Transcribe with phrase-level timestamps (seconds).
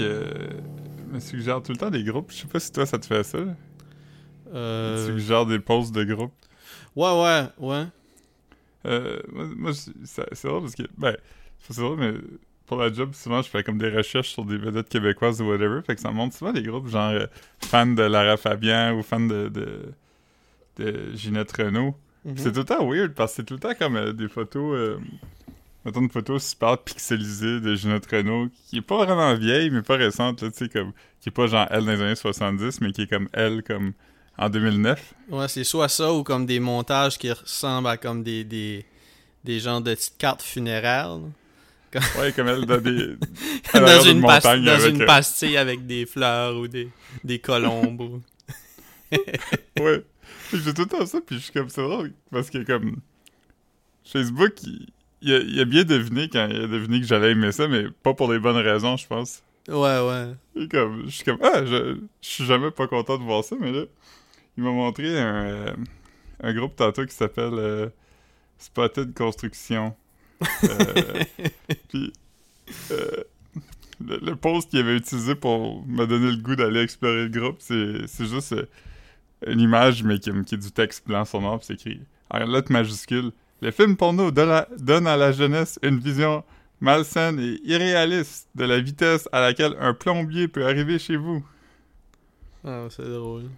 [0.00, 0.50] Euh,
[1.10, 2.30] me suggère tout le temps des groupes.
[2.30, 3.38] Je sais pas si toi ça te fait ça.
[4.52, 5.44] Euh...
[5.46, 6.32] Des posts de groupes.
[6.96, 7.84] Ouais, ouais, ouais.
[8.86, 11.16] Euh, moi, c'est drôle parce que, ben,
[11.58, 12.14] c'est drôle, mais
[12.66, 15.82] pour la job, souvent, je fais comme des recherches sur des vedettes québécoises ou whatever,
[15.82, 17.26] fait que ça me montre souvent des groupes genre euh,
[17.60, 19.92] fans de Lara Fabian ou fans de, de,
[20.76, 21.94] de Ginette Renault.
[22.24, 22.36] Mhm.
[22.36, 24.98] C'est tout le temps weird parce que c'est tout le temps comme euh, des photos,
[25.84, 29.96] mettons une photo super pixelisée de Ginette Renault qui est pas vraiment vieille, mais pas
[29.96, 32.92] récente, là, tu sais, comme, qui est pas genre elle dans les années 70, mais
[32.92, 33.92] qui est comme elle, comme
[34.38, 35.14] en 2009.
[35.30, 38.84] Ouais, c'est soit ça ou comme des montages qui ressemblent à comme des, des,
[39.44, 41.18] des genres de petites cartes funéraires.
[42.18, 43.16] Ouais, comme elle dans des.
[43.74, 46.88] dans une, pas- dans avec, une euh, pastille avec des fleurs ou des,
[47.24, 48.00] des colombes.
[48.00, 48.22] ou-
[49.80, 50.04] Ouais.
[50.52, 52.96] J'ai tout le temps ça, puis je suis comme, c'est drôle, parce que comme,
[54.04, 54.88] Facebook, il,
[55.22, 57.84] il a, il a bien deviné quand il a deviné que j'allais aimer ça, mais
[58.02, 59.42] pas pour les bonnes raisons, je pense.
[59.68, 60.34] Ouais, ouais.
[60.56, 63.56] Et comme, je suis comme, ah, je, je suis jamais pas content de voir ça,
[63.60, 63.84] mais là,
[64.56, 65.74] il m'a montré un, euh,
[66.42, 67.88] un groupe tantôt qui s'appelle euh,
[68.58, 69.94] Spotted Construction.
[70.64, 71.24] Euh,
[71.88, 72.12] puis,
[74.00, 77.56] le, le post qu'il avait utilisé pour me donner le goût d'aller explorer le groupe,
[77.58, 78.54] c'est c'est juste
[79.46, 82.46] une image, mais qui, qui est du texte blanc sur noir, puis c'est écrit en
[82.46, 83.32] lettres majuscules.
[83.60, 86.44] Le film porno donne à, donne à la jeunesse une vision
[86.80, 91.44] malsaine et irréaliste de la vitesse à laquelle un plombier peut arriver chez vous.
[92.64, 93.50] Ah, c'est drôle.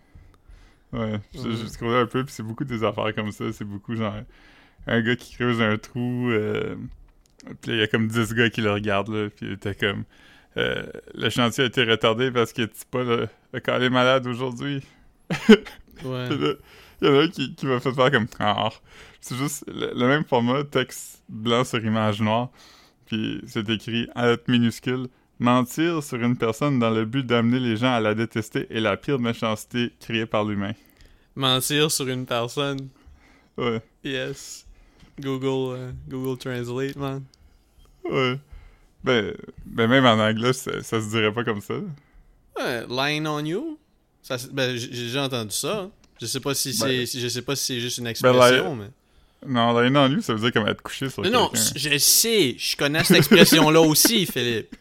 [0.92, 1.56] Ouais, j'ai Ouais.
[1.56, 3.52] j'ai scrollé un peu, puis c'est beaucoup des affaires comme ça.
[3.52, 4.14] C'est beaucoup genre
[4.86, 6.76] un gars qui creuse un trou, euh,
[7.62, 10.04] puis il y a comme 10 gars qui le regardent, là, puis il était comme
[10.56, 14.82] euh, le chantier a été retardé parce que tu pas le, le est malade aujourd'hui.
[16.04, 16.28] Ouais.
[17.00, 18.70] Il y en a un qui, qui m'a fait faire comme ah.
[19.22, 22.50] C'est juste le, le même format, texte blanc sur image noire,
[23.06, 25.06] puis c'est écrit en lettres minuscules.
[25.38, 28.96] Mentir sur une personne dans le but d'amener les gens à la détester est la
[28.96, 30.72] pire méchanceté créée par l'humain.
[31.34, 32.88] Mentir sur une personne.
[33.56, 33.80] Ouais.
[34.04, 34.66] Yes.
[35.20, 37.22] Google, euh, Google Translate, man.
[38.04, 38.38] Ouais.
[39.04, 41.74] Ben, ben même en anglais, ça, ça se dirait pas comme ça.
[42.58, 43.78] Ouais, lying on you.
[44.20, 45.90] Ça, c'est- ben, j'ai déjà entendu ça.
[46.20, 48.10] Je sais pas si c'est, Ben- si- je sais pas si c'est juste une Ben,
[48.10, 48.90] expression, mais.
[49.46, 52.54] Non, là, non, lui, ça veut dire comme être couché sur Non, non, je sais,
[52.58, 54.74] je connais cette expression-là aussi, Philippe.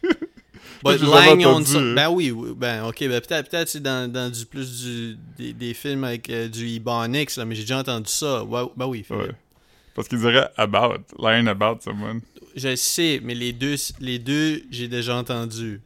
[0.84, 1.94] But lying on hein.
[1.94, 5.52] Ben oui, oui, ben ok, ben peut-être peut-être c'est dans, dans du plus du des,
[5.52, 8.42] des films avec euh, du Ebonics, là, mais j'ai déjà entendu ça.
[8.42, 9.22] Ouais, ben oui, Philippe.
[9.22, 9.34] Ouais.
[9.94, 12.20] Parce qu'il dirait about, lying about someone.
[12.56, 15.80] Je sais, mais les deux, les deux, j'ai déjà entendu.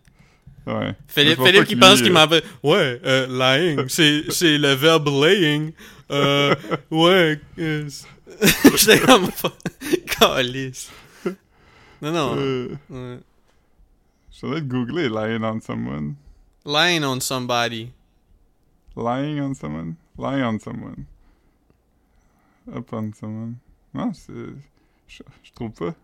[0.66, 0.94] Ouais.
[1.06, 2.44] Philippe, Philippe qui pense qu'il euh, m'en fait.
[2.62, 5.72] Ouais, euh, lying, c'est, c'est le verbe laying.
[6.10, 6.54] Euh,
[6.91, 7.38] ouais.
[8.41, 9.28] c'est- J'étais comme.
[10.06, 10.91] Calice.
[12.03, 12.34] Non, non.
[12.37, 13.19] Euh, ouais.
[14.31, 16.14] je de googler lying on someone.
[16.64, 17.91] Lying on somebody.
[18.97, 19.94] Lying on someone?
[20.19, 21.04] Lying on someone.
[22.75, 23.56] Up on someone.
[23.94, 24.32] Non, c'est...
[25.06, 25.94] Je, je trouve pas.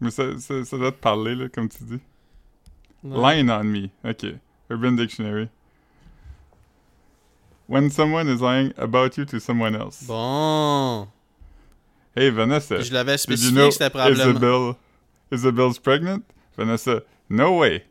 [0.00, 2.00] Mais ça, ça, ça doit te parler, là, comme tu dis.
[3.04, 3.88] Lying on me.
[4.04, 4.24] Ok.
[4.70, 5.48] Urban Dictionary.
[7.68, 10.02] When someone is lying about you to someone else.
[10.06, 11.06] Bon.
[12.16, 12.80] Hey, Vanessa.
[12.80, 14.30] Je l'avais Did you spécifié know que c'était probablement.
[14.30, 14.74] Isabel,
[15.30, 16.22] Isabel's pregnant?
[16.56, 17.02] Vanessa.
[17.28, 17.84] No way.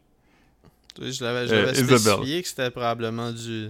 [0.99, 1.99] Je l'avais, je l'avais Isabelle.
[1.99, 3.69] spécifié que c'était probablement du.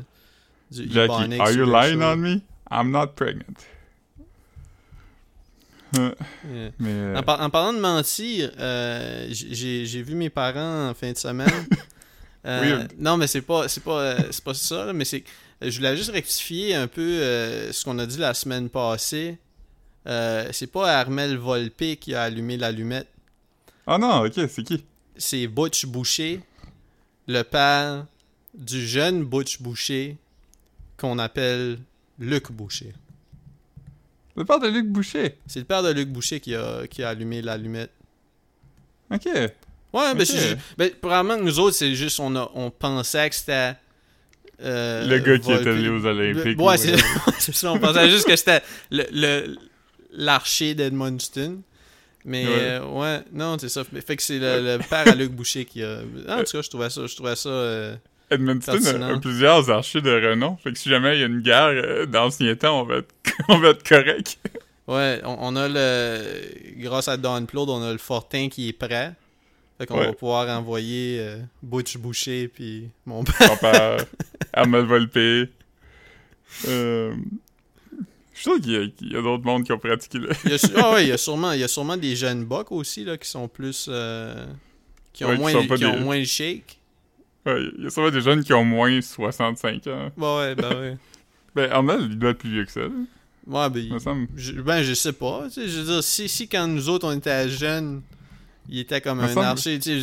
[0.71, 2.41] Du Jackie, are ou you lying on me?
[2.71, 3.57] I'm not pregnant.
[5.93, 6.13] Yeah.
[6.79, 6.89] Mais...
[6.91, 11.17] euh, En, par- en parlant de mentir, euh, j'ai vu mes parents en fin de
[11.17, 11.49] semaine.
[12.45, 15.21] Euh, non, mais c'est pas c'est pas euh, pas ça, là, mais c'est
[15.61, 19.37] je voulais juste rectifier un peu euh, ce qu'on a dit la semaine passée.
[20.07, 23.07] Euh, c'est pas Armel Volpe qui a allumé l'allumette,
[23.87, 24.83] Oh non, ok, c'est qui?
[25.17, 26.41] c'est Butch Boucher,
[27.27, 28.05] le père
[28.53, 30.17] du jeune Butch Boucher
[30.97, 31.79] qu'on appelle
[32.19, 32.93] Luc Boucher.
[34.35, 35.37] Le père de Luc Boucher?
[35.47, 37.91] C'est le père de Luc Boucher qui a, qui a allumé l'allumette.
[39.11, 39.25] Ok.
[39.25, 39.49] Ouais,
[40.13, 40.25] ben, Ok.
[40.25, 43.73] c'est ben, probablement que nous autres, c'est juste, on, a, on pensait que c'était.
[44.61, 46.57] Euh, le gars qui est allé aux Olympiques.
[46.57, 47.71] Le- ou ouais, c'est ça.
[47.71, 48.61] On pensait juste que c'était
[48.91, 49.55] le, le-
[50.11, 51.61] l'archer d'Edmundston.
[52.25, 52.53] Mais Ouais.
[52.59, 53.83] euh, ouais, non, c'est ça.
[54.05, 55.99] Fait que c'est le, le père à Luc Boucher qui a.
[56.27, 57.05] En tout cas, je trouvais ça.
[57.07, 57.95] Je trouvais ça euh,
[58.29, 60.57] Edmundston a, plusieurs archers de renom.
[60.61, 63.13] Fait que si jamais il y a une guerre d'ancien temps, on va être,
[63.47, 64.37] on va être correct.
[64.87, 66.19] Ouais, on, on a le.
[66.79, 69.13] Grâce à Don Claude, on a le Fortin qui est prêt.
[69.77, 70.05] Fait qu'on Ouais.
[70.07, 73.49] va pouvoir envoyer euh, Butch Boucher puis mon père.
[73.49, 73.97] Mon père,
[74.53, 75.49] Armel Volpe.
[76.67, 77.13] Euh,
[78.33, 80.29] je suis sûr qu'il y a, d'autres mondes qui ont pratiqué là.
[80.45, 82.45] Il y a, ah ouais, il y a sûrement, il y a sûrement des jeunes
[82.45, 83.87] bucks aussi là, qui sont plus.
[83.89, 84.45] euh,
[85.13, 86.79] qui ont, Ouais, moins, qui ont moins le shake.
[87.45, 90.11] Ouais, il y a sûrement des jeunes qui ont moins 65 ans.
[90.17, 90.97] Bah ouais, bah ouais.
[91.55, 92.89] Ben, Arnold, il doit être plus vieux que ça, là.
[93.47, 95.47] Ouais, ben, Il je, ben, je sais pas.
[95.55, 98.03] Je veux dire, si, si quand nous autres, on était jeunes,
[98.69, 99.97] il était comme Me un archer, tu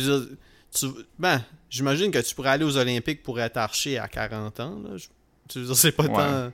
[1.17, 4.97] ben, j'imagine que tu pourrais aller aux Olympiques pour être archer à 40 ans, là.
[4.97, 5.07] Je-
[5.47, 6.09] tu veux dire, c'est pas Ouais.
[6.13, 6.51] tant...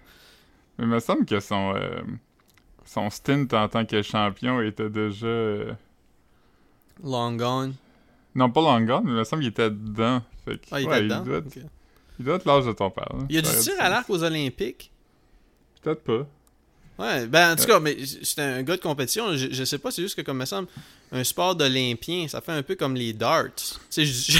[0.77, 2.01] Mais il me semble que son, euh,
[2.85, 5.25] son stint en tant que champion était déjà...
[5.27, 5.71] euh,
[7.03, 7.73] Long gone.
[8.35, 10.21] Non, pas long gone, mais il me semble qu'il était dedans.
[10.45, 11.21] Fait que, Ah, il ouais, était dedans?
[11.23, 11.59] doit, être- Ok.
[12.19, 13.07] il doit être l'âge de ton père.
[13.11, 13.25] là.
[13.29, 14.91] Il y a du tir à l'arc aux Olympiques?
[15.81, 16.27] Peut-être pas.
[16.99, 17.67] Ouais, ben en tout Ouais.
[17.67, 19.35] cas, mais c'est un gars de compétition.
[19.35, 20.67] Je, je sais pas, c'est juste que comme me semble,
[21.13, 23.53] un sport d'Olympien, ça fait un peu comme les darts.
[23.55, 24.37] Tu sais, je, je,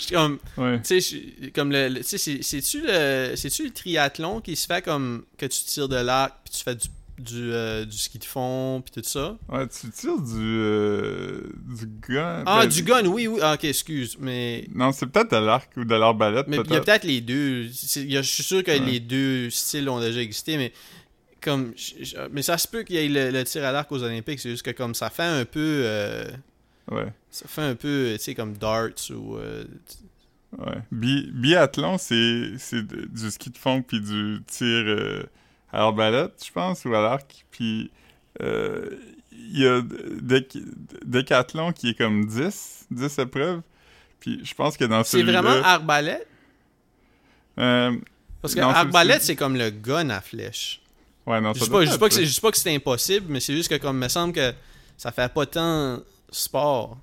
[0.00, 0.80] je- comme, Ouais.
[0.82, 4.82] tu sais, je- comme le, tu sais, c'est-tu le, c'est-tu le triathlon qui se fait
[4.82, 8.24] comme que tu tires de l'arc puis tu fais du, du, euh, du ski de
[8.24, 9.36] fond puis tout ça?
[9.48, 10.34] Ouais, tu tires du...
[10.40, 11.40] euh,
[11.78, 12.42] du gun.
[12.44, 13.38] Ah, ben, du gun, oui, oui.
[13.40, 16.76] Ah, ok, excuse, mais Non, c'est peut-être de l'arc ou de l'arbalète, mais il y
[16.76, 17.04] a peut-être.
[17.04, 17.68] les deux.
[17.68, 18.80] Je suis sûr que Ouais.
[18.80, 20.72] les deux styles ont déjà existé, mais
[21.44, 23.90] comme, je- je- mais ça se peut qu'il y ait le, le tir à l'arc
[23.92, 24.40] aux Olympiques.
[24.40, 25.82] C'est juste que comme ça fait un peu.
[25.84, 26.24] euh,
[26.90, 27.06] Ouais.
[27.30, 29.36] Ça fait un peu, tu sais, comme darts ou...
[29.36, 29.64] euh,
[30.58, 30.76] Ouais.
[30.92, 35.22] Bi biathlon, c'est c'est du ski de fond puis du tir euh,
[35.72, 37.44] à l'arbalète, je pense, ou à l'arc.
[37.50, 37.90] Puis
[38.40, 40.58] il y a Déc-
[41.04, 43.62] Décathlon qui est comme 10, 10 épreuves.
[44.20, 45.42] Puis je pense que dans C'est celui-là...
[45.42, 46.26] vraiment arbalète?
[47.56, 50.80] Parce que Non, c'est- arbalète, c'est- c'est comme le gun à flèche.
[51.26, 52.56] Ouais, non, Je ça dis pas, je dis pas que c'est- je dis pas que
[52.58, 54.52] c'est impossible, mais c'est juste que comme, me semble que
[54.96, 56.00] ça fait pas tant
[56.30, 56.98] sport.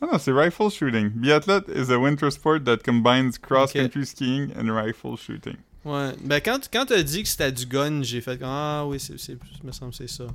[0.00, 1.10] Ah non, c'est rifle shooting.
[1.10, 5.56] Biathlon is a winter sport that combines cross-country skiing and rifle shooting.
[5.84, 6.12] Ouais.
[6.22, 9.18] Ben, quand, quand t'as dit que c'était du gun, j'ai fait comme, ah oui, c'est,
[9.18, 10.26] c'est, me semble c'est ça.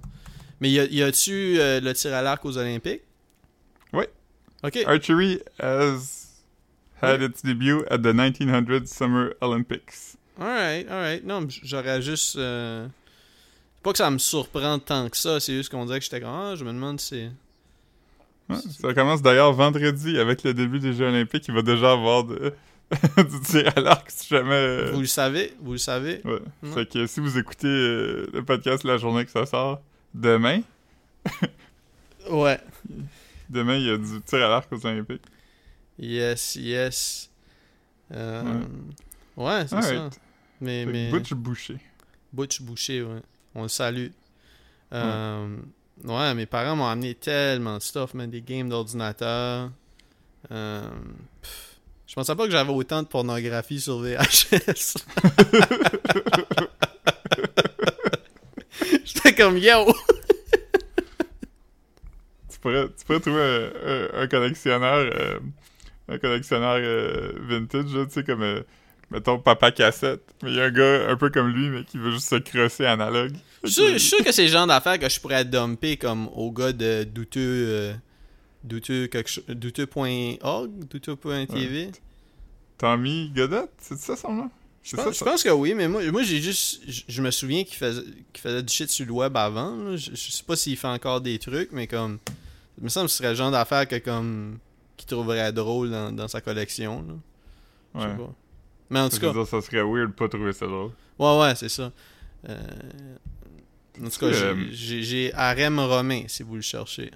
[0.60, 3.02] Mais y, a, y a-tu euh, le tir à l'arc aux Olympiques?
[3.94, 4.06] Oui.
[4.64, 4.78] Ok.
[4.86, 6.28] Archery has
[7.02, 10.16] had its debut at the 1900 Summer Olympics.
[10.40, 11.24] Alright, alright.
[11.26, 12.38] Non, j'aurais juste.
[12.38, 12.88] euh,
[13.84, 16.30] Pas que ça me surprend tant que ça, c'est juste qu'on dirait que j'étais comme,
[16.30, 17.30] ah, je me demande si.
[18.50, 21.46] Ouais, ça commence d'ailleurs vendredi avec le début des Jeux Olympiques.
[21.48, 22.54] Il va déjà avoir de-
[23.18, 24.52] du tir à l'arc si jamais.
[24.54, 26.22] euh, Vous le savez, vous le savez.
[26.26, 26.40] ouais.
[26.74, 29.82] Fait que si vous écoutez euh, le podcast la journée que ça sort,
[30.14, 30.62] demain,
[32.30, 32.60] Ouais.
[33.50, 35.24] demain il y a du tir à l'arc aux Olympiques.
[36.00, 37.30] Yes, yes.
[38.14, 38.62] Euh,
[39.38, 40.14] ouais, c'est Alright.
[40.14, 40.20] ça.
[40.62, 41.10] Mais, mais...
[41.12, 41.78] Butch Boucher.
[42.32, 43.22] Butch Boucher, ouais.
[43.56, 44.08] On le salue.
[44.94, 45.56] Euh,
[46.04, 48.30] ouais, mes parents m'ont amené tellement de stuff, man.
[48.30, 49.72] Des games d'ordinateur.
[50.52, 50.90] Euh,
[52.08, 54.96] je pensais pas que j'avais autant de pornographie sur VHS.
[59.06, 59.86] J'étais comme yo!
[62.52, 65.40] Tu pourrais, tu pourrais trouver un, un- un collectionneur, euh,
[66.08, 68.64] un collectionneur euh, vintage, tu sais, comme,
[69.12, 70.24] mettons, Papa Cassette.
[70.44, 72.36] Mais il y a un gars un peu comme lui, mais qui veut juste se
[72.36, 73.34] crosser analogue.
[73.64, 76.74] Je suis sûr- que c'est le genre d'affaires que je pourrais dumper comme au gars
[76.74, 77.40] de douteux.
[77.68, 77.94] euh,
[78.64, 79.10] douteux
[79.50, 81.92] douteux.org, douteux.tv.
[82.78, 84.50] Tommy Godette, c'est ça son nom?
[84.84, 85.26] Je pense, ça, je ça?
[85.26, 86.82] pense que oui, mais moi, moi j'ai juste.
[86.88, 88.04] Je, je me souviens qu'il faisait,
[88.34, 89.76] qu'il faisait du shit sur le web avant.
[89.78, 89.96] là.
[89.96, 92.20] Je, je sais pas s'il fait encore des trucs, mais comme.
[92.78, 94.58] Il me semble que ce serait le genre d'affaire que comme.
[94.98, 97.02] qu'il trouverait drôle dans, dans sa collection.
[97.08, 97.14] Là.
[97.96, 98.34] Je sais pas.
[98.90, 99.32] Mais en tout cas.
[99.34, 100.92] dire, ça serait weird de pas trouver ça drôle.
[101.20, 101.92] Ouais, ouais, c'est ça.
[102.50, 102.58] Euh,
[104.04, 107.12] en tout cas, j'ai- euh, j'ai Harem Romain si vous le cherchez.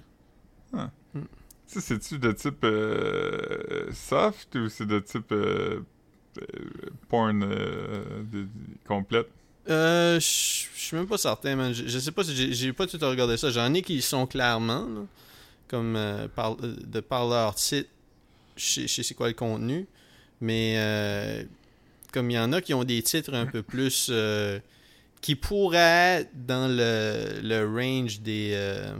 [0.72, 1.20] Tu
[1.66, 5.80] sais, c'est-tu de type euh, soft ou c'est de type euh,
[7.10, 8.48] porn euh, de- de-
[8.86, 9.28] complète?
[9.68, 11.74] Euh, je suis même pas certain, man.
[11.74, 13.50] Je, sais pas si j'ai- pas tout regardé ça.
[13.50, 15.02] J'en ai qui sont clairement, là,
[15.68, 17.90] comme euh, par, de par leur titre,
[18.56, 19.86] je sais- c'est quoi le contenu.
[20.40, 20.74] Mais
[22.12, 24.58] comme il y en a qui ont des titres un peu plus euh,
[25.20, 28.92] qui pourraient être dans le, le range des euh,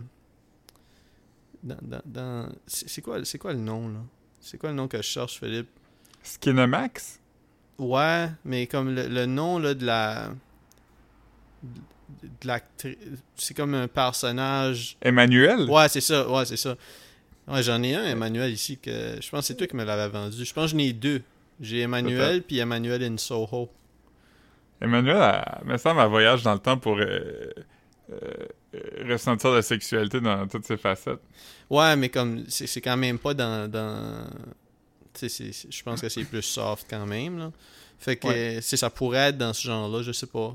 [1.62, 4.00] dans, dans, dans- c'est quoi c'est quoi le nom là?
[4.40, 5.68] C'est quoi le nom que je cherche Philippe?
[6.22, 7.20] Skinamax?
[7.78, 10.30] Ouais, mais comme le, le nom là, de la.
[11.62, 12.96] De l'actrice.
[13.36, 14.96] C'est comme un personnage.
[15.02, 15.68] Emmanuel?
[15.68, 16.28] Ouais, c'est ça.
[16.28, 16.76] Ouais, c'est ça.
[17.46, 20.08] Ouais, j'en ai un, Emmanuel, ici, que je pense que c'est toi qui me l'avais
[20.08, 20.44] vendu.
[20.44, 21.22] Je pense que j'en ai deux.
[21.60, 23.68] J'ai Emmanuel, puis Emmanuel in Soho.
[24.80, 27.50] Emmanuel, elle, me semble, elle voyage dans le temps pour euh,
[28.12, 28.46] euh,
[29.08, 31.20] ressentir la sexualité dans toutes ses facettes.
[31.68, 32.44] Ouais, mais comme.
[32.48, 33.68] C'est quand même pas dans.
[35.20, 37.52] je pense que c'est plus soft quand même, là.
[37.98, 38.60] Fait que Ouais.
[38.60, 40.54] ça pourrait être dans ce genre-là, je sais pas.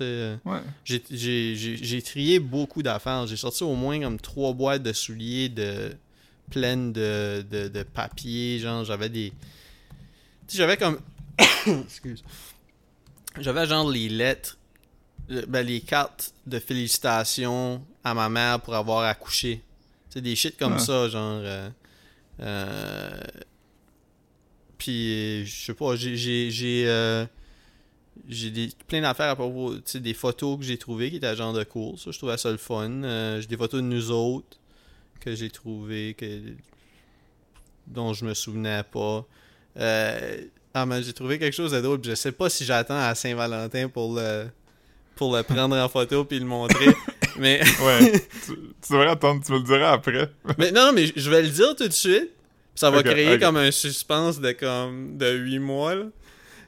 [0.00, 0.60] Ouais.
[0.84, 3.26] J'ai- trié beaucoup d'affaires.
[3.26, 5.92] J'ai sorti au moins comme trois boîtes de souliers de
[6.50, 8.58] pleines de, de, de papier.
[8.58, 9.32] Genre, j'avais des.
[10.52, 11.00] J'avais comme.
[11.84, 12.22] Excuse.
[13.38, 14.58] J'avais genre les lettres.
[15.30, 19.62] euh, Ben, les cartes de félicitations à ma mère pour avoir accouché.
[20.10, 20.78] Tu sais, des shit comme Ouais.
[20.78, 21.40] ça, genre.
[21.42, 21.70] euh,
[22.40, 23.20] euh,
[24.78, 26.16] puis, je sais pas, j'ai.
[26.16, 26.50] J'ai.
[26.50, 27.26] J'ai euh,
[28.28, 31.34] des, plein d'affaires à propos, tu sais, des photos que j'ai trouvées qui étaient à
[31.34, 31.98] genre de cours.
[31.98, 32.90] Ça, je trouvais ça le fun.
[33.02, 34.58] Euh, j'ai des photos de nous autres
[35.20, 36.40] que j'ai trouvées, que,
[37.86, 39.24] dont je me souvenais pas.
[39.78, 40.38] Euh,
[40.74, 44.14] ah, mais j'ai trouvé quelque chose puis Je sais pas si j'attends à Saint-Valentin pour
[44.16, 44.46] le,
[45.14, 46.86] pour le prendre en photo puis le montrer.
[47.38, 48.12] mais, Ouais.
[48.46, 50.30] tu, tu devrais attendre, tu me le diras après.
[50.58, 52.30] mais non, mais je vais le dire tout de suite.
[52.74, 55.94] Ça va créer comme un suspense de comme de 8 mois.
[55.94, 56.04] là.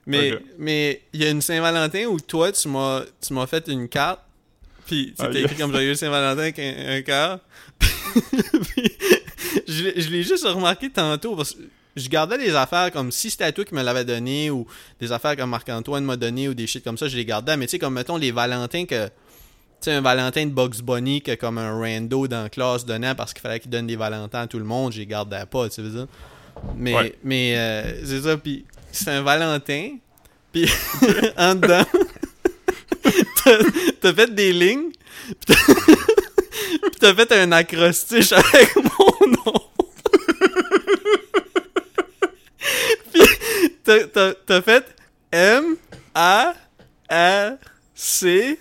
[0.07, 3.89] Mais mais il y a une Saint-Valentin où toi tu m'as tu m'as fait une
[3.89, 4.21] carte.
[4.87, 5.61] Puis tu Ah, t'es écrit yes.
[5.61, 7.41] comme joyeux Saint-Valentin avec un, un cœur.
[9.67, 11.61] Je l'ai- je l'ai juste remarqué tantôt parce que
[11.99, 14.67] je gardais des affaires comme si c'était toi qui me l'avais donné ou
[15.01, 17.57] des affaires comme Marc-Antoine m'a donné ou des shit comme ça, je les gardais.
[17.57, 19.07] Mais tu sais, comme mettons les Valentins que.
[19.07, 23.15] Tu sais, un Valentin de Bugs Bunny que comme un rando dans la classe donnait
[23.15, 25.69] parce qu'il fallait qu'il donne des Valentins à tout le monde, je les gardais pas,
[25.69, 26.07] tu sais, veux dire.
[26.77, 27.15] Mais, Ouais.
[27.23, 29.99] mais euh, c'est ça, puis c'est un Valentin,
[30.53, 30.69] puis
[31.39, 31.85] en dedans,
[34.01, 34.91] t'as- fait des lignes,
[35.47, 35.55] puis
[37.01, 39.61] t'as fait un acrostiche avec mon nom.
[43.13, 43.23] puis
[43.85, 44.85] t'as- fait
[45.33, 45.77] M,
[46.15, 46.55] A,
[47.11, 47.53] R,
[47.95, 48.59] C,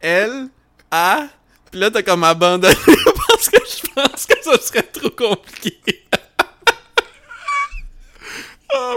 [0.00, 0.48] L,
[0.90, 1.28] A,
[1.70, 2.74] puis là t'as comme abandonné
[3.28, 6.04] parce que je pense que ça serait trop compliqué.
[8.72, 8.96] Oh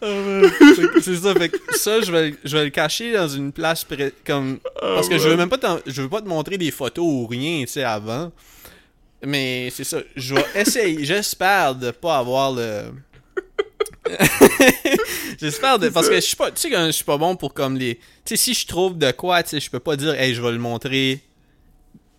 [0.00, 0.50] man!
[0.90, 3.84] Que c'est ça, fait que ça, je vais, je vais le cacher dans une place
[3.84, 4.58] près- comme.
[4.80, 7.60] Parce que je veux même pas je veux pas te montrer des photos ou rien,
[7.60, 8.32] tu sais, avant.
[9.26, 12.92] Mais c'est ça, je vais essayer, j'espère de pas avoir le.
[15.40, 15.88] j'espère de.
[15.88, 16.50] Parce que je suis pas.
[16.50, 17.96] Tu sais, que je suis pas bon pour comme les.
[17.96, 20.42] Tu sais, si je trouve de quoi, tu sais, je peux pas dire, hey, je
[20.42, 21.20] vais le montrer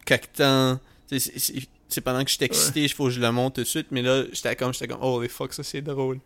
[0.06, 0.80] quelque temps.
[1.10, 3.62] Tu sais, c'est- pendant que je suis excité, il faut que je le montre tout
[3.62, 6.20] de suite, mais là, j'étais comme, j'étais comme, oh les fuck, ça c'est drôle.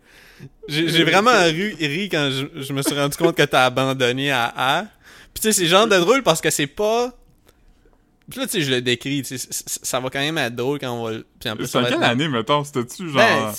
[0.67, 4.31] J'ai j'ai vraiment ri, ri quand je, je me suis rendu compte que t'as abandonné
[4.31, 4.83] à A.
[5.33, 7.13] Puis tu sais, c'est genre de drôle parce que c'est pas.
[8.29, 10.79] Puis là, tu sais, je le décris, tu sais, ça va quand même être drôle
[10.79, 11.17] quand on va.
[11.39, 12.63] Puis en plus, C'est ça en va quelle être- année, mettons?
[12.63, 13.15] C'était-tu genre...
[13.15, 13.53] Ben,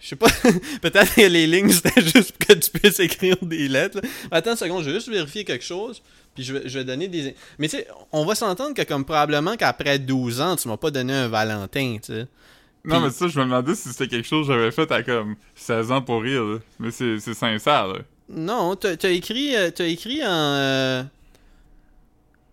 [0.00, 0.28] je sais pas.
[0.82, 4.00] Peut-être que les lignes, c'était juste pour que tu puisses écrire des lettres.
[4.02, 4.08] là.
[4.30, 6.02] Attends une seconde, je vais juste vérifier quelque chose.
[6.34, 7.34] Puis je vais, je vais donner des.
[7.58, 10.90] Mais tu sais, on va s'entendre que, comme probablement qu'après 12 ans, tu m'as pas
[10.90, 12.26] donné un Valentin, tu sais.
[12.84, 15.36] non, mais ça, je me demandais si c'était quelque chose que j'avais fait à comme
[15.54, 16.58] 16 ans pour rire, là.
[16.80, 17.98] Mais c'est sincère, là.
[18.28, 20.28] Non, t'as écrit, euh, t'as écrit en.
[20.30, 21.02] euh,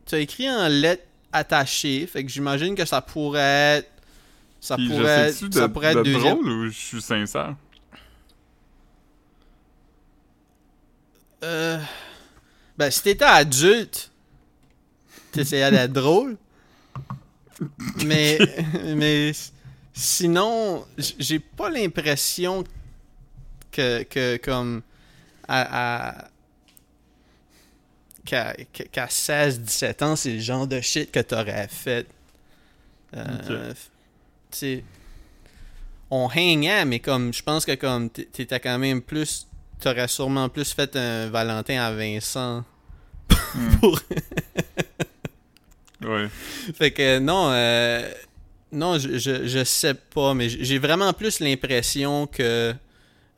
[0.05, 2.07] T'as écrit en lettres attachées.
[2.07, 3.91] Fait que j'imagine que ça pourrait être.
[4.59, 7.55] Ça Puis pourrait, être- ça pourrait être de drôle ou je suis sincère?
[11.43, 11.79] Euh,
[12.77, 14.11] Ben, si t'étais adulte,
[15.31, 16.37] t'essayais d'être drôle.
[18.05, 18.39] Mais,
[18.95, 19.31] mais
[19.93, 22.63] sinon, j'ai pas l'impression
[23.71, 24.81] que, que comme
[25.47, 26.30] à, à-
[28.31, 32.07] qu'à, qu'à- qu'à 16-17 ans, c'est le genre de shit que t'aurais fait.
[33.15, 33.75] Euh, Ok.
[34.51, 34.83] Tu sais,
[36.09, 39.47] on hangait, mais comme je pense que comme t'étais quand même plus
[39.79, 42.63] t'aurais sûrement plus fait un Valentin à Vincent
[43.53, 43.69] Hmm.
[46.03, 46.27] Ouais.
[46.73, 48.11] fait que non euh,
[48.71, 52.73] non je, je, je sais pas mais j'ai vraiment plus l'impression que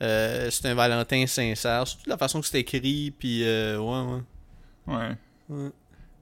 [0.02, 4.22] euh, c'est un Valentin sincère surtout la façon que c'est écrit puis euh, ouais ouais
[4.88, 5.12] Ouais.
[5.50, 5.70] Ouais.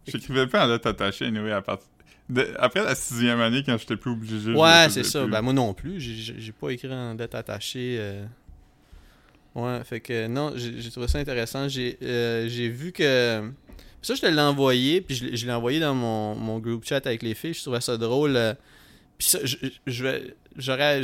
[0.08, 1.88] J'écrivais pas en lettres attachées, anyway, à partir...
[2.30, 4.54] de- Après la sixième année, quand j'étais plus obligé...
[4.54, 5.24] Ouais, c'est ça.
[5.24, 5.32] plus.
[5.32, 6.00] Ben, moi non plus.
[6.00, 7.98] J'ai- pas écrit en lettres attachées.
[8.00, 8.26] euh.
[9.54, 11.68] Ouais, fait que non, j'ai trouvé ça intéressant.
[11.68, 13.52] J'ai euh, j'ai vu que.
[14.02, 16.86] Ça, je te l'ai envoyé, puis je l'ai- je l'ai envoyé dans mon, mon group
[16.86, 17.54] chat avec les filles.
[17.54, 18.36] Je trouvais ça drôle.
[18.38, 18.54] euh.
[19.18, 19.40] Puis ça.
[19.86, 20.24] J'aurais.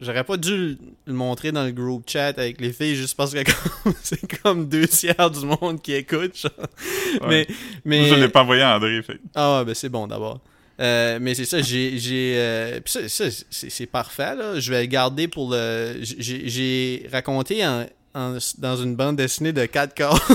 [0.00, 3.40] J'aurais pas dû le montrer dans le group chat avec les filles juste parce que
[4.02, 6.46] c'est comme deux tiers du monde qui écoute.
[7.22, 7.26] Ouais.
[7.28, 7.46] Mais.
[7.84, 7.98] mais...
[8.00, 9.18] Moi, je l'ai pas envoyé à André, fait.
[9.34, 10.40] Ah ouais, ben c'est bon d'abord.
[10.80, 11.98] Euh, mais c'est ça, j'ai.
[11.98, 14.60] j'ai euh, ça, ça, c'est parfait, là.
[14.60, 15.96] Je vais le garder pour le.
[16.00, 20.20] J'ai raconté en, en- dans une bande dessinée de 4 corps.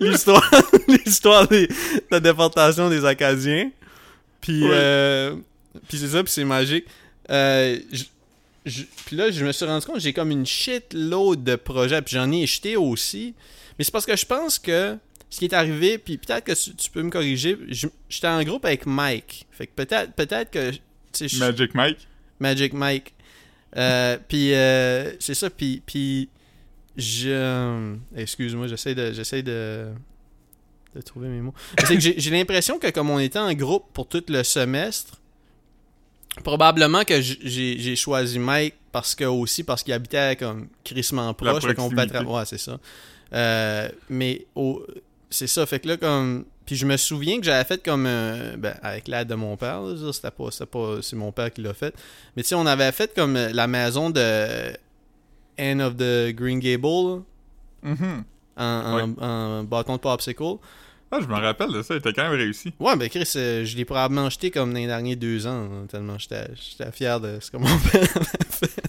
[0.00, 0.50] l'histoire
[0.88, 1.68] l'histoire de
[2.10, 3.70] la déportation des Acadiens.
[4.40, 4.70] Puis, Ouais.
[4.72, 5.36] euh,
[5.88, 6.84] puis c'est ça, puis c'est magique.
[7.30, 8.04] Euh, je-
[8.66, 12.14] je- puis là, je me suis rendu compte, j'ai comme une shitload de projets, puis
[12.14, 13.34] j'en ai jeté aussi.
[13.78, 14.96] Mais c'est parce que je pense que
[15.30, 17.58] ce qui est arrivé, puis peut-être que tu, tu peux me corriger,
[18.08, 19.46] j'étais en groupe avec Mike.
[19.50, 20.72] Fait que peut-être peut-être que.
[20.72, 22.08] je- Magic Mike?
[22.40, 23.12] Magic Mike.
[23.76, 26.28] Euh, puis euh, c'est ça, puis, puis
[26.96, 27.94] je...
[28.16, 29.88] Excuse-moi, j'essaie de, j'essaie de,
[30.94, 31.54] de trouver mes mots.
[31.86, 35.20] C'est que j'ai, j'ai l'impression que comme on était en groupe pour tout le semestre,
[36.44, 41.64] probablement que j'ai, choisi Mike parce que aussi parce qu'il habitait comme crissement proche.
[41.64, 42.78] fait qu'on pouvait Ouais, c'est ça.
[43.32, 44.46] Euh, mais
[45.30, 46.44] c'est ça, fait que là comme...
[46.64, 48.06] Puis je me souviens que j'avais fait comme...
[48.06, 50.96] euh, ben, avec l'aide de mon père, c'était pas, pas...
[51.02, 51.94] C'est mon père qui l'a fait.
[52.36, 54.72] Mais tu sais, on avait fait comme euh, la maison de
[55.58, 57.18] Anne of the Green Gable là,
[57.82, 58.24] Mhm.
[58.56, 60.56] en, en- en bâton de popsicle.
[61.12, 62.72] Ah, je me rappelle de ça, il était quand même réussi.
[62.80, 65.86] Ouais, ben Chris, euh, je l'ai probablement jeté comme dans les derniers deux ans, hein,
[65.88, 66.46] tellement j'étais
[66.92, 68.82] fier de ce que mon père avait fait.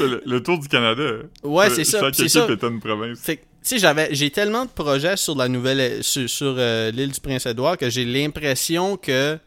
[0.00, 1.02] Le, le tour du Canada.
[1.42, 2.00] Ouais, Euh, c'est ça.
[2.00, 2.52] Chaque C'est équipe ça.
[2.52, 3.20] était une province.
[3.24, 7.20] Tu sais, j'avais, j'ai tellement de projets sur la nouvelle, sur, sur, euh, l'île du
[7.20, 9.38] Prince-Édouard que j'ai l'impression que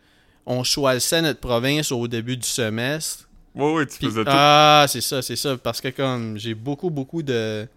[0.45, 3.27] on choisissait notre province au début du semestre.
[3.55, 4.29] Ouais, ouais, tu faisais tout.
[4.31, 5.57] ah, c'est ça, c'est ça.
[5.57, 7.67] Parce que comme j'ai beaucoup, beaucoup de.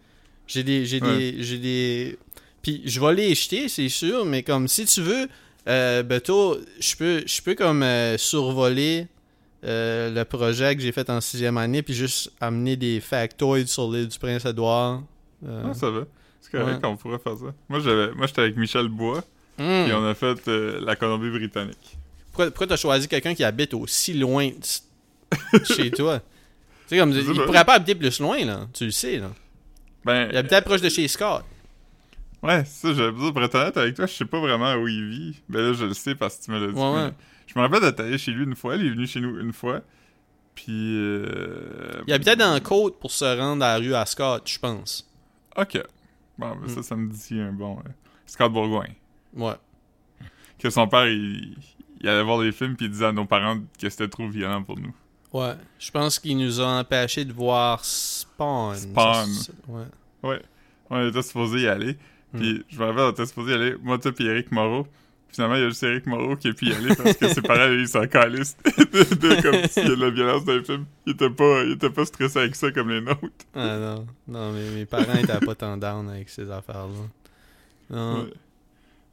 [0.47, 0.85] J'ai des.
[0.87, 1.17] J'ai Ouais.
[1.33, 1.43] des.
[1.43, 2.19] J'ai des.
[2.65, 5.29] Puis je vais les jeter, c'est sûr, mais comme si tu veux,
[5.69, 9.07] euh, Beto, je peux, je peux comme euh, survoler
[9.65, 13.91] euh, le projet que j'ai fait en sixième année, puis juste amener des factoids sur
[13.93, 15.03] l'île du Prince-Édouard.
[15.47, 16.01] Euh, Ah, ça va.
[16.41, 16.89] C'est correct, Ouais.
[16.89, 17.55] on pourrait faire ça.
[17.69, 19.23] Moi, j'avais, moi, j'étais avec Michel Bois,
[19.59, 19.63] hmm.
[19.63, 21.99] et on a fait euh, la Colombie-Britannique.
[22.33, 26.19] Pourquoi, pourquoi t'as choisi quelqu'un qui habite aussi loin de chez toi?
[26.89, 28.67] Tu sais, comme, il pourrait pas habiter plus loin, là.
[28.73, 29.31] Tu le sais, là.
[30.05, 31.45] Ben, Il habitait proche de chez Scott.
[32.45, 35.05] Ouais, ça, j'avais besoin pour être honnête avec toi, je sais pas vraiment où il
[35.09, 35.43] vit.
[35.49, 36.79] Ben là, je le sais parce que tu me l'as dit.
[36.79, 37.07] Ouais, ouais.
[37.09, 37.15] mais
[37.47, 39.53] Je me rappelle d'être allé chez lui une fois, il est venu chez nous une
[39.53, 39.81] fois.
[40.55, 40.97] Puis.
[40.97, 42.03] Euh...
[42.07, 45.09] Il habitait dans la côte pour se rendre à la rue à Scott, je pense.
[45.57, 45.83] Ok.
[46.39, 46.69] Bon, ben Mm.
[46.69, 47.79] ça, ça me dit un bon.
[47.79, 47.89] euh,
[48.27, 48.87] Scott Bourgoin.
[49.35, 49.55] Ouais.
[50.59, 51.57] Que son père, il,
[52.01, 54.63] il allait voir les films, puis il disait à nos parents que c'était trop violent
[54.63, 54.95] pour nous.
[55.33, 55.55] Ouais.
[55.79, 58.77] Je pense qu'il nous a empêché de voir Spawn.
[58.77, 59.27] Spawn.
[59.27, 59.85] Ça, ouais.
[60.23, 60.43] Ouais.
[60.91, 61.97] On était supposé y aller.
[62.35, 64.87] Puis je me rappelle, on était supposé y aller, moi, toi, puis Eric Moreau.
[65.29, 67.43] Finalement, il y a juste Eric Moreau qui a pu y aller parce que ses
[67.43, 70.63] parents, ils s'en calissent de, de comme s'il y a de la violence dans les
[70.63, 70.85] films.
[71.07, 73.29] Il était pas, il était pas stressé avec ça comme les nôtres.
[73.55, 74.07] Ah non.
[74.29, 77.09] Non, mais mes parents étaient pas tant down avec ces affaires-là.
[77.91, 78.23] Non.
[78.23, 78.33] Ouais.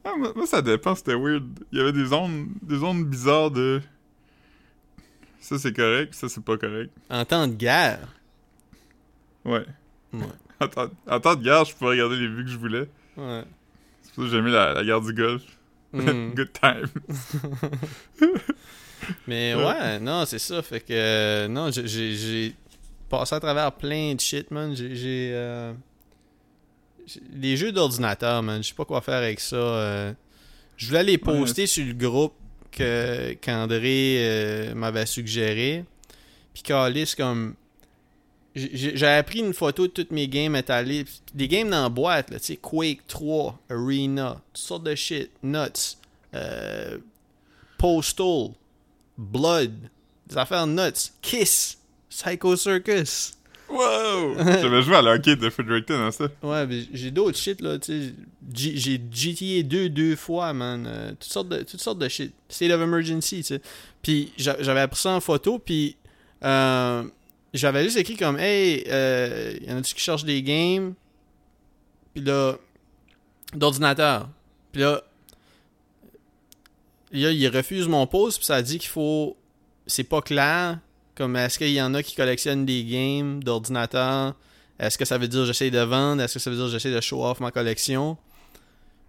[0.04, 1.44] Ah, moi, moi, ça dépend, c'était weird.
[1.72, 3.80] Il y avait des zones, des zones bizarres de.
[5.40, 6.92] Ça c'est correct, ça c'est pas correct.
[7.10, 8.14] En temps de guerre.
[9.44, 9.66] Ouais.
[10.12, 10.20] Ouais.
[10.60, 12.88] En temps, en temps de guerre, je pouvais regarder les vues que je voulais.
[13.16, 13.44] Ouais.
[14.02, 15.42] C'est pour ça que j'ai aimé la, la guerre du Golfe.
[15.92, 16.30] Mm.
[16.34, 16.88] Good time.
[19.26, 19.98] Mais Ouais.
[20.00, 20.62] non, c'est ça.
[20.62, 22.54] Fait que, euh, non, j'ai-
[23.08, 24.74] passé à travers plein de shit, man.
[24.74, 25.30] J'ai.
[25.34, 25.72] euh,
[27.34, 28.62] Les jeux d'ordinateur, man.
[28.62, 29.56] Je sais pas quoi faire avec ça.
[29.56, 30.12] euh.
[30.76, 32.34] Je voulais les poster sur le groupe
[32.70, 35.84] que qu'André euh, m'avait suggéré.
[36.54, 37.54] Puis Calis, comme.
[38.54, 41.04] J'ai- j'ai- J'avais pris une photo de toutes mes games étalées.
[41.34, 45.30] Des games dans la boîte, là, tu sais, Quake 3, Arena, toutes sortes de shit,
[45.42, 45.96] Nuts,
[46.34, 46.98] euh,
[47.78, 48.50] Postal,
[49.18, 49.72] Blood,
[50.26, 53.32] des affaires nuts, Kiss, Psycho Circus.
[53.68, 54.34] Wow!
[54.38, 56.28] J'avais joué à l'arcade de Fredericton dans ça?
[56.42, 58.14] Ouais, mais j'ai d'autres shit là, tu sais.
[58.76, 60.84] J'ai GTA 2 deux fois, man.
[60.86, 62.32] Euh, toutes, sortes de, toutes sortes de shit.
[62.50, 63.60] State of Emergency, tu sais.
[64.02, 65.96] Puis j'a- j'avais pris ça en photo, puis
[66.44, 67.02] euh,
[67.54, 70.94] j'avais juste écrit comme Hey, euh, y en a-tu qui cherchent des games?
[72.14, 72.56] Puis là,
[73.54, 74.28] d'ordinateur.
[74.72, 75.02] Puis là,
[77.12, 79.36] là, il refuse mon pause, puis ça dit qu'il faut.
[79.86, 80.78] C'est pas clair.
[81.14, 84.34] Comme est-ce qu'il y en a qui collectionnent des games d'ordinateur?
[84.78, 86.22] Est-ce que ça veut dire j'essaie de vendre?
[86.22, 88.16] Est-ce que ça veut dire j'essaie de show off ma collection?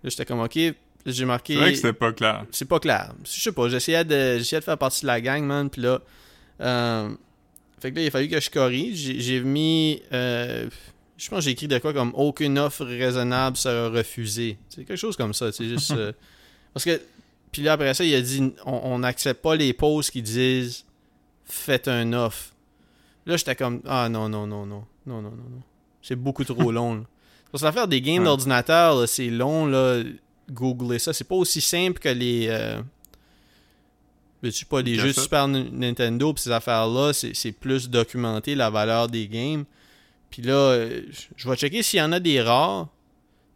[0.03, 0.60] Là, j'étais comme ok.
[1.06, 1.53] J'ai marqué.
[1.53, 2.45] C'est vrai que c'était pas clair.
[2.51, 3.13] C'est pas clair.
[3.23, 5.69] Je sais pas, j'essayais de, j'essayais de faire partie de la gang, man.
[5.69, 5.99] Puis là,
[6.62, 7.10] euh,
[7.83, 9.13] fait que là, il a fallu que je corrige.
[9.17, 10.69] J'ai, mis, euh,
[11.17, 14.57] je pense que j'ai écrit de quoi comme aucune offre raisonnable sera refusée.
[14.69, 15.51] C'est quelque chose comme ça.
[15.51, 15.91] C'est juste.
[15.97, 16.13] euh,
[16.73, 17.01] parce que,
[17.51, 20.85] puis là, après ça, il a dit on n'accepte pas les posts qui disent
[21.43, 22.53] faites un offre.
[23.25, 25.61] Là, j'étais comme ah non, non, non, non, non, non, non, non.
[26.01, 26.95] C'est beaucoup trop long.
[26.95, 27.01] là.
[27.51, 28.25] Parce que l'affaire des games Ouais.
[28.25, 30.01] d'ordinateur, c'est long, là.
[30.49, 31.11] Googler ça.
[31.11, 32.47] C'est pas aussi simple que les.
[32.49, 32.81] Euh...
[34.43, 35.23] veux-tu pas les jeux Cassette.
[35.23, 39.65] Super Nintendo pis ces affaires-là, c'est plus documenté la valeur des games.
[40.29, 41.01] Puis là, euh,
[41.38, 42.88] je- vais checker s'il y en a des rares.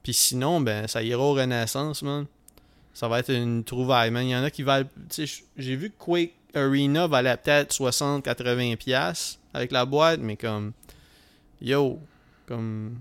[0.04, 2.26] Puis sinon, ben, ça ira au Renaissance, man.
[2.94, 4.26] Ça va être une trouvaille, man.
[4.26, 4.88] Il y en a qui valent.
[5.10, 10.72] Tu j'ai vu que Quake Arena valait peut-être 60-80$ piastres avec la boîte, mais comme.
[11.62, 12.00] Yo,
[12.48, 13.00] comme.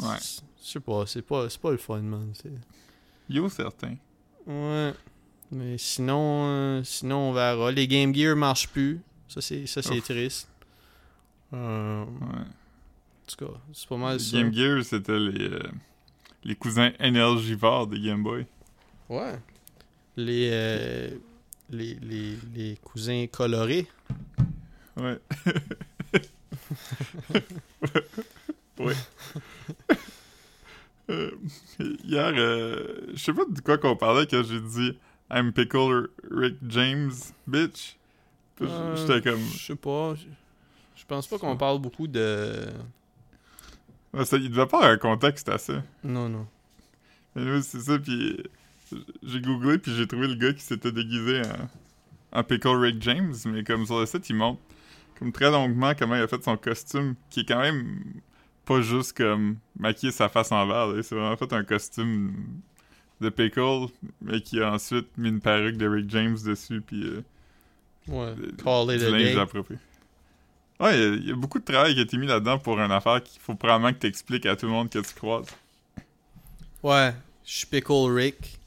[0.00, 0.16] Ouais.
[0.62, 2.32] Je sais pas, c'est pas, pas le fun, man.
[3.28, 3.94] Yo, certain.
[4.46, 4.92] Ouais.
[5.54, 7.70] Mais sinon, euh, sinon on verra.
[7.70, 9.00] Les Game Gear marchent plus.
[9.28, 10.48] Ça, c'est, ça, c'est triste.
[11.52, 12.44] Euh, en Ouais.
[13.26, 14.36] tout cas, c'est pas mal Les ça.
[14.36, 15.62] Game Gear, c'était les, euh,
[16.44, 18.46] les cousins énergivores des Game Boy.
[19.08, 19.38] Ouais.
[20.16, 20.50] Les,
[21.70, 23.86] les, les, les cousins colorés.
[24.96, 25.18] Ouais.
[28.78, 28.94] ouais.
[32.04, 34.98] Hier, je sais pas de quoi qu'on parlait quand j'ai dit
[35.34, 37.10] I'm Pickle Rick James,
[37.46, 37.96] bitch.
[38.62, 39.40] Euh, J'étais comme.
[39.40, 40.14] Je sais pas.
[40.14, 42.68] Je pense pas qu'on parle beaucoup de.
[44.12, 45.82] Ouais, ça, il devait pas avoir un contexte à ça.
[46.04, 46.46] Non, non.
[47.34, 48.44] Mais c'est ça, puis
[49.24, 51.42] j'ai googlé, puis j'ai trouvé le gars qui s'était déguisé
[52.32, 54.60] en, en Pickle Rick James, mais comme sur le site, il montre
[55.18, 58.04] comme très longuement comment il a fait son costume, qui est quand même
[58.64, 62.32] pas juste comme maquiller sa face en vert, c'est vraiment fait un costume
[63.24, 63.86] de Pickle,
[64.22, 67.22] mais qui a ensuite mis une perruque de Rick James dessus, puis euh,
[68.06, 68.34] Ouais.
[68.62, 69.36] Call it a linge day.
[69.38, 69.80] approprié.
[70.78, 72.58] Ouais, il y a- il y, a beaucoup de travail qui a été mis là-dedans
[72.58, 75.46] pour une affaire qu'il faut probablement que t'expliques à tout le monde que tu croises.
[76.82, 77.14] Ouais.
[77.46, 78.58] Je suis Pickle Rick.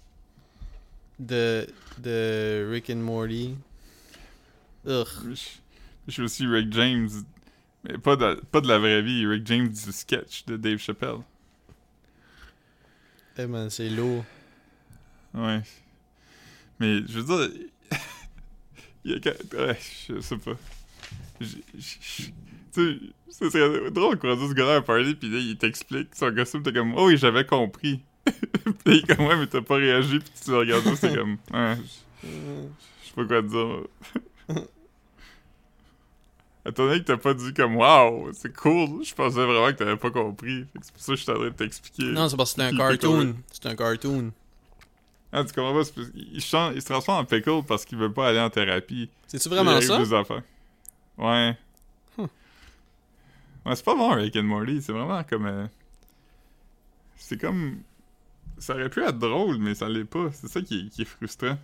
[1.19, 1.67] De,
[1.99, 3.55] de Rick and Morty.
[4.87, 5.07] Ugh.
[5.33, 5.35] Je,
[6.07, 7.09] je suis aussi Rick James,
[7.83, 11.17] mais pas de, pas de la vraie vie, Rick James du sketch de Dave Chappelle.
[13.37, 14.23] Eh man, c'est lourd.
[15.33, 15.61] Ouais.
[16.79, 17.49] Mais je veux dire,
[19.05, 20.53] il y a ouais, je sais pas.
[21.39, 21.47] Tu
[22.71, 22.97] sais,
[23.29, 26.33] ce serait drôle de croiser ce gars-là à un party, pis là, il t'explique son
[26.33, 28.01] costume, t'es comme, oh oui, j'avais compris.
[28.25, 28.33] pis
[28.85, 31.77] il est comme, ouais, mais t'as pas réagi, pis tu le regardes, c'est comme, ouais,
[32.23, 34.63] je sais pas quoi te dire.
[36.67, 39.95] Étant donné que t'as pas dit comme Wow, c'est cool, je pensais vraiment que t'avais
[39.95, 40.65] pas compris.
[40.81, 42.11] C'est pour ça que je suis en train de t'expliquer.
[42.11, 43.35] Non, c'est parce que c'est un cartoon.
[43.53, 44.33] C'est un cartoon.
[45.31, 45.89] Ah, tu comprends pas?
[46.15, 49.09] il, change- il se transforme en pickle parce qu'il veut pas aller en thérapie.
[49.27, 49.97] C'est-tu vraiment ça?
[49.99, 50.43] des affaires.
[51.17, 51.57] Ouais.
[52.17, 52.25] Hmm.
[53.65, 55.45] Ouais, c'est pas bon Rick and Morty, c'est vraiment comme.
[55.45, 55.67] euh,
[57.17, 57.79] C'est comme.
[58.57, 60.29] Ça aurait pu être drôle, mais ça l'est pas.
[60.31, 61.57] C'est ça qui est, qui est frustrant.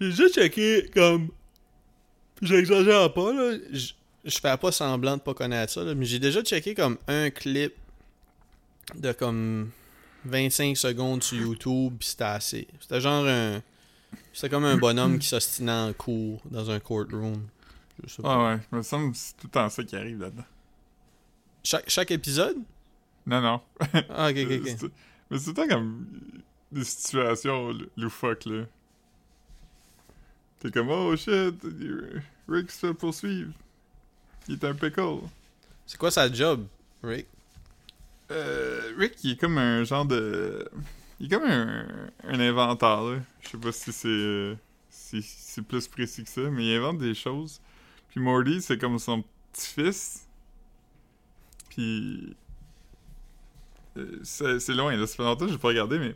[0.00, 1.28] J'ai déjà checké comme.
[2.40, 3.58] J'exagère pas, là.
[3.72, 5.94] Je je fais pas semblant de pas connaître ça, là.
[5.94, 7.72] Mais j'ai déjà checké comme un clip
[8.94, 9.70] de comme
[10.24, 12.68] 25 secondes sur YouTube, pis c'était assez.
[12.80, 13.62] C'était genre un.
[14.32, 17.46] C'était comme un bonhomme qui s'ostinait en cours dans un courtroom.
[18.04, 18.34] Je sais pas.
[18.34, 20.44] Ah ouais, me semble que c'est tout le temps ça qui arrive là-dedans.
[21.62, 22.56] Chaque, chaque épisode?
[23.26, 23.60] Non, non.
[24.10, 24.50] Ah, ok, ok,
[24.82, 24.90] ok.
[25.30, 26.06] Mais c'est tout le temps comme
[26.72, 28.64] des situations lou- loufoques, là.
[30.58, 31.54] T'es comme, oh shit,
[32.48, 33.52] Rick se fait poursuivre.
[34.48, 35.20] Il est un pickle.
[35.86, 36.66] C'est quoi sa job,
[37.02, 37.26] Rick?
[38.30, 40.68] Euh, Rick, il est comme un genre de.
[41.18, 43.18] Il est comme un, inventeur, là.
[43.42, 45.22] Je sais pas si c'est.
[45.22, 47.60] si plus précis que ça, mais il invente des choses.
[48.08, 50.26] Puis Morty, c'est comme son petit-fils.
[51.70, 52.36] Puis.
[53.96, 55.06] euh, c'est loin, là.
[55.06, 56.14] Ça fait longtemps j'ai pas regardé, mais.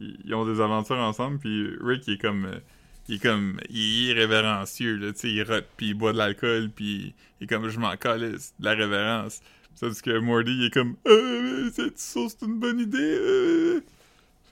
[0.00, 2.60] Ils, ont des aventures ensemble, puis Rick, il est comme.
[3.08, 3.58] il est comme.
[3.70, 5.12] Il est irrévérencieux, là.
[5.12, 7.68] Tu sais, il rote, puis il boit de l'alcool, puis il est comme.
[7.68, 9.40] Je m'en calisse de la révérence.
[9.80, 12.98] Tandis que Morty, il est comme Euh, cette sauce, c'est une bonne idée.
[13.00, 13.80] euh.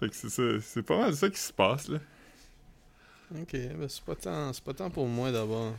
[0.00, 0.42] Fait que c'est ça.
[0.61, 1.98] C'est pas mal ça qui se passe, là.
[3.40, 5.74] Ok, ben c'est pas tant, c'est pas tant pour moi d'abord.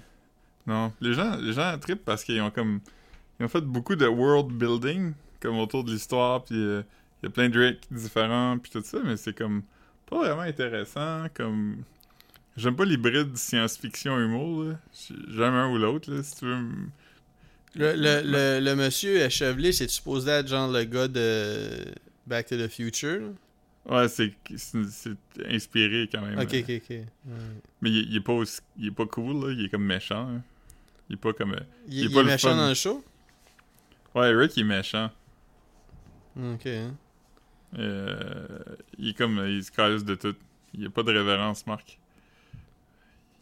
[0.66, 0.92] Non.
[1.02, 2.80] Les gens, les gens trippent parce qu'ils ont comme.
[3.40, 6.82] Ils ont fait beaucoup de world building, comme autour de l'histoire, puis euh,
[7.22, 9.62] il y a plein de Rick différents, puis tout ça, mais c'est comme.
[10.10, 11.78] Pas vraiment intéressant, comme.
[12.56, 14.80] J'aime pas l'hybride science-fiction-humour, là.
[15.28, 16.66] J'aime un ou l'autre, là, si tu veux.
[17.76, 21.86] Le, le, le, le monsieur échevelé, c'est supposé être genre le gars de
[22.28, 23.20] Back to the Future?
[23.22, 23.28] là?
[23.86, 24.34] Ouais, c'est
[25.46, 26.40] inspiré quand même.
[26.40, 26.60] Ok, euh.
[26.62, 26.90] ok, ok.
[26.90, 27.06] Ouais.
[27.82, 30.30] Mais il, il est pas aussi- il est pas cool là, il est comme méchant.
[30.30, 30.42] hein.
[31.10, 32.56] Il est pas comme euh, Il, Il est il pas est le méchant fun.
[32.56, 33.04] dans le show?
[34.16, 35.12] Ouais, Rick il est méchant.
[36.36, 36.68] Ok.
[37.78, 38.48] Euh,
[39.00, 40.36] il est comme euh, il se calisse de tout.
[40.74, 42.00] Il a pas de révérence, Marc.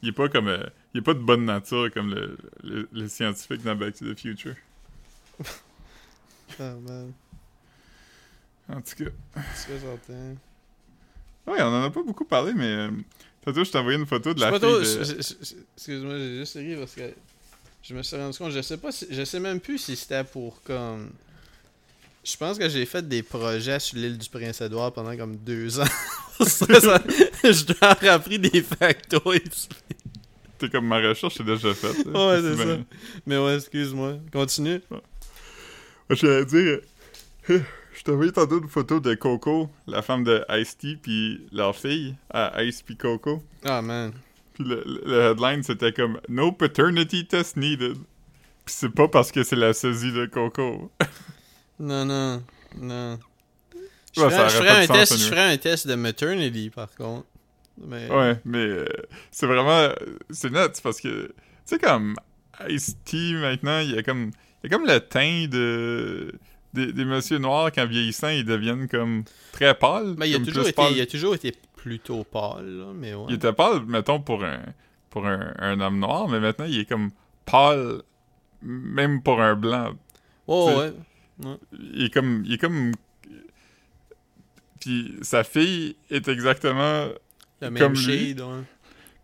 [0.01, 0.63] Il est pas comme euh,
[0.93, 4.19] il est pas de bonne nature comme le, le, le scientifique dans Back to the
[4.19, 4.56] Future.
[6.60, 7.13] Ah, man.
[8.69, 9.12] En tout cas.
[9.56, 10.36] C'est certain.
[11.47, 12.89] Ouais, on en a pas beaucoup parlé, mais euh,
[13.43, 14.69] tantôt je t'ai envoyé une photo de la fille.
[14.69, 15.17] de-
[15.75, 17.13] Excuse-moi, j'ai juste ri parce que
[17.84, 20.23] je me suis rendu compte, je sais pas si, je sais même plus si c'était
[20.23, 21.10] pour comme.
[22.23, 25.86] Je pense que j'ai fait des projets sur l'île du Prince-Édouard pendant comme deux ans.
[26.41, 27.04] Ça, ça-
[27.43, 29.36] je dois avoir appris des factoids.
[30.62, 32.06] T'es comme ma recherche c'est déjà faite.
[32.06, 32.28] là.
[32.28, 32.82] Ouais, c'est bien- ça.
[33.26, 34.13] Mais ouais, excuse-moi.
[34.32, 34.80] Continue.
[36.10, 36.80] Je vais dire
[37.93, 42.15] Je t'ai envoyé tantôt une photo de Coco, la femme de Ice-T, puis leur fille,
[42.30, 43.43] à Ice puis Coco.
[43.65, 44.12] Ah, man.
[44.54, 47.97] Puis le, le headline, c'était comme «No paternity test needed».
[48.65, 50.91] Puis c'est pas parce que c'est la saisie de Coco.
[51.80, 52.43] Non, non,
[52.78, 53.17] non.
[54.15, 55.95] Je Ouais, ferais, ça je aurait ferais pas un test, je ferais un test de
[55.95, 57.26] maternity, par contre.
[57.77, 58.10] Mais...
[58.10, 58.86] Ouais, mais euh,
[59.31, 59.89] c'est vraiment...
[60.29, 61.27] C'est nuts, parce que...
[61.27, 61.34] Tu
[61.65, 62.15] sais, comme
[62.67, 64.31] Ice-T, maintenant, il y a comme...
[64.63, 66.34] Il y a comme le teint de...
[66.73, 70.15] Des, des messieurs noirs, qu'en vieillissant, ils deviennent comme très pâles.
[70.15, 73.25] Ben, il, a toujours été, il a toujours été plutôt pâle, là, mais ouais.
[73.27, 74.62] Il était pâle, mettons, pour un,
[75.10, 77.10] pour un, un homme noir, mais maintenant, il est comme
[77.45, 78.03] pâle,
[78.62, 79.91] même pour un blanc.
[80.47, 81.49] Oh, tu sais.
[81.49, 81.57] ouais.
[81.73, 82.43] Il est comme...
[82.45, 82.93] Il est comme...
[84.79, 87.07] Puis sa fille est exactement...
[87.62, 88.02] Le même Comme lui.
[88.30, 88.63] shade, ouais.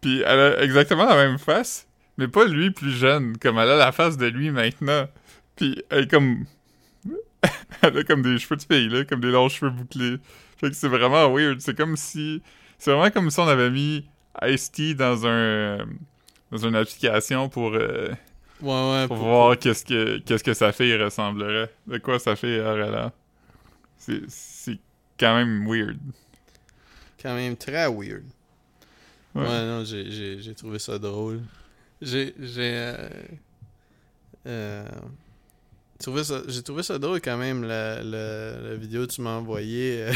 [0.01, 3.75] Puis elle a exactement la même face, mais pas lui plus jeune, comme elle a
[3.77, 5.07] la face de lui maintenant.
[5.55, 6.45] Puis elle est comme...
[7.81, 10.17] elle a comme des cheveux de fille, là, comme des longs cheveux bouclés.
[10.57, 11.59] Fait que c'est vraiment weird.
[11.61, 12.41] C'est comme si...
[12.77, 14.05] C'est vraiment comme si on avait mis
[14.43, 15.79] Ice-T dans un...
[16.51, 17.73] dans une application pour...
[17.73, 18.09] euh,
[18.59, 19.07] Ouais, ouais.
[19.07, 21.69] pour pour- voir qu'est-ce que qu'est-ce que sa fille ressemblerait.
[21.85, 23.11] De quoi sa fille aurait l'air.
[23.97, 24.79] C'est c'est
[25.19, 25.99] quand même weird.
[27.21, 28.23] Quand même très weird.
[29.35, 29.41] Ouais.
[29.43, 31.41] Ouais, non, j'ai- trouvé ça drôle.
[32.01, 33.09] J'ai j'ai euh,
[34.47, 34.87] euh,
[35.99, 39.35] trouvé ça j'ai trouvé ça drôle quand même la, la, la vidéo que tu m'as
[39.37, 40.03] envoyée.
[40.03, 40.13] euh.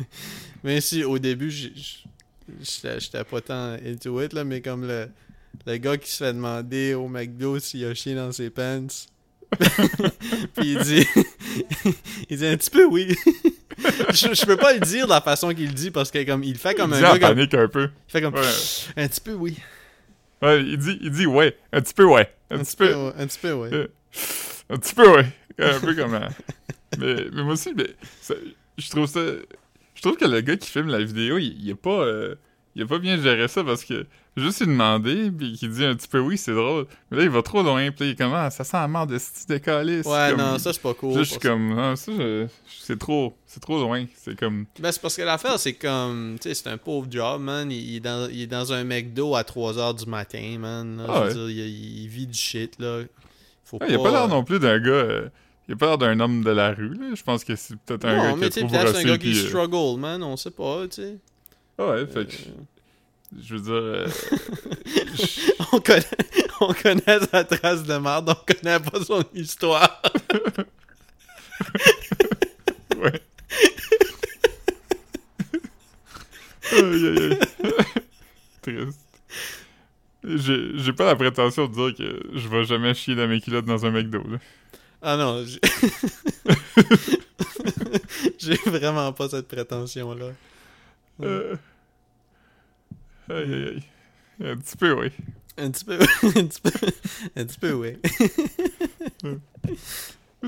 [0.64, 5.08] Même si au début j'étais pas tant into it là, mais comme le
[5.66, 8.86] le gars qui se fait demander au McDo s'il a chié dans ses pants.
[10.54, 11.06] Puis il dit
[12.30, 13.14] il dit un petit peu oui.
[14.10, 16.42] Je, je peux pas le dire de la façon qu'il le dit parce que comme
[16.44, 17.88] il fait comme il un dit en gars comme, panique un peu.
[18.08, 18.40] il fait comme Ouais.
[18.96, 19.56] un petit peu oui.
[20.42, 21.56] Ouais, il dit, il dit ouais.
[21.72, 22.32] Un petit peu ouais.
[22.50, 22.94] Un, petit peu.
[22.94, 23.70] ouais, un petit peu, ouais.
[23.72, 23.86] Euh,
[24.70, 25.26] Un petit peu ouais.
[25.58, 26.14] Un peu comme.
[26.14, 26.28] euh,
[26.98, 27.88] mais, mais moi aussi, mais,
[28.20, 28.34] ça-
[28.76, 29.20] je trouve ça.
[29.94, 31.90] Je trouve que le gars qui filme la vidéo, il, il est pas.
[32.02, 32.36] euh,
[32.76, 34.06] il a pas bien géré ça parce que
[34.38, 36.86] juste lui demander, puis qu'il dit un petit peu oui, c'est drôle.
[37.10, 39.06] Mais là, il va trop loin, puis il est comme ah, ça sent la mort
[39.06, 40.06] de style de calice.
[40.06, 41.14] Ouais, comme- non, ça c'est pas cool.
[41.16, 42.46] Là, je suis comme, non, ça, je-
[42.80, 44.04] c'est trop, c'est trop loin.
[44.16, 47.40] C'est comme, Ben, c'est parce que l'affaire, c'est comme, tu sais, c'est un pauvre job,
[47.42, 47.70] man.
[47.70, 50.96] Il, il est dans, il est dans un McDo à 3h du matin, man.
[50.98, 51.04] là.
[51.26, 53.02] Ah dire, il, il vit du shit, là.
[53.64, 55.28] Faut Ah, il a pas l'air non plus d'un gars, euh,
[55.68, 57.14] il a pas l'air d'un homme de la rue, là.
[57.14, 59.38] Je pense que c'est peut-être un gars qui a trop peut-être c'est un gars qui
[59.38, 60.22] euh, struggle, man.
[60.22, 61.16] On sait pas, tu sais.
[61.78, 62.52] ah ouais, fait que, Euh,
[63.36, 64.06] je veux dire, euh,
[65.72, 66.04] on, connaît,
[66.60, 70.00] on connaît sa trace de merde, on connaît pas son histoire.
[72.96, 73.20] ouais.
[76.72, 77.38] aïe, aïe, aïe.
[78.62, 78.98] Triste.
[80.24, 83.86] J'ai pas la prétention de dire que je vais jamais chier dans mes culottes dans
[83.86, 84.38] un McDo, là.
[85.00, 85.60] Ah non, j'ai...
[88.38, 90.32] j'ai vraiment pas cette prétention-là.
[91.22, 91.54] Euh,
[93.30, 93.82] Aïe, aïe, aïe.
[94.40, 95.10] Un petit peu, oui.
[95.56, 96.70] Un petit peu, un petit peu,
[97.36, 97.98] un petit peu, ouais.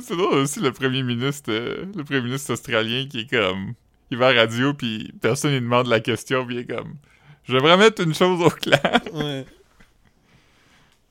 [0.00, 3.74] C'est drôle aussi le premier ministre, euh, le premier ministre australien qui est comme,
[4.10, 6.94] il va à la radio puis personne lui demande la question puis il est comme,
[7.42, 9.00] je vais mettre une chose au clair.
[9.12, 9.44] Ouais.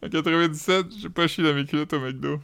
[0.01, 2.39] En 97, j'ai pas chié dans mes culottes au McDo.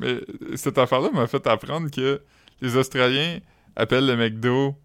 [0.00, 0.22] Mais euh,
[0.56, 2.20] cette affaire-là m'a fait apprendre que
[2.60, 3.38] les Australiens
[3.74, 4.76] appellent le McDo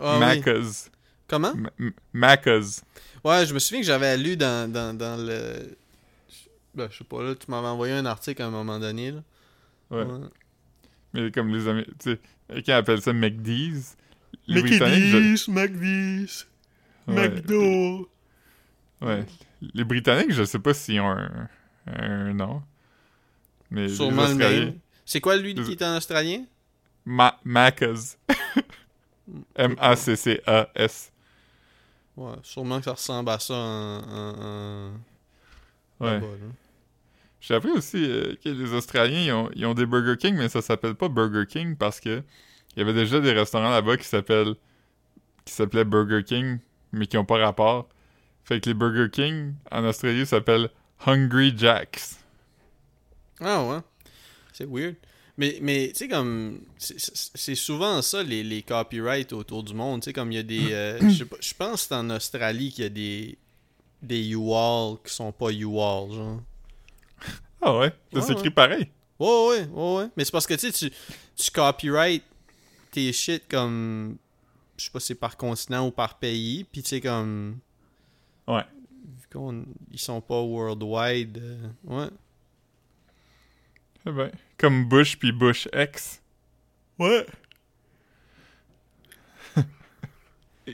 [0.00, 0.42] oui.
[1.38, 1.52] Macca's.
[1.54, 1.68] Comment?
[1.78, 2.82] M- Macca's.
[3.24, 5.76] Ouais, je me souviens que j'avais lu dans, dans, dans le.
[6.74, 9.22] Ben, je sais pas, là, tu m'avais envoyé un article à un moment donné, là.
[9.90, 10.04] Ouais.
[11.12, 13.96] Mais comme les Américains, tu sais, quelqu'un appelle ça McDee's.
[14.48, 16.46] Britanniques, je- McDee's,
[17.06, 17.28] Ouais.
[17.28, 18.08] McDo.
[19.00, 19.24] Ouais.
[19.74, 21.48] Les Britanniques, je sais pas s'ils ont un,
[21.86, 22.62] un nom.
[23.70, 24.78] Mais les Sûrement le même.
[25.06, 26.44] C'est quoi lui qui est en australien?
[27.04, 28.18] Ma Macca's.
[29.56, 31.12] M-A-C-C-A-S.
[32.16, 33.98] Ouais, sûrement que ça ressemble à ça en.
[33.98, 34.90] en,
[36.00, 36.06] en...
[36.06, 36.20] Ouais.
[37.40, 40.48] J'ai appris aussi euh, que les Australiens, ils ont, ils ont des Burger King, mais
[40.48, 42.22] ça s'appelle pas Burger King parce que
[42.74, 44.54] il y avait déjà des restaurants là-bas qui s'appellent
[45.44, 46.58] qui s'appelaient Burger King,
[46.92, 47.88] mais qui ont pas rapport.
[48.44, 50.70] Fait que les Burger King en Australie s'appellent
[51.06, 52.00] Hungry Jacks.
[53.40, 53.78] Ah ouais.
[54.52, 54.96] C'est weird.
[55.36, 56.60] Mais, mais tu sais, comme.
[56.78, 60.00] c'est- souvent ça, les, les copyrights autour du monde.
[60.02, 60.72] Tu sais, comme il y a des.
[60.72, 63.38] euh, je pense que c'est en Australie qu'il y a des.
[64.02, 66.40] Des U-Haul qui sont pas U-Haul, genre.
[67.62, 68.50] Ah ouais, ça s'écrit ouais.
[68.50, 68.88] pareil?
[69.18, 70.08] Ouais, ouais, ouais, ouais.
[70.16, 70.94] Mais c'est parce que tu sais, tu,
[71.34, 72.22] tu copyright
[72.90, 74.16] tes shit comme.
[74.76, 76.64] Je sais pas si c'est par continent ou par pays.
[76.64, 77.58] Puis tu sais, comme.
[78.46, 78.64] Ouais.
[79.20, 79.64] Vu qu'on.
[79.90, 81.38] Ils sont pas worldwide.
[81.38, 82.08] euh, ouais.
[84.06, 84.30] Eh ben,
[84.64, 86.22] comme Bush puis Bush X.
[86.98, 87.26] Ouais.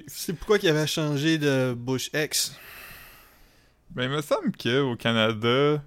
[0.07, 2.57] C'est pourquoi qu'il avait changé de Bush X?
[3.91, 5.83] Ben, il me semble qu'au Canada,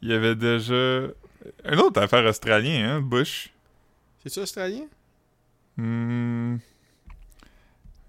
[0.00, 1.08] il y avait déjà.
[1.70, 3.52] Une autre affaire australienne, hein, Bush.
[4.22, 4.86] C'est-tu australien?
[5.76, 6.56] Hmm.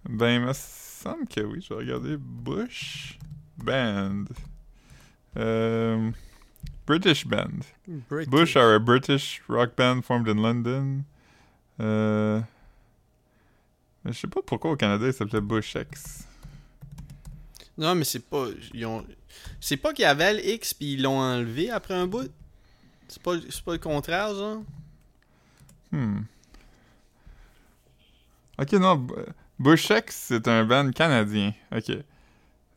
[0.05, 1.59] Ben, il me semble que oui.
[1.61, 3.19] Je vais regarder Bush
[3.57, 4.23] Band.
[5.35, 6.09] Euh,
[6.85, 7.65] British Band.
[8.09, 8.29] British.
[8.29, 11.05] Bush are a British rock band formed in London.
[11.79, 12.41] Euh...
[14.03, 16.27] Mais je sais pas pourquoi au Canada il s'appelait Bush X.
[17.77, 18.47] Non, mais c'est pas.
[18.73, 19.05] Ils ont...
[19.59, 22.29] C'est pas qu'il y avait le X puis ils l'ont enlevé après un bout.
[23.07, 24.63] C'est pas, c'est pas le contraire, genre.
[25.91, 26.21] Hmm.
[28.59, 29.07] Ok, non.
[29.57, 31.53] Bush X, c'est un band canadien.
[31.71, 31.97] Ok.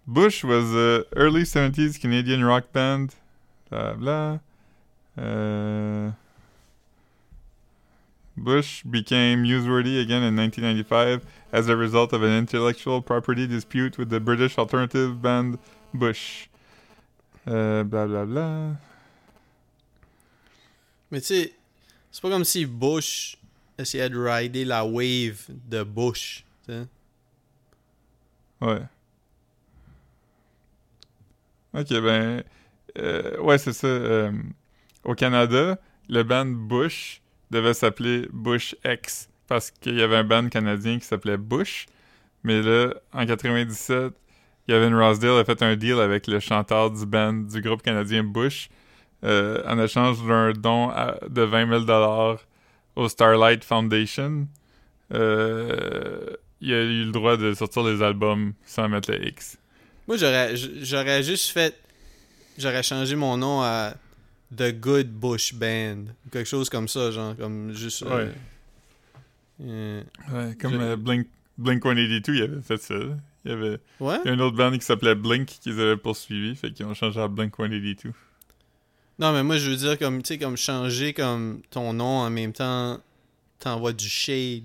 [0.06, 3.08] Bush was a early 70s Canadian rock band.
[3.70, 4.40] Bla bla.
[5.18, 6.10] Euh...
[8.36, 14.10] Bush became newsworthy again in 1995 as a result of an intellectual property dispute with
[14.10, 15.58] the British alternative band
[15.94, 16.48] Bush.
[17.48, 18.76] Euh, bla bla bla.
[21.10, 21.54] Mais tu sais,
[22.10, 23.38] c'est pas comme si Bush
[23.78, 26.44] essayait de rider la wave de Bush.
[26.66, 26.86] tu sais.
[28.60, 28.82] Ouais.
[31.72, 32.42] Ok, ben.
[32.98, 33.86] Euh, ouais, c'est ça.
[33.86, 34.32] euh,
[35.04, 35.78] au Canada,
[36.08, 41.04] le band Bush devait s'appeler Bush X parce qu'il y avait un band canadien qui
[41.04, 41.86] s'appelait Bush.
[42.42, 44.12] Mais là, en 97,
[44.68, 48.68] Gavin Rossdale a fait un deal avec le chanteur du band du groupe canadien Bush
[49.24, 50.92] euh, en échange d'un don
[51.28, 52.36] de 20 000
[52.96, 54.48] au Starlight Foundation.
[55.10, 59.58] Il a eu le droit de sortir les albums sans mettre le X.
[60.08, 61.74] Moi, j'aurais j'aurais juste fait.
[62.58, 63.94] J'aurais changé mon nom à
[64.56, 66.04] The Good Bush Band.
[66.30, 68.02] Quelque chose comme ça, genre, comme juste.
[68.04, 68.32] euh,
[69.62, 71.26] euh, Ouais, comme Je- euh, Blink,
[71.58, 72.94] Blink 182, il avait fait ça.
[73.44, 74.18] Il y avait ouais?
[74.24, 76.94] il y a une autre band qui s'appelait Blink qu'ils avaient poursuivi, fait qu'ils ont
[76.94, 78.12] changé à Blink 182.
[79.18, 82.30] Non, mais moi, je veux dire, comme, tu sais, comme changer comme ton nom en
[82.30, 83.00] même temps,
[83.58, 84.64] t'envoies du shade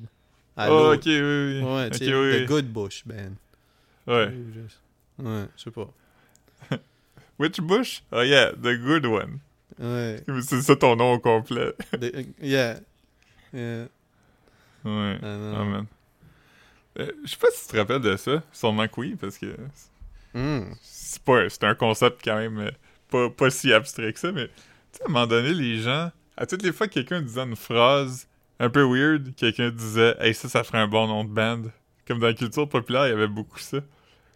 [0.58, 1.01] à Oh, l'autre.
[1.01, 1.62] ok, oui, oui.
[1.62, 2.45] Ouais, ok, tu sais, oui, The oui.
[2.45, 3.34] Good Bush Band.
[4.08, 4.34] Ouais.
[5.19, 5.88] Ouais, je sais pas.
[7.41, 8.01] Which Bush?
[8.12, 9.39] Oh yeah, the good one.
[9.80, 10.21] Ouais.
[10.43, 11.73] C'est ça ton nom au complet.
[11.93, 12.80] The- yeah.
[13.54, 13.88] Yeah.
[14.86, 15.17] Ouais.
[15.21, 15.58] Ah, non.
[15.62, 15.86] Oh man.
[16.99, 18.43] Euh, Je sais pas si tu te rappelles de ça.
[18.51, 19.47] Sûrement que oui, parce que
[20.34, 20.71] Hmm.
[20.82, 22.71] c'est pas c'est un concept quand même euh,
[23.10, 24.54] pas, pas si abstrait que ça, mais tu
[24.93, 27.58] sais, à un moment donné, les gens, à toutes les fois que quelqu'un disait une
[27.58, 28.27] phrase
[28.60, 31.63] un peu weird, quelqu'un disait Hey, ça, ça ferait un bon nom de band.
[32.08, 33.80] Comme dans la culture populaire, il y avait beaucoup ça.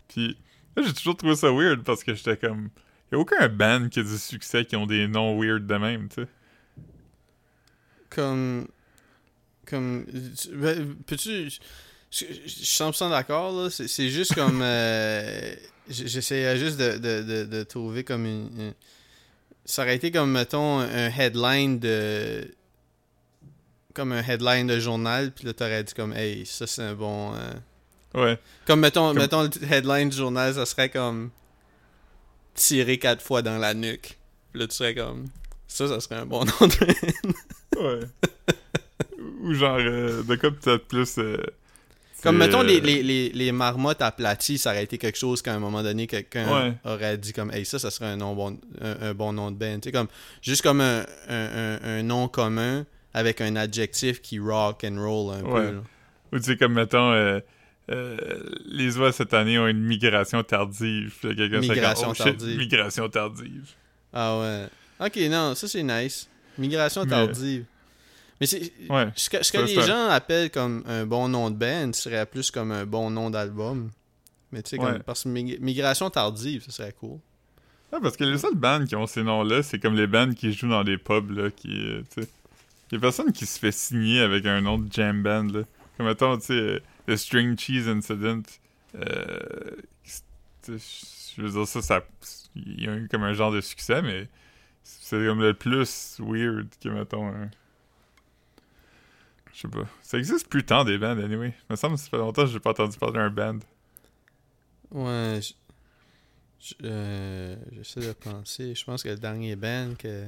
[0.10, 0.38] Puis
[0.76, 2.70] là, j'ai toujours trouvé ça weird parce que j'étais comme.
[3.16, 5.76] Il y a aucun band qui a du succès qui ont des noms weird de
[5.76, 6.28] même, tu sais.
[8.10, 8.68] Comme.
[9.66, 10.06] Comme.
[10.54, 11.50] ben, Peux-tu.
[12.12, 13.70] Je suis 100% d'accord, là.
[13.70, 14.62] C'est juste comme.
[14.62, 15.56] euh,
[15.90, 18.74] J'essayais juste de, de, de, de trouver comme une, une-
[19.66, 22.50] Ça aurait été comme, mettons, un headline de.
[23.94, 27.34] Comme un headline de journal, puis là, t'aurais dit comme, hey, ça c'est un bon.
[27.36, 27.54] euh,
[28.14, 28.40] Ouais.
[28.66, 31.32] Comme, mettons, Comme- mettons, le headline du journal, ça serait comme.
[32.56, 34.18] Tirer quatre fois dans la nuque.
[34.52, 35.26] Puis là, tu serais comme.
[35.68, 37.80] Ça, ça serait un bon nom de.
[37.82, 38.00] Ouais.
[39.42, 41.18] Ou genre, euh, de quoi peut-être plus.
[41.18, 41.38] euh,
[42.24, 45.54] Comme, mettons, les, euh, les, les, les marmottes aplaties, ça aurait été quelque chose qu'à
[45.54, 46.74] un moment donné, quelqu'un Ouais.
[46.86, 49.58] aurait dit comme, hey, ça, ça serait un, nom bon, un, un bon nom de
[49.58, 49.76] band.
[49.82, 50.08] Tu sais, comme,
[50.42, 55.34] juste comme un, un, un, un nom commun avec un adjectif qui rock and roll
[55.36, 55.52] un Ouais.
[55.70, 55.72] peu.
[55.76, 55.82] là.
[56.34, 57.40] Ou tu sais, comme mettons, euh,
[57.92, 58.18] euh,
[58.66, 61.16] les oies cette année ont une migration tardive.
[61.24, 62.58] Migration comme, oh, shit, tardive.
[62.58, 63.70] migration tardive.
[64.14, 64.68] Ah ouais.
[65.00, 66.30] Ok, non, ça c'est nice.
[66.58, 67.66] Migration tardive.
[68.40, 68.72] Mais c'est.
[68.90, 69.08] Ouais.
[69.16, 72.52] Ce que, ce que les gens appellent comme un bon nom de band serait plus
[72.52, 73.92] comme un bon nom d'album.
[74.52, 74.94] Mais tu sais, comme.
[74.94, 75.00] Ouais.
[75.06, 77.20] Parce que mig- migration tardive, ça serait cool.
[77.92, 80.52] Ah, parce que les seules bandes qui ont ces noms-là, c'est comme les bandes qui
[80.52, 82.30] jouent dans des pubs, là, qui, euh, tu sais...
[82.92, 85.62] Il y a personne qui se fait signer avec un nom de jam band, là.
[85.96, 88.42] Comme, mettons, tu sais, le String Cheese Incident,
[88.96, 89.72] euh...
[90.68, 92.04] Je veux dire, ça, ça...
[92.56, 94.28] Il y a eu comme un genre de succès, mais
[94.84, 97.50] c'est comme le plus weird que, mettons, un...
[99.54, 99.86] Je sais pas.
[100.02, 101.54] Ça existe plus tant des bands, anyway.
[101.70, 103.60] Il me semble que ça fait longtemps que j'ai pas entendu parler d'un band.
[104.92, 105.40] Ouais.
[106.60, 108.76] je- euh, J'essaie de penser.
[108.76, 110.28] Je pense que le dernier band que.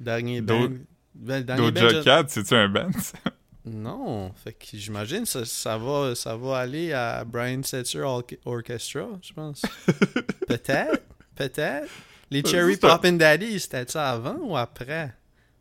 [0.00, 0.70] Dernier band.
[1.14, 3.18] Ben, dernier Doja je- c'est-tu un band, ça?
[3.64, 4.32] Non.
[4.42, 9.32] Fait que j'imagine ça, ça, va, ça va aller à Brian Setzer Orch- Orchestra, je
[9.32, 9.62] pense.
[10.46, 11.02] Peut-être.
[11.34, 11.88] Peut-être.
[12.30, 15.14] Les Cherry Poppin' Daddy, c'était ça avant ou après?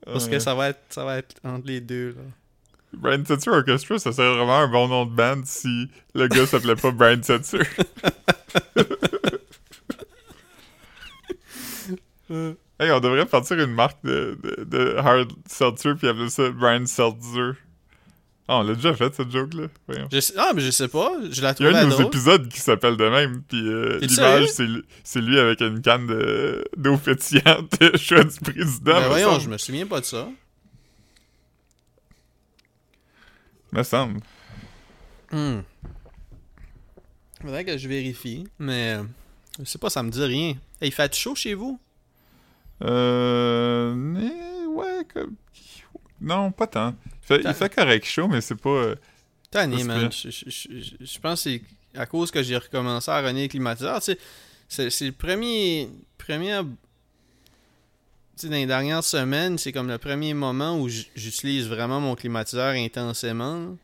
[0.06, 2.22] Parce que ça va être, ça va être entre les deux, là.
[2.94, 6.76] Brian Setzer Orchestra, ça serait vraiment un bon nom de band si le gars s'appelait
[6.76, 7.64] pas Brian Setzer.
[12.80, 16.86] hey, on devrait partir une marque de, de, de hard seltzer puis appeler ça Brian
[16.86, 17.54] Seltzer.
[18.48, 19.68] Ah, on l'a déjà fait cette joke-là.
[20.38, 21.12] Ah, mais je sais pas.
[21.32, 22.06] Je la Il y a un de nos drôle.
[22.08, 24.48] épisodes qui s'appelle de même, puis euh, l'image,
[25.04, 28.94] c'est lui- avec une canne de- d'eau pétillante, choix du président.
[28.96, 30.28] Ben me voyons, je me souviens pas de ça.
[33.72, 34.20] Me semble.
[35.32, 35.62] Hmm.
[37.42, 39.04] Faudrait que je vérifie, mais euh,
[39.60, 40.50] je sais pas, ça me dit rien.
[40.82, 41.80] Hey, il fait chaud chez vous?
[42.84, 43.94] Euh.
[43.96, 44.32] mais,
[44.68, 45.36] ouais, comme.
[46.24, 46.96] Non, pas tant.
[47.06, 48.70] Il fait, il fait correct chaud, mais c'est pas.
[48.70, 48.96] euh,
[49.52, 50.12] Tanné, man.
[50.12, 51.62] Je, je- je- je pense que c'est
[51.96, 54.02] à cause que j'ai recommencé à runner le climatiseur.
[54.02, 54.16] Tu
[54.68, 55.90] sais, c'est, le premier.
[56.18, 56.60] premier
[58.36, 62.16] tu sais, dans les dernières semaines, c'est comme le premier moment où j'utilise vraiment mon
[62.16, 63.78] climatiseur intensément.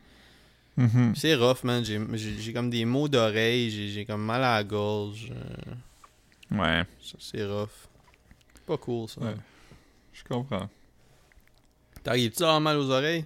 [0.75, 1.13] mhm.
[1.15, 1.83] C'est rough, man.
[1.85, 5.31] J'ai, comme des maux d'oreille, j'ai, comme mal à la gorge.
[5.31, 6.83] euh, Ouais,
[7.19, 7.69] c'est rough.
[8.65, 9.21] Pas cool, ça.
[9.21, 9.35] Ouais.
[10.13, 10.67] je comprends.
[12.03, 13.25] T'arrives-tu à avoir mal aux oreilles?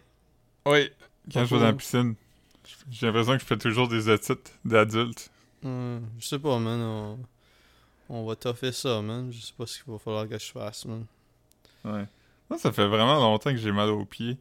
[0.66, 0.90] Oui,
[1.32, 1.78] quand je vais dans la cool.
[1.78, 2.16] piscine,
[2.92, 5.32] j'ai l'impression que je fais toujours des études d'adulte.
[5.62, 6.80] Hmm, je sais pas, man.
[6.82, 7.20] On,
[8.10, 9.32] on va toffer ça, man.
[9.32, 11.06] Je sais pas ce qu'il va falloir que je fasse, man.
[11.86, 12.06] Ouais.
[12.50, 14.38] Moi, ça fait vraiment longtemps que j'ai mal aux pieds.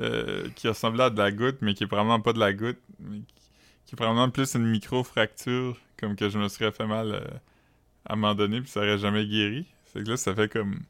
[0.00, 2.78] euh, qui ressemblait à de la goutte, mais qui est probablement pas de la goutte.
[3.00, 3.50] Mais qui,
[3.86, 7.20] qui est probablement plus une micro-fracture, comme que je me serais fait mal euh,
[8.06, 9.66] à un moment donné, puis ça aurait jamais guéri.
[9.86, 10.80] C'est que là, ça fait comme.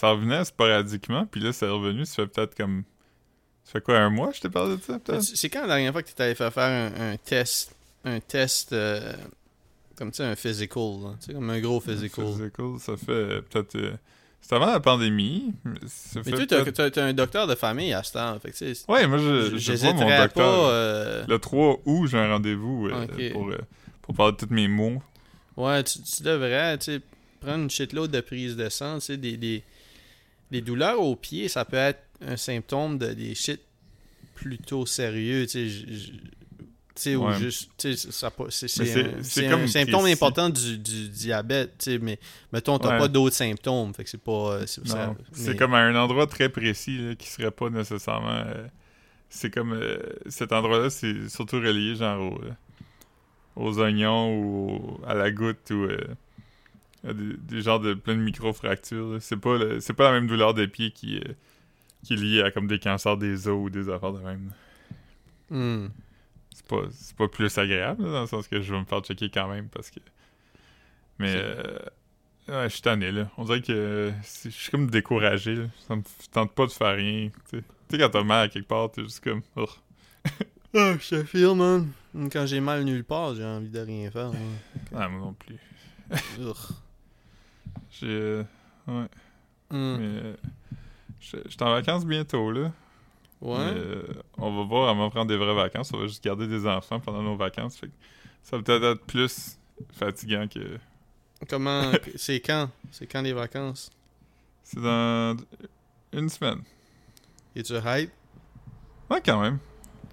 [0.00, 2.06] Ça revenait sporadiquement, puis là, c'est revenu.
[2.06, 2.84] Ça fait peut-être comme.
[3.64, 5.22] Ça fait quoi, un mois, je t'ai parlé de ça, peut-être?
[5.22, 7.74] C'est c'est quand la dernière fois que tu allé faire faire un, un test,
[8.04, 9.12] un test, euh,
[9.96, 11.10] comme tu sais, un physical, là.
[11.20, 12.24] Tu sais, comme un gros physical?
[12.26, 13.76] Physical, ça fait euh, peut-être.
[13.76, 13.92] euh,
[14.40, 15.52] C'était avant la pandémie.
[15.64, 19.06] mais Ça t'as t'as un docteur de famille à ce temps, fait que tu Ouais,
[19.06, 20.28] moi, je, je vois mon docteur.
[20.32, 20.70] pas.
[20.70, 23.58] euh, Le 3 août, j'ai un rendez-vous euh, pour, euh,
[24.02, 25.02] pour parler de tous mes mots.
[25.58, 27.00] Ouais, tu, tu devrais, tu sais,
[27.40, 29.62] prendre une shitload de prise de sang, tu sais, des, des,
[30.50, 33.60] des douleurs aux pieds, ça peut être un symptôme de des shit
[34.34, 35.70] plutôt sérieux, tu
[36.94, 37.38] sais, ou Ouais.
[37.38, 37.88] juste, c'est
[39.48, 40.12] un, un symptôme précis.
[40.12, 42.18] important du, du diabète, tu sais, mais
[42.52, 42.98] mettons, t'as Ouais.
[42.98, 44.52] pas d'autres symptômes, fait que c'est pas...
[44.52, 44.82] euh, c'est-
[45.50, 48.30] mais- comme à un endroit très précis là, qui serait pas nécessairement.
[48.30, 48.66] euh,
[49.28, 49.98] c'est comme euh,
[50.28, 52.32] cet endroit-là, c'est surtout relié genre
[53.56, 55.98] au, aux oignons ou à la goutte ou euh,
[57.04, 59.16] des, des genres de plein de micro-fractures.
[59.20, 61.32] C'est pas le- c'est pas la même douleur des pieds qui, euh,
[62.04, 64.52] qui est liée à comme des cancers des os ou des affaires de même.
[65.50, 65.88] Hmm.
[66.54, 69.00] C'est pas, c'est pas plus agréable là, dans le sens que je vais me faire
[69.00, 70.00] checker quand même parce que.
[71.18, 71.78] Mais euh,
[72.48, 73.30] ouais, je suis tanné là.
[73.36, 74.10] On dirait que euh,
[74.44, 75.54] je suis comme découragé.
[75.56, 75.64] Là.
[75.86, 77.30] Ça me tente pas de faire rien.
[77.50, 79.42] Tu sais, quand t'as mal à quelque part, t'es juste comme.
[79.56, 79.66] oh.
[80.72, 81.88] Ah, je te feel, man.
[82.30, 84.28] Quand j'ai mal nulle part, j'ai envie de rien faire.
[84.28, 84.38] moi.
[84.94, 85.56] Ah, moi non plus.
[87.90, 88.06] J'ai.
[88.08, 88.42] euh,
[88.88, 89.06] ouais.
[89.70, 89.96] Hmm.
[89.98, 90.20] Mais.
[90.22, 90.36] euh,
[91.20, 92.72] je suis en vacances bientôt là.
[93.40, 93.58] Ouais.
[93.58, 94.02] Mais, euh,
[94.36, 95.90] on va voir avant de prendre des vraies vacances.
[95.94, 97.76] On va juste garder des enfants pendant nos vacances.
[97.76, 97.92] Fait que
[98.42, 99.58] ça va peut-être être plus
[99.92, 100.78] fatigant que.
[101.48, 101.90] Comment...
[102.16, 102.70] c'est quand?
[102.90, 103.90] C'est quand les vacances?
[104.62, 105.36] C'est dans
[106.12, 106.62] une semaine.
[107.56, 108.10] Es-tu hype?
[109.10, 109.58] Ouais, quand même.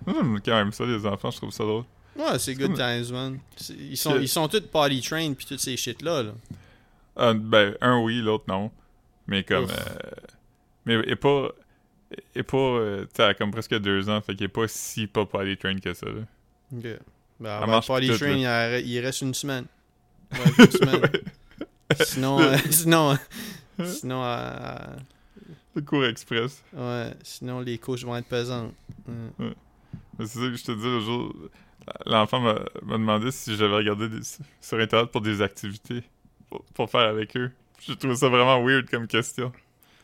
[0.07, 1.83] J'aime quand même ça, les enfants, je trouve ça drôle.
[2.15, 3.39] Ouais, c'est good comme- times, man.
[3.77, 6.31] Ils sont, ils sont tous potty trained pis toutes ces shit-là, là.
[7.17, 8.71] Ah, ben, un oui, l'autre non.
[9.25, 9.65] Mais comme.
[9.65, 10.09] Euh,
[10.85, 11.49] mais et pas.
[12.35, 12.57] Et pas.
[12.57, 15.93] euh, a comme presque deux ans, fait qu'il est pas si pas potty train que
[15.93, 16.21] ça, là.
[16.75, 16.85] Ok.
[17.39, 19.65] Ben, potty train, il, reste une semaine.
[20.31, 21.01] Ouais, une semaine.
[22.01, 23.17] Sinon, euh, sinon,
[23.85, 24.75] sinon, euh,
[25.73, 26.61] Le cours express.
[26.73, 28.73] ouais, sinon les couches vont être pesantes.
[29.07, 29.53] Ouais.
[30.19, 31.33] Mais c'est ça que je te dis le jour.
[32.05, 34.19] L'enfant m'a m'a demandé si j'avais regardé des-
[34.59, 36.03] sur Internet pour des activités
[36.49, 37.51] pour, pour faire avec eux.
[37.85, 39.51] J'ai trouvé ça vraiment weird comme question.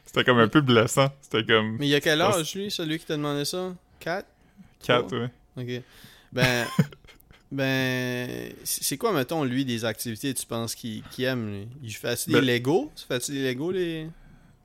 [0.06, 1.08] C'était comme un peu blessant.
[1.22, 1.78] C'était comme.
[1.80, 3.74] Mais il y a quel âge, lui, celui qui t'a demandé ça?
[4.00, 4.28] 4?
[4.84, 5.30] Quatre, ouais.
[5.58, 5.84] Ok.
[6.32, 6.66] Ben,
[7.52, 11.68] ben, c'est quoi, mettons, lui, des activités tu penses qu'il qu'il aime, lui?
[11.84, 12.92] Il fait des Ben- Lego?
[12.96, 14.08] Tu fais-tu des Lego, les...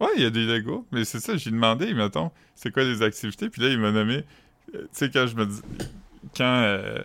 [0.01, 0.87] Ouais, il y a des Legos.
[0.93, 3.49] Mais c'est ça, j'ai demandé, mettons, c'est quoi les activités?
[3.51, 4.25] Puis là, il m'a nommé.
[4.75, 5.61] euh, Tu sais, quand je me dis.
[6.37, 6.99] Quand, euh,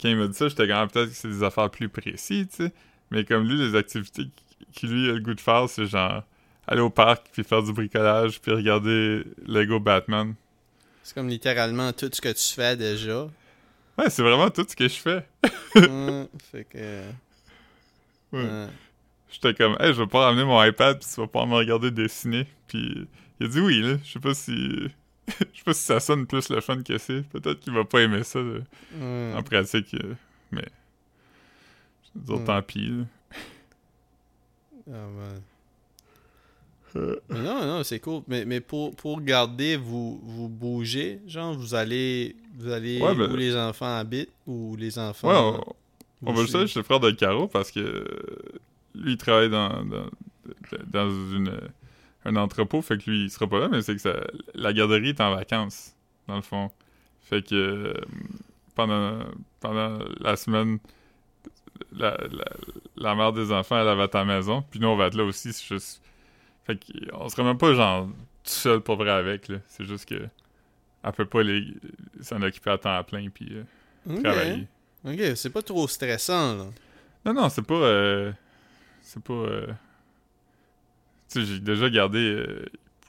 [0.00, 2.48] quand il m'a dit ça, j'étais quand même peut-être que c'est des affaires plus précises,
[2.50, 2.72] tu sais.
[3.10, 4.24] Mais comme lui, les activités
[4.72, 6.22] qui- lui a le goût de faire, c'est genre
[6.66, 10.34] aller au parc, puis faire du bricolage, puis regarder Lego Batman.
[11.02, 13.24] C'est comme littéralement tout ce que tu fais déjà.
[13.98, 15.26] Ouais, c'est vraiment tout ce que je fais.
[15.76, 17.02] Ouais, fait que...
[18.32, 18.42] Ouais.
[18.42, 18.66] ouais.
[19.30, 21.90] J'étais comme, hey, je vais pas ramener mon iPad, puis tu vas pouvoir me regarder
[21.90, 22.46] dessiner.
[22.68, 23.06] Puis
[23.40, 23.96] il a dit oui, là.
[24.04, 24.52] Je sais pas si.
[25.28, 27.22] Je sais pas si ça sonne plus le fun que c'est.
[27.30, 28.58] Peut-être qu'il va pas aimer ça là,
[29.36, 29.94] en pratique.
[29.94, 30.14] euh,
[30.52, 30.66] mais.
[32.14, 32.44] Dire, Hmm.
[32.44, 32.92] tant pis.
[34.92, 35.08] Ah.
[37.28, 38.22] Mais non, non, c'est cool.
[38.28, 43.32] Mais, mais pour, pour garder, vous, vous bougez, genre, vous allez, vous allez Ouais, ben-
[43.32, 45.28] où les enfants habitent, ou les enfants...
[45.28, 45.58] Ouais,
[46.22, 48.06] on, on va le savoir, je suis le frère de Caro parce que
[48.94, 50.06] lui, il travaille dans, dans,
[50.86, 51.52] dans une,
[52.24, 54.14] un entrepôt, fait que lui, il sera pas là, mais c'est que ça,
[54.54, 55.94] la garderie est en vacances,
[56.28, 56.70] dans le fond.
[57.22, 57.94] Fait que euh,
[58.76, 59.18] pendant,
[59.58, 60.78] pendant la semaine,
[61.92, 62.44] la, la,
[62.96, 65.52] la mère des enfants, elle à la maison, puis nous, on va être là aussi.
[65.52, 66.02] C'est juste.
[66.64, 66.78] Fait
[67.10, 69.58] qu'on serait même pas genre tout seul pour vrai avec, là.
[69.68, 70.28] C'est juste que.
[71.02, 71.74] Elle peut pas les-
[72.22, 73.64] s'en occuper à temps plein, puis euh,
[74.08, 74.22] Ok.
[74.22, 74.66] travailler.
[75.04, 76.64] Ok, c'est pas trop stressant, là.
[77.26, 77.74] Non, non, c'est pas.
[77.74, 78.32] euh,
[79.02, 79.32] c'est pas.
[79.34, 79.66] euh,
[81.30, 82.18] tu sais, j'ai déjà gardé.
[82.18, 82.64] euh,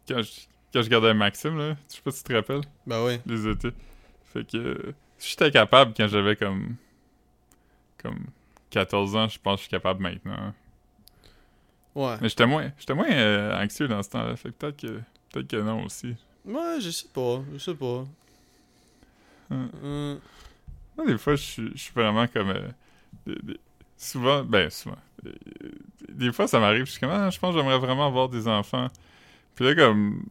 [0.08, 0.32] quand, je,
[0.74, 3.22] quand je gardais Maxime, là, je sais pas si tu te rappelles, Ben ouais.
[3.26, 3.72] les étés.
[4.34, 4.58] Fait que.
[4.58, 6.76] euh, si j'étais capable quand j'avais comme.
[8.04, 8.26] Comme
[8.70, 10.54] 14 ans, je pense que je suis capable maintenant.
[11.96, 12.18] Ouais.
[12.22, 14.36] Mais j'étais moins, j'étais moins euh, anxieux dans ce temps-là.
[14.36, 15.02] Fait que peut-être que.
[15.32, 16.16] Peut-être que non aussi.
[16.46, 18.06] Ouais, je sais pas, je sais pas.
[19.52, 19.70] Hum.
[19.84, 20.20] Hum.
[20.98, 22.50] Moi, des fois, je suis je suis vraiment comme.
[22.50, 22.68] euh,
[23.26, 23.60] des- des-
[23.98, 24.98] souvent, ben, souvent.
[25.26, 25.32] euh,
[26.10, 28.48] des fois, ça m'arrive, je suis comme, ah, je pense que j'aimerais vraiment avoir des
[28.48, 28.88] enfants.
[29.56, 30.26] Puis là, comme.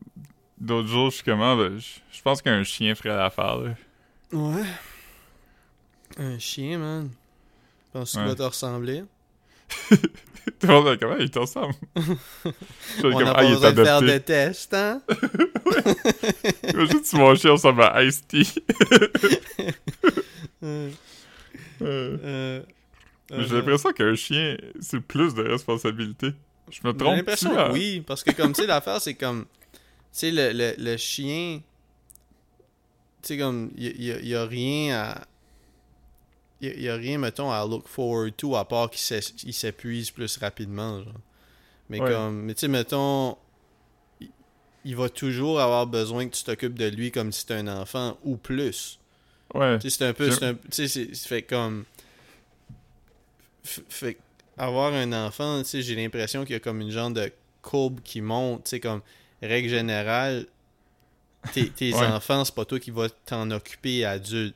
[0.59, 3.75] D'autres jours, je suis comme, ah, ben, je, je pense qu'un chien ferait l'affaire, là.
[4.33, 4.65] Ouais.
[6.17, 7.11] Un chien, man.
[7.95, 8.27] Penses-tu Ouais.
[8.27, 9.05] va te ressembler?
[10.61, 11.73] Tout le monde est comme, ah, il te ressemble.
[11.97, 12.13] Je suis
[13.05, 14.13] On comme, ah, pas besoin de faire adopté.
[14.13, 15.01] de tests, hein?
[16.75, 18.43] Imagine si mon chien ressemble à Ice-T.
[20.63, 20.91] Euh,
[21.83, 22.61] Euh,
[23.31, 26.33] J'ai euh, l'impression qu'un chien, c'est plus de responsabilité.
[26.71, 27.17] Je me J'ai trompe.
[27.17, 29.79] l'impression que oui, parce que comme, tu sais, l'affaire, c'est comme, tu
[30.13, 31.61] sais, le, le, le chien,
[33.23, 35.27] tu sais, comme, il y, a- y a rien à,
[36.65, 41.03] il y a, rien, mettons, à look forward to, à part qu'il s'épuise plus rapidement,
[41.03, 41.13] genre.
[41.91, 42.11] Mais Ouais.
[42.11, 43.37] comme, mais tu sais, mettons,
[44.21, 44.31] il,
[44.85, 48.17] il va toujours avoir besoin que tu t'occupes de lui comme si c'était un enfant,
[48.25, 48.99] ou plus.
[49.53, 49.79] Ouais.
[49.79, 50.29] Tu sais, c'est un peu.
[50.31, 51.85] Tu sais, c'est- fait comme.
[53.63, 54.17] Fait
[54.59, 57.31] avoir un enfant, tu sais, j'ai l'impression qu'il y a comme une genre de
[57.63, 58.65] courbe qui monte.
[58.65, 59.01] Tu sais, comme
[59.43, 60.47] règle générale,
[61.53, 62.07] tes, tes Ouais.
[62.07, 64.55] enfants, c'est pas toi qui vas t'en occuper adulte.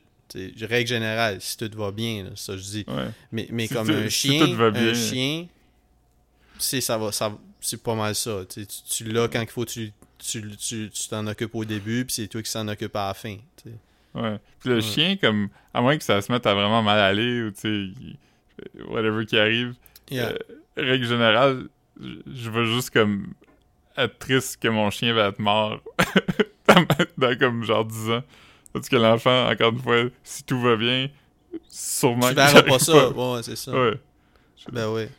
[0.61, 2.85] Règle générale, si tout va bien, là, ça je dis.
[2.87, 3.07] Ouais.
[3.31, 4.73] Mais, mais Si comme un si chien, bien.
[4.75, 5.47] un chien,
[6.57, 8.41] c'est ça va, ça, c'est pas mal ça.
[8.49, 12.27] Tu, tu, l'as quand il faut, tu tu tu t'en occupes au début, puis c'est
[12.27, 13.37] toi qui s'en occupe à la fin.
[14.15, 14.37] Ouais.
[14.59, 14.81] Puis le Ouais.
[14.81, 18.83] chien, comme, à moins que ça se mette à vraiment mal aller, ou tu sais,
[18.87, 19.75] whatever qui arrive,
[20.11, 20.29] Yeah.
[20.29, 20.37] euh,
[20.75, 21.67] règle générale,
[22.01, 23.27] je vais juste comme
[23.95, 25.79] être triste que mon chien va être mort
[26.67, 26.85] dans,
[27.17, 28.23] dans comme genre 10 ans.
[28.73, 31.09] Parce que l'enfant, encore une fois, si tout va bien,
[31.67, 33.09] sûrement tu verras pas ça.
[33.09, 33.71] Ouais, c'est ça.
[33.71, 33.99] Ouais.
[34.71, 35.09] Ben ouais.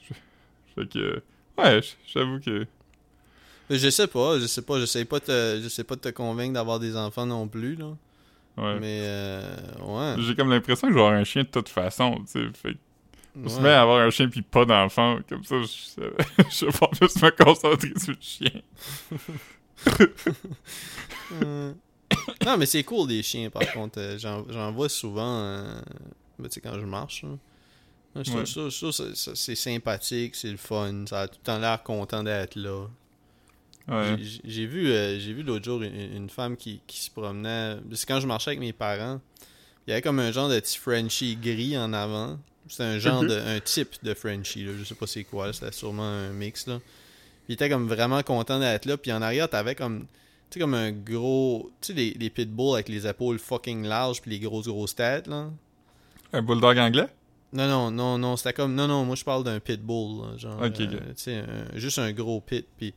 [0.74, 1.22] Fait que,
[1.59, 2.66] ouais, j'avoue que.
[3.70, 6.80] Je sais pas, je sais pas, j'essaie pas te, j'essaie pas de te convaincre d'avoir
[6.80, 7.96] des enfants non plus là.
[8.57, 8.78] Ouais.
[8.80, 10.16] Mais euh, ouais.
[10.22, 12.48] J'ai comme l'impression que je vais avoir un chien de toute façon, tu sais.
[12.55, 12.78] Fait que
[13.36, 13.64] je me suis ouais.
[13.64, 15.18] mis à avoir un chien puis pas d'enfant.
[15.28, 16.03] Comme ça, je,
[16.51, 18.51] je vais pas juste me concentrer sur le chien.
[22.47, 23.99] Non, mais c'est cool des chiens par contre.
[24.01, 25.81] Euh, J'en vois souvent, euh,
[26.39, 27.23] ben, tu sais, quand je marche.
[27.23, 27.31] là.
[28.16, 29.14] Je trouve Ouais.
[29.14, 31.05] ça, c'est sympathique, c'est le fun.
[31.09, 32.87] Ça a tout le temps l'air content d'être là.
[33.89, 34.16] Ouais.
[34.45, 37.77] J'ai- vu, euh, j'ai vu l'autre jour une, une femme qui, qui se promenait.
[37.95, 39.21] C'est quand je marchais avec mes parents.
[39.87, 42.39] Il y avait comme un genre de petit Frenchie gris en avant.
[42.68, 43.29] C'était un genre Mhm.
[43.29, 43.35] de.
[43.35, 44.73] un type de Frenchie, là.
[44.79, 45.53] Je sais pas c'est quoi.
[45.53, 46.79] C'était sûrement un mix, là.
[46.79, 48.97] Puis il était comme vraiment content d'être là.
[48.97, 50.07] Puis en arrière, t'avais comme.
[50.51, 51.70] Tu sais, comme un gros.
[51.80, 54.20] Tu sais, les, les pitbulls avec les épaules fucking larges.
[54.20, 55.48] Puis les grosses, grosses têtes, là.
[56.32, 57.07] Un bulldog anglais?
[57.53, 58.74] Non, non, non, non, c'était comme.
[58.74, 60.57] Non, non, moi je parle d'un pitbull, là, genre.
[60.61, 60.80] Ok, ok.
[60.80, 62.64] euh, tu sais, un- juste un gros pit.
[62.78, 62.94] Puis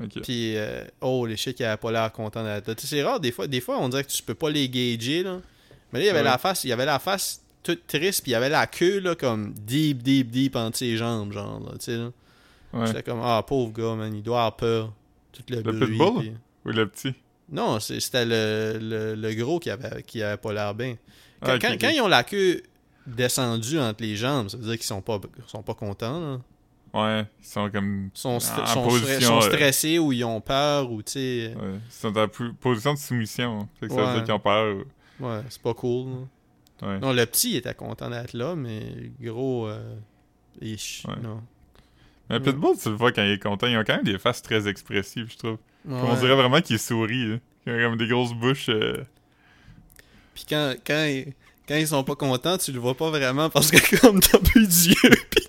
[0.00, 0.20] Ok.
[0.22, 2.74] puis, euh, oh, les shit qui avaient pas l'air content d'être là.
[2.76, 4.68] Tu sais, c'est rare, des fois, des fois, on dirait que tu peux pas les
[4.68, 5.40] gager, là.
[5.92, 6.24] Mais là, il y avait Ouais.
[6.24, 9.00] la face, il y avait la face toute triste, puis il y avait la queue,
[9.00, 12.10] là, comme deep, deep, deep entre ses jambes, genre, là, tu sais, là.
[12.72, 12.86] Ouais.
[12.86, 14.92] J'étais comme, ah, pauvre gars, man, il doit avoir peur.
[15.32, 16.32] Tout le, Le bruit, pitbull?
[16.64, 17.14] Ou le petit?
[17.50, 20.96] Non, c'était le, le, le gros qui avait, qui avait pas l'air bien.
[21.42, 22.62] Quand, Ah, quand- quand ils ont la queue
[23.06, 26.40] descendue entre les jambes, ça veut dire qu'ils sont pas, sont pas contents, là.
[26.94, 28.10] Ouais, ils sont comme.
[28.14, 31.54] Ils sont, En sont, position, sont euh, stressés ou ils ont peur, ou, tu sais...
[31.54, 32.28] Ouais, ils sont en
[32.60, 33.68] position de soumission.
[33.78, 34.76] Fait que ça veut dire qu'ils ont peur.
[35.20, 36.08] Ouais, c'est pas cool,
[36.80, 36.88] là.
[36.88, 36.98] Ouais.
[37.00, 38.80] Non, le petit il était content d'être là, mais
[39.20, 39.66] le gros.
[39.68, 39.96] Euh,
[40.62, 41.14] ish, Ouais.
[41.22, 41.42] non.
[42.30, 42.42] Un Mm.
[42.42, 43.66] pitbull, tu le vois quand il est content.
[43.66, 45.56] Ils ont quand même des faces très expressives, je trouve.
[45.88, 47.26] Comme On dirait vraiment qu'il sourit.
[47.30, 47.36] là.
[47.66, 48.68] Il a comme des grosses bouches.
[48.68, 49.02] euh,
[50.34, 51.32] Puis quand, quand, ils,
[51.66, 54.68] quand ils sont pas contents, tu le vois pas vraiment parce que comme t'as plus
[54.68, 54.94] d'yeux,
[55.30, 55.48] pis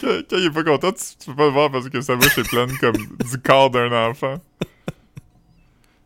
[0.00, 2.14] Quand, quand il est pas content, tu, tu peux pas le voir parce que sa
[2.16, 2.94] bouche est pleine comme
[3.30, 4.40] du corps d'un enfant.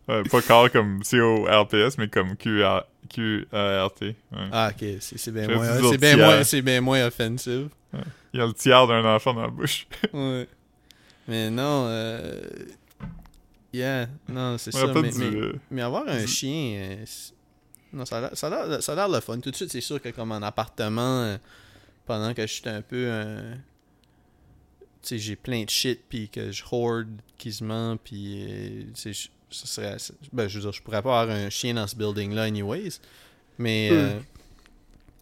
[0.06, 4.06] Pas corps comme C-O-R-P-S, mais comme Q-A- Q-A-R-T.
[4.06, 4.38] Ouais.
[4.52, 7.66] Ah, ok, c'est bien moins, bien moins, bien moins offensif.
[8.32, 9.86] Il y a le tiers d'un enfant dans la bouche.
[10.12, 10.46] Ouais.
[11.28, 12.40] Mais non, euh...
[13.72, 14.86] Yeah, non, c'est ça.
[14.86, 17.04] rappelle Mais, du, mais, euh, mais avoir un du- chien, euh,
[17.92, 19.38] non, ça a l'air- le fun.
[19.38, 21.36] Tout de suite, c'est sûr que comme en appartement, euh,
[22.06, 22.96] pendant que je suis un peu...
[23.06, 23.54] euh,
[25.02, 28.44] Tu sais, j'ai plein de shit, puis que je hoard quasiment, puis...
[28.48, 29.96] euh, tu sais, ça serait...
[30.32, 33.00] Ben, je veux dire, je pourrais pas avoir un chien dans ce building-là anyways,
[33.58, 33.90] mais...
[33.92, 34.18] euh,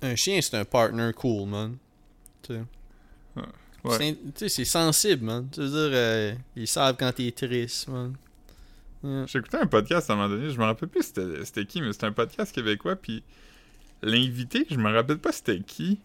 [0.02, 1.76] un chien, c'est un partner cool, man.
[2.42, 2.60] Tu sais.
[3.84, 4.18] Ouais.
[4.34, 5.48] C'est- sensible, man.
[5.50, 8.14] Tu veux dire, euh, ils savent quand t'es triste, man.
[9.02, 9.26] Yeah.
[9.26, 11.92] J'écoutais un podcast à un moment donné, je me rappelle plus c'était c'était qui, mais
[11.92, 13.22] c'était un podcast québécois, puis
[14.02, 16.00] l'invité, je me rappelle pas c'était qui,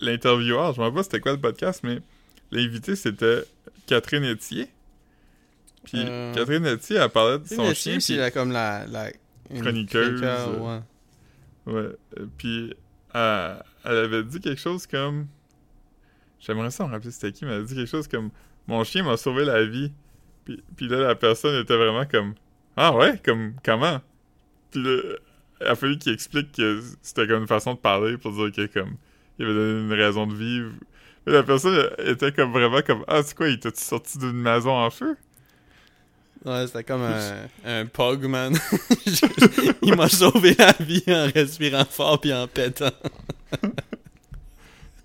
[0.00, 1.98] l'intervieweur, je me rappelle pas c'était quoi le podcast, mais
[2.52, 3.42] l'invité c'était
[3.86, 4.68] Catherine Etier.
[5.84, 9.10] Puis Euh, Catherine Etier, elle parlait de son chien, c'est puis la- comme la, la
[9.50, 10.80] une Chroniqueuse, chroniqueur, euh,
[11.66, 11.72] ouais.
[11.74, 11.96] Ouais.
[12.18, 12.74] euh, Puis
[13.14, 15.26] elle, elle avait dit quelque chose comme.
[16.40, 18.30] J'aimerais ça me rappeler c'était qui, mais elle a dit quelque chose comme
[18.66, 19.92] Mon chien m'a sauvé la vie.
[20.44, 22.34] Puis, puis là, la personne était vraiment comme
[22.76, 24.00] Ah ouais, comme comment?
[24.70, 25.00] Puis là,
[25.60, 28.66] il a fallu qu'il explique que c'était comme une façon de parler pour dire que
[28.72, 28.96] comme
[29.38, 30.72] il avait donné une raison de vivre.
[31.26, 34.70] Mais la personne était comme vraiment comme Ah, c'est quoi, il t'a sorti d'une maison
[34.72, 35.16] en feu?
[36.44, 38.58] Ouais, c'était comme un, un pug, man.
[39.82, 42.90] Il m'a sauvé la vie en respirant fort puis en pétant.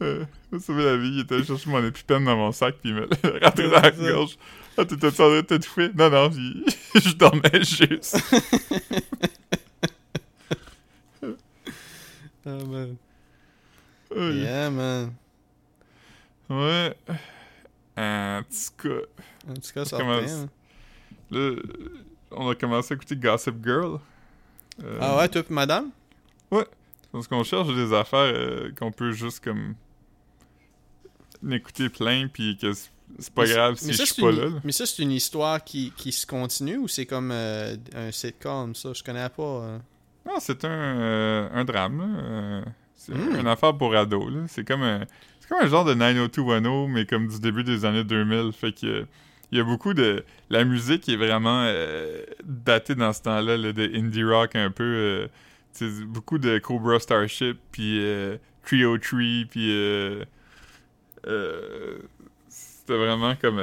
[0.01, 2.89] Euh, il m'a sauvé la vie, il était chercher mon épipène dans mon sac, puis
[2.89, 4.38] il me l'a rentré dans la gorge.
[4.77, 5.91] Ah, t'étais en train de?
[5.95, 6.31] Non, non,
[6.95, 8.17] je dormais juste.
[12.45, 12.95] Ah, man.
[14.15, 15.13] Yeah, man.
[16.49, 16.95] Ouais.
[17.97, 20.21] En tout cas, En tout cas, ça Comment-
[21.32, 21.55] là,
[22.32, 23.99] on a commencé à écouter Gossip Girl.
[24.84, 25.89] Euh, Ah ouais, toi pis madame?
[27.11, 29.73] Parce qu'on cherche des affaires euh, qu'on peut juste comme
[31.49, 34.32] écouter plein, puis que c'est pas Mais grave si mais je ça, suis c'est pas
[34.32, 34.45] une- là.
[34.49, 34.59] là.
[34.63, 38.75] Mais ça, c'est une histoire qui, qui se continue ou c'est comme euh, un sitcom,
[38.75, 38.93] ça?
[38.93, 39.43] Je connais pas.
[39.43, 39.80] euh.
[40.25, 42.63] Non, c'est un, un drame.
[42.95, 43.39] c'est Mm.
[43.39, 44.34] une affaire pour ados.
[44.49, 45.05] C'est comme un,
[45.39, 48.51] c'est comme un genre de 90210, mais comme du début des années 2000.
[48.51, 49.05] Fait que
[49.51, 53.71] il y a beaucoup de la musique est vraiment euh, datée dans ce temps-là, là,
[53.73, 54.83] de indie rock un peu.
[54.83, 55.27] euh,
[56.07, 59.71] beaucoup de Cobra Starship, puis euh, Trio Tree, puis
[62.49, 63.61] c'était vraiment comme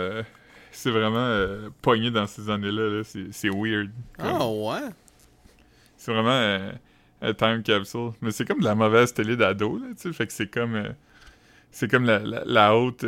[0.70, 2.88] c'est vraiment euh, pogné dans ces années-là.
[2.98, 3.02] là.
[3.04, 3.90] C'est c'est weird.
[4.18, 4.90] Ah ouais?
[5.96, 6.72] c'est vraiment
[7.22, 8.10] un time capsule.
[8.20, 10.12] Mais c'est comme de la mauvaise télé d'ado, là, tu sais.
[10.12, 10.94] Fait que c'est comme...
[11.70, 13.04] c'est comme la, la, la haute...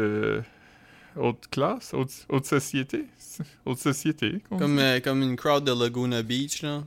[1.18, 1.92] haute classe?
[1.94, 3.04] Haute, haute société?
[3.66, 6.84] Haute société, Comme, euh, comme une crowd de Laguna Beach, là.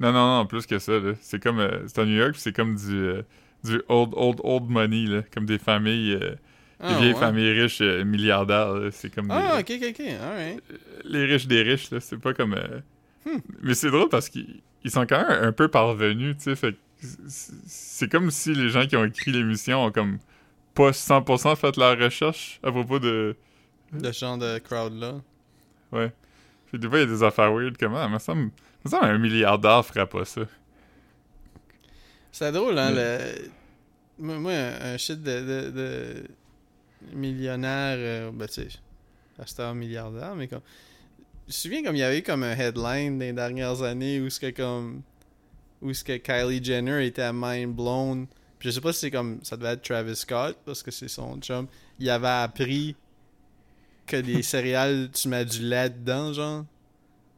[0.00, 1.12] Non, non, non, plus que ça, là.
[1.20, 1.58] C'est comme...
[1.58, 2.94] euh, c'est à New York, c'est comme du...
[2.94, 3.22] euh,
[3.64, 5.22] du old, old, old money, là.
[5.34, 6.12] Comme des familles...
[6.22, 6.34] euh,
[6.80, 7.18] Ah, des vieilles ouais.
[7.20, 8.90] familles riches euh, milliardaires, là.
[8.92, 10.06] C'est comme Ah, des- ok, ok, ok.
[10.22, 10.62] Alright.
[11.04, 12.00] les riches des riches, là.
[12.00, 12.54] C'est pas comme...
[12.54, 12.80] euh,
[13.26, 13.40] Hmm.
[13.62, 16.56] Mais c'est drôle parce qu'ils ils sont quand même un peu parvenus, tu sais.
[16.56, 16.76] Fait
[17.66, 20.18] c'est comme si les gens qui ont écrit l'émission ont comme
[20.74, 23.36] pas 100% fait leur recherche à propos de...
[23.92, 25.20] De ce genre de crowd-là.
[25.92, 26.12] Ouais.
[26.70, 28.50] Que des fois, il y a des affaires weird comme ah, me semble,
[28.84, 30.42] me semble un milliardaire ferait pas ça.
[32.32, 32.94] C'est drôle, hein, Mm.
[32.96, 33.50] le...
[34.20, 36.24] Moi, un, shit de, de, de
[37.12, 38.68] millionnaire, euh, ben, tu sais,
[39.36, 40.60] pasteur milliardaire, mais comme...
[41.46, 44.20] Je me souviens comme il y avait eu comme un headline dans les dernières années
[44.20, 45.02] où ce que comme...
[45.80, 48.26] Où ce que Kylie Jenner était mind blown.
[48.58, 49.38] Puis je sais pas si c'est comme...
[49.44, 51.68] Ça devait être Travis Scott, parce que c'est son chum.
[52.00, 52.96] Il avait appris
[54.08, 56.64] que des céréales, tu mets du lait dedans, genre.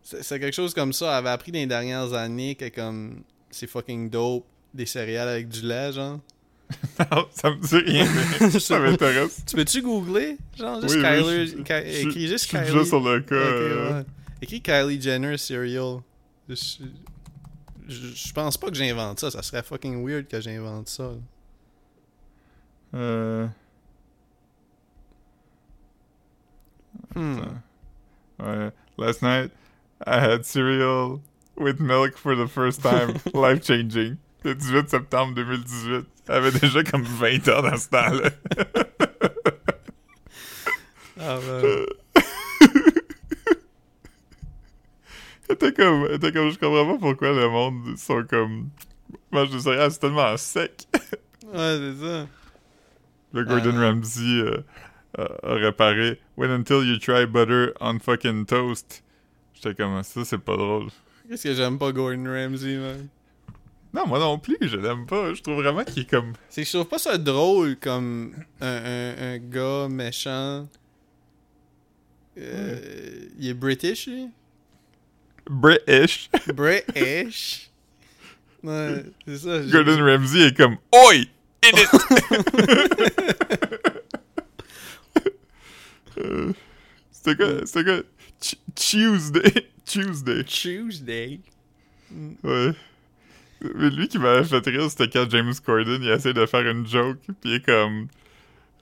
[0.03, 1.07] C'est quelque chose comme ça.
[1.11, 3.23] Elle avait appris dans les dernières années que comme...
[3.51, 6.21] C'est fucking dope des céréales avec du lait, genre.
[7.11, 8.07] Non, ça me dit rien,
[8.61, 9.43] ça m'intéresse.
[9.47, 10.37] Tu peux-tu googler?
[10.57, 11.47] Genre, juste Oui, oui, Kylie.
[11.49, 12.63] je- Ky- je- écris juste Kylie.
[12.65, 13.35] déjà sur le cas.
[13.35, 14.05] Euh, ouais.
[14.41, 15.99] Écris Kylie Jenner cereal.
[16.49, 16.55] Je,
[17.89, 19.31] je, je pense pas que j'invente ça.
[19.33, 21.11] Ça serait fucking weird que j'invente ça.
[22.95, 23.47] euh,
[27.15, 27.41] Hmm.
[28.39, 28.71] Ouais.
[28.97, 29.51] Last night,
[30.07, 31.21] I had cereal
[31.57, 33.19] with milk for the first time.
[33.35, 34.19] Life changing.
[34.45, 36.07] le 18 septembre 2018.
[36.29, 38.31] Elle avait déjà comme 20 ans dans ce temps-là.
[41.19, 41.87] Ah ben.
[45.51, 48.71] Était comme, était comme, je comprends pas pourquoi le monde sont comme...
[49.33, 50.87] Moi, je dirais, c'est tellement sec.
[51.53, 52.27] Ouais, c'est ça.
[53.33, 53.91] Le Gordon Ah.
[53.91, 54.65] Ramsay euh,
[55.17, 59.03] réparé «Wait until you try butter on fucking toast».
[59.55, 60.89] J'étais comme, ça, c'est pas drôle.
[61.29, 63.09] Qu'est-ce que j'aime pas Gordon Ramsay, man?
[63.93, 65.35] Non, moi non plus, je l'aime pas.
[65.35, 66.33] Je trouve vraiment qu'il est comme...
[66.49, 70.69] C'est que je trouve pas ça drôle comme un, un, un gars méchant.
[72.39, 74.29] Euh, Il est British, lui?
[75.49, 76.31] British.
[76.55, 77.71] British?
[78.63, 79.59] Ouais, c'est ça.
[79.61, 81.25] Gordon Ramsay est comme «Oi!
[81.63, 81.75] It!»
[86.21, 86.53] Euh,
[87.11, 87.67] C'était quoi?
[87.67, 88.01] C'était quoi?
[88.41, 89.69] Ch- Tuesday.
[89.85, 90.45] Tuesday.
[90.45, 91.41] Tuesday.
[92.43, 92.73] Ouais.
[93.75, 96.87] Mais lui qui m'avait fait rire, c'était quand James Corden, il essaie de faire une
[96.87, 98.07] joke, puis il est comme...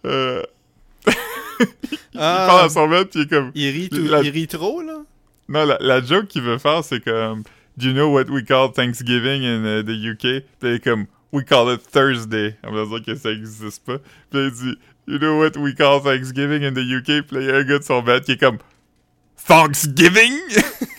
[0.06, 0.42] Euh...
[1.08, 2.44] il Ah.
[2.48, 3.50] parle à son maître, puis il est comme...
[3.54, 5.00] Il rit, tout, La- il rit trop, là?
[5.48, 7.42] Non, la, la joke qu'il veut faire, c'est comme...
[7.76, 10.20] Do you know what we call Thanksgiving in uh, the UK?
[10.20, 11.06] Puis il est comme...
[11.32, 12.56] We call it Thursday.
[12.64, 13.98] On va dire que ça existe pas.
[14.30, 14.78] Puis il dit...
[15.08, 17.26] You know what we call Thanksgiving in the UK?
[17.26, 18.58] Puis là, il y a un son qui est comme...
[19.46, 20.34] Thanksgiving?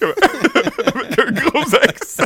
[0.01, 2.24] Avec un gros accent.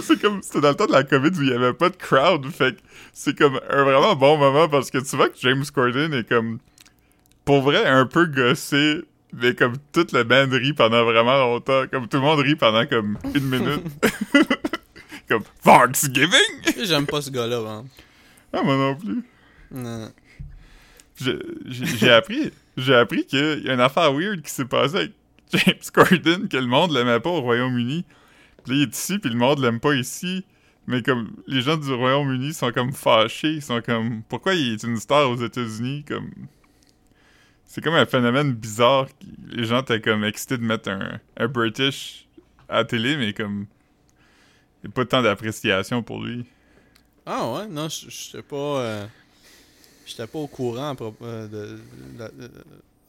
[0.00, 1.96] c'est comme c'était dans le temps de la COVID où il y avait pas de
[1.96, 2.80] crowd fait que
[3.12, 6.58] c'est comme un vraiment bon moment parce que tu vois que James Corden est comme
[7.44, 9.02] pour vrai un peu gossé
[9.32, 12.86] mais comme toute la band rit pendant vraiment longtemps comme tout le monde rit pendant
[12.86, 13.84] comme une minute
[15.28, 16.74] comme Thanksgiving?
[16.82, 17.86] J'aime pas ce gars-là, man.
[18.54, 19.24] Ah moi non plus.
[19.70, 20.10] Non.
[21.66, 25.12] j'ai appris j'ai appris qu'il y a une affaire weird qui s'est passée avec
[25.52, 28.04] James Corden que le monde l'aimait pas au Royaume-Uni.
[28.64, 30.44] Puis là, il est ici puis le monde l'aime pas ici.
[30.86, 34.82] Mais comme les gens du Royaume-Uni sont comme fâchés ils sont comme pourquoi il est
[34.82, 36.30] une star aux États-Unis comme
[37.64, 39.06] c'est comme un phénomène bizarre
[39.48, 42.28] les gens étaient comme excités de mettre un, un British
[42.68, 43.66] à la télé mais comme
[44.82, 46.44] il y a pas tant d'appréciation pour lui
[47.26, 48.56] Ah ouais, non, je j'étais pas.
[48.80, 49.06] euh,
[50.06, 51.78] J'étais pas au courant à propos euh, de.
[52.18, 52.60] de- de- de-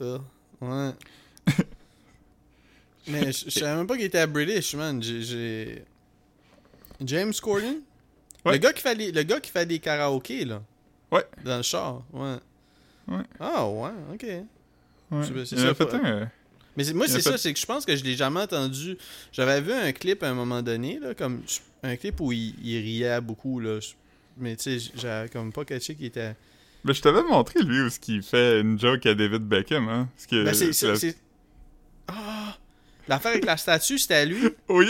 [0.02, 0.20] euh,
[0.62, 0.94] ouais.
[3.08, 5.02] Mais je savais même pas qu'il était à British, man.
[5.04, 5.84] J'ai-.
[7.02, 7.82] James Corden?
[8.46, 8.54] Ouais.
[8.54, 10.62] Le, gars qui fait les- le gars qui fait des karaokés, là.
[11.12, 11.26] Ouais.
[11.44, 12.36] Dans le char, ouais.
[13.08, 13.24] Ouais.
[13.40, 14.24] Ah ouais, ok.
[14.24, 15.46] ouais.
[15.46, 16.32] C'est- ça, fait pas- un
[16.78, 18.98] Mais moi, c'est fait- ça, c'est que je pense que je l'ai jamais entendu.
[19.32, 21.44] J'avais vu un clip à un moment donné, là, comme
[21.84, 23.80] un clip où il, il riait beaucoup, là.
[24.38, 26.36] Mais tu sais, j'avais comme pas catché qu'il était.
[26.84, 30.10] Mais je t'avais montré, lui, où ce qu'il fait une joke à David Beckham, hein.
[30.30, 31.16] Que, Ben, c'est.
[32.08, 32.58] Ah!
[33.08, 34.40] L'affaire avec la statue, c'était à lui?
[34.68, 34.88] Oui!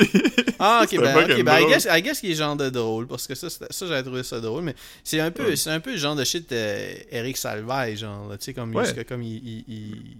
[0.57, 3.07] Ah, ok, ben, fucking ok, ben, I guess, I guess qu'il est genre de drôle,
[3.07, 4.73] parce que ça, ça j'avais trouvé ça drôle, mais
[5.03, 5.55] c'est un peu, Ouais.
[5.57, 8.93] c'est un peu le genre de shit euh, Eric Salvaille, genre, tu sais, comme, Ouais.
[8.93, 10.17] que comme il, il- il-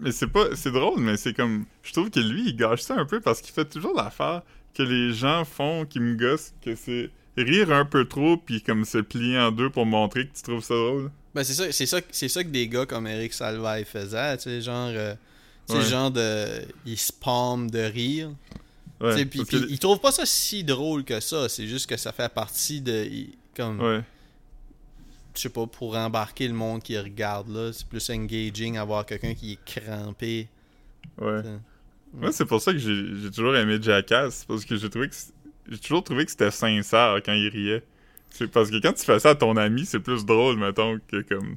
[0.00, 0.46] Mais c'est pas...
[0.56, 1.64] C'est drôle, mais c'est comme...
[1.84, 4.42] Je trouve que lui, il gâche ça un peu parce qu'il fait toujours l'affaire
[4.74, 8.84] que les gens font qui me gossent, que c'est rire un peu trop puis comme
[8.84, 11.10] se plier en deux pour montrer que tu trouves ça drôle.
[11.34, 14.44] Ben, c'est ça, c'est ça, c'est ça que des gars comme Eric Salvaille faisaient, tu
[14.44, 15.14] sais, genre, euh,
[15.66, 15.84] tu sais, Ouais.
[15.86, 16.46] genre de,
[16.84, 18.30] ils se palment de rire,
[19.00, 22.12] Ouais, puis, que- ils trouvent pas ça si drôle que ça, c'est juste que ça
[22.12, 23.08] fait partie de,
[23.56, 24.02] comme, Ouais.
[25.34, 29.34] je sais pas, pour embarquer le monde qui regarde, là, c'est plus engaging avoir quelqu'un
[29.34, 30.48] qui est crampé,
[31.18, 31.42] Ouais.
[32.14, 35.14] Moi, c'est pour ça que j'ai toujours aimé Jackass, parce que j'ai trouvé que
[35.68, 37.82] j'ai toujours trouvé que c'était sincère quand il riait.
[38.30, 41.22] C'est parce que quand tu fais ça à ton ami, c'est plus drôle, mettons, que
[41.22, 41.56] comme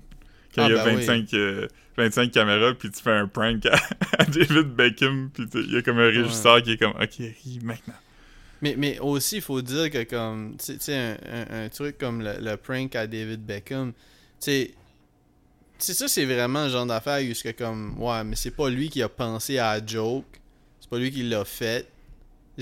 [0.55, 1.15] quand Ah, il y a ben oui.
[1.17, 3.75] 25, euh, 25 caméras, puis tu fais un prank à,
[4.19, 7.59] à David Beckham, puis il y a comme un régisseur qui est comme «Ok, ris
[7.63, 7.95] maintenant.
[8.61, 12.21] Mais, mais aussi, il faut dire que comme, tu sais- un, un- un truc comme
[12.21, 13.93] le, le prank à David Beckham,
[14.41, 14.73] tu
[15.77, 18.69] sais, ça, c'est vraiment le genre d'affaire où c'est que comme, ouais, mais c'est pas
[18.69, 20.25] lui qui a pensé à la joke,
[20.79, 21.87] c'est pas lui qui l'a fait,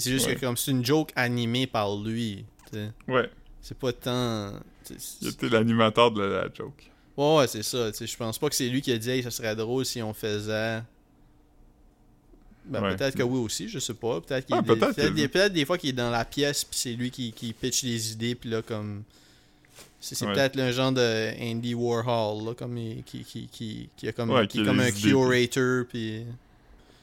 [0.02, 0.36] c'est juste Ouais.
[0.36, 3.30] que comme, c'est une joke animée par lui, tu sais.» Ouais,
[3.62, 4.54] C'est pas tant...
[4.90, 6.90] il c'est- était l'animateur de la, la joke.
[7.16, 9.30] Ouais, ouais, c'est ça, je pense pas que c'est lui qui a dit, hey, ça
[9.32, 10.82] serait drôle si on faisait...
[12.66, 12.96] Ben, Ouais.
[12.96, 14.22] peut-être que oui aussi, je sais pas.
[14.22, 16.64] Peut-être qu'il Ah, peut-être peut-être que- des, peut-être des fois qu'il est dans la pièce
[16.64, 19.04] puis c'est lui qui, qui pitch les idées puis là comme
[20.00, 20.34] c'est Ouais.
[20.34, 24.30] peut-être un genre de Andy Warhol là comme il- qui qui qui qui a comme
[24.30, 26.24] Ouais, qui est comme un idées, curator puis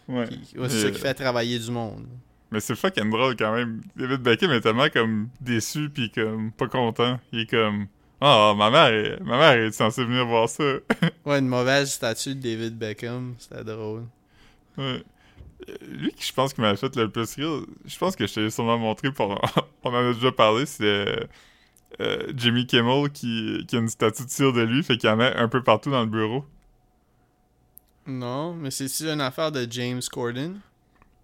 [0.09, 0.27] Ouais.
[0.69, 2.07] c'est ça qui fait travailler du monde.
[2.51, 3.81] Mais c'est fucking drôle quand même.
[3.97, 7.21] David Beckham est tellement comme déçu puis comme pas content.
[7.33, 7.87] Il est comme
[8.21, 10.65] Ah, ma mère est, ma mère est censée venir voir ça.
[11.27, 14.05] Ouais, une mauvaise statue de David Beckham, c'était drôle.
[14.79, 15.03] Ouais.
[15.87, 18.51] lui qui je pense qui m'a fait le plus rire, je pense que je t'ai
[18.51, 19.29] sûrement montré, pour,
[19.85, 21.29] on en a déjà parlé, c'est
[22.01, 25.17] euh, Jimmy Kimmel qui, qui a une statue de cire de lui, fait qu'il en
[25.17, 26.45] met un peu partout dans le bureau.
[28.07, 30.61] Non, mais c'est une affaire de James Corden?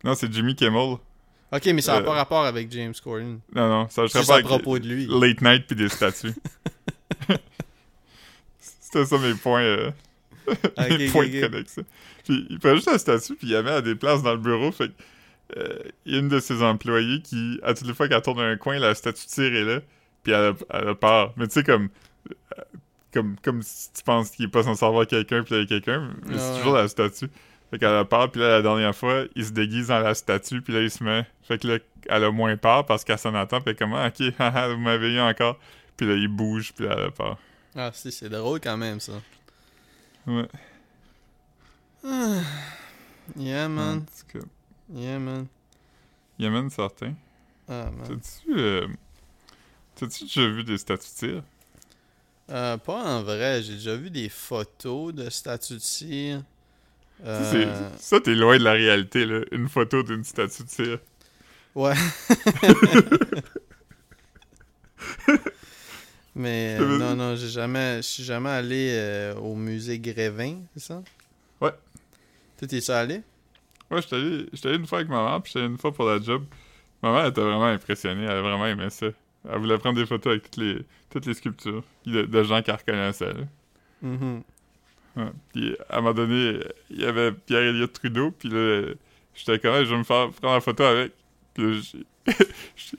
[0.05, 0.97] Non, c'est Jimmy Kimmel.
[1.53, 3.41] Ok, mais ça n'a Euh, pas rapport avec James Corden.
[3.55, 5.07] Non, non, ça serait pas à propos de lui.
[5.07, 6.35] Late Night puis des statues.
[8.59, 9.91] C'était ça mes points, euh,
[10.99, 11.85] mes points de connexion.
[12.25, 14.39] Puis il prend juste la statue puis il la met à des places dans le
[14.41, 14.93] bureau, fait que,
[15.59, 18.79] euh, y une de ses employés qui, à toutes les fois qu'elle tourne un coin,
[18.79, 19.81] la statue de cire est là,
[20.25, 20.55] puis elle,
[20.97, 21.33] peur.
[21.37, 21.89] Mais tu sais, comme,
[22.59, 22.63] euh,
[23.13, 25.67] comme, comme si tu penses qu'il est pas censé avoir quelqu'un puis il y a
[25.67, 26.59] quelqu'un, mais Ah c'est ouais.
[26.59, 27.29] toujours la statue.
[27.77, 30.63] Fait qu'elle a peur, puis là, la dernière fois, il se déguise dans la statue,
[30.63, 31.27] puis là, il se met...
[31.43, 33.93] Fait que là, elle a moins peur parce qu'elle s'en attend, puis elle est comme
[33.93, 35.59] «Ok, haha, vous m'avez eu encore.»
[35.99, 37.37] Puis là, il bouge, puis là, elle a peur.
[37.75, 39.13] Ah, si, c'est drôle quand même, ça.
[40.27, 40.49] Ouais.
[43.37, 44.07] Yeah, En man.
[44.07, 44.47] tout cas,
[44.95, 45.47] Yeah, man.
[46.39, 47.13] il y en a une certain.
[47.69, 48.07] Ah, man.
[48.09, 48.59] T'as-tu...
[48.59, 48.87] Euh...
[49.97, 51.43] T'as-tu déjà vu des statues de tir?
[52.49, 53.61] Euh, pas en vrai.
[53.63, 56.43] J'ai déjà vu des photos de statues de cire.
[57.25, 59.41] Euh, Ça, t'es loin de la réalité, là.
[59.53, 60.99] Une photo d'une statue de tir.
[61.75, 61.95] Ouais.
[66.35, 70.83] Mais euh, non, non, j'ai jamais, je suis jamais allé euh, au musée Grévin, c'est
[70.83, 71.03] ça?
[71.61, 71.73] Ouais.
[72.59, 73.23] Toi, t'es ça allé?
[73.91, 76.21] Ouais, j'étais allé, allé une fois avec ma mère, puis j'étais une fois pour la
[76.21, 76.45] job.
[77.03, 79.07] Ma mère était vraiment impressionnée, elle a vraiment aimé ça.
[79.51, 82.77] Elle voulait prendre des photos avec toutes les, toutes les sculptures de, de gens qu'elle
[82.77, 83.33] reconnaissait.
[83.33, 83.45] là.
[84.03, 84.43] Mhm.
[85.17, 85.33] Ouais.
[85.53, 86.61] Puis à un moment donné,
[86.91, 88.93] il y avait Pierre-Éliott Trudeau, puis là,
[89.35, 91.13] j'étais comme, je vais me faire prendre la photo avec.
[91.55, 92.07] Puis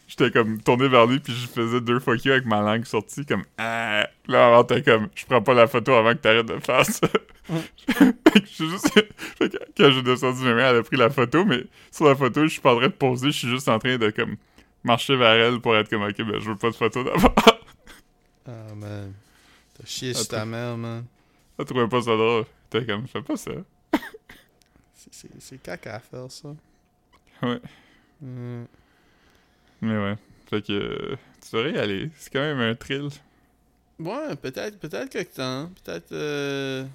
[0.07, 3.25] j'étais comme tourné vers lui, puis je faisais deux fuck you avec ma langue sortie,
[3.25, 4.07] comme, ah.
[4.27, 7.07] Là, avant, t'es comme, je prends pas la photo avant que t'arrêtes de faire ça.
[7.47, 8.91] fait que j'ai juste.
[8.91, 12.15] fait que quand j'ai descendu mes mains, elle a pris la photo, mais sur la
[12.15, 14.37] photo, je suis pas en train de poser, je suis juste en train de, comme,
[14.83, 17.33] marcher vers elle pour être comme, ok, ben, je veux pas de photo d'abord.
[18.47, 19.13] Ah, man.
[19.77, 21.05] T'as chié sur ta mère, man.
[21.59, 22.45] Elle trouvait pas ça drôle.
[22.69, 23.51] T'es comme, fais pas ça.
[25.39, 26.49] C'est- caca à faire, ça.
[27.41, 27.59] Ouais.
[28.21, 28.65] Mm.
[29.81, 30.15] Mais ouais.
[30.49, 32.09] Fait que euh, tu devrais y aller.
[32.17, 33.09] C'est quand même un thrill.
[33.99, 35.69] Ouais, peut-être, peut-être quelque temps.
[35.83, 36.11] Peut-être.
[36.11, 36.85] euh,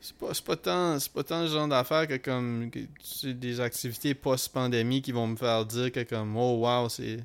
[0.00, 3.34] C'est pas, pas tant, c'est pas tant le genre d'affaires que comme que, tu sais,
[3.34, 7.18] des activités post-pandémie qui vont me faire dire que comme oh wow c'est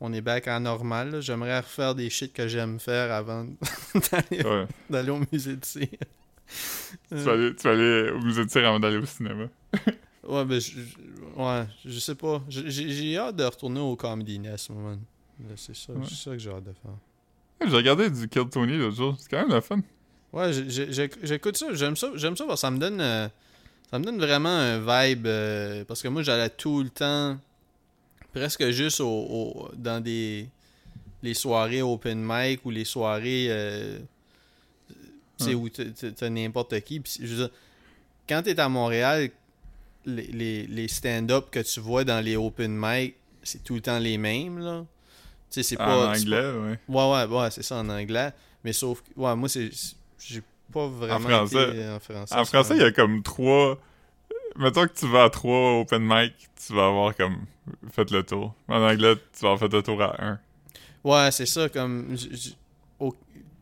[0.00, 1.20] on est back à normal.
[1.20, 3.46] J'aimerais refaire des shit que j'aime faire avant
[4.10, 4.42] d'aller,
[4.90, 5.10] Ouais.
[5.10, 5.88] au musée de cire.
[7.08, 9.46] tu, vas aller, tu vas aller au musée de tir avant d'aller au cinéma.
[10.28, 10.72] Ouais, ben je,
[11.36, 12.42] ouais, je sais pas.
[12.48, 14.70] J'ai, hâte de retourner au Comedy Nest.
[14.70, 14.96] Là,
[15.54, 16.00] C'est ça, Ouais.
[16.08, 17.68] c'est ça que j'ai hâte de faire.
[17.70, 19.14] J'ai regardé du Kill Tony l'autre jour.
[19.20, 19.78] C'est quand même le fun.
[20.32, 20.50] Ouais,
[21.22, 23.28] j'écoute ça, j'aime ça, j'aime ça parce que ça me donne euh,
[23.88, 27.38] ça me donne vraiment un vibe euh, parce que moi j'allais tout le temps
[28.36, 30.48] presque juste au, au- dans des
[31.22, 33.98] les soirées open mic ou les soirées euh,
[35.54, 37.50] où t'as- n'importe qui puis je veux dire,
[38.28, 39.30] quand t'es à Montréal
[40.04, 43.98] les, les, les stand-up que tu vois dans les open mic c'est tout le temps
[43.98, 44.84] les mêmes là
[45.50, 46.78] tu sais c'est pas en anglais, ouais.
[46.88, 48.32] Ouais, ouais, ouais, c'est ça en anglais.
[48.64, 49.70] Mais sauf que, ouais, moi, c'est.
[50.18, 51.68] J'ai pas vraiment français.
[51.70, 52.34] été en français.
[52.34, 53.78] En français, il y a comme trois.
[54.58, 56.34] Mettons que tu vas à trois open mic,
[56.66, 57.44] tu vas avoir comme
[57.92, 58.54] fait le tour.
[58.68, 60.40] En anglais, tu vas avoir fait le tour à un.
[61.04, 62.16] Ouais, c'est ça, comme.
[62.16, 62.56] j- j-
[63.00, 63.14] au-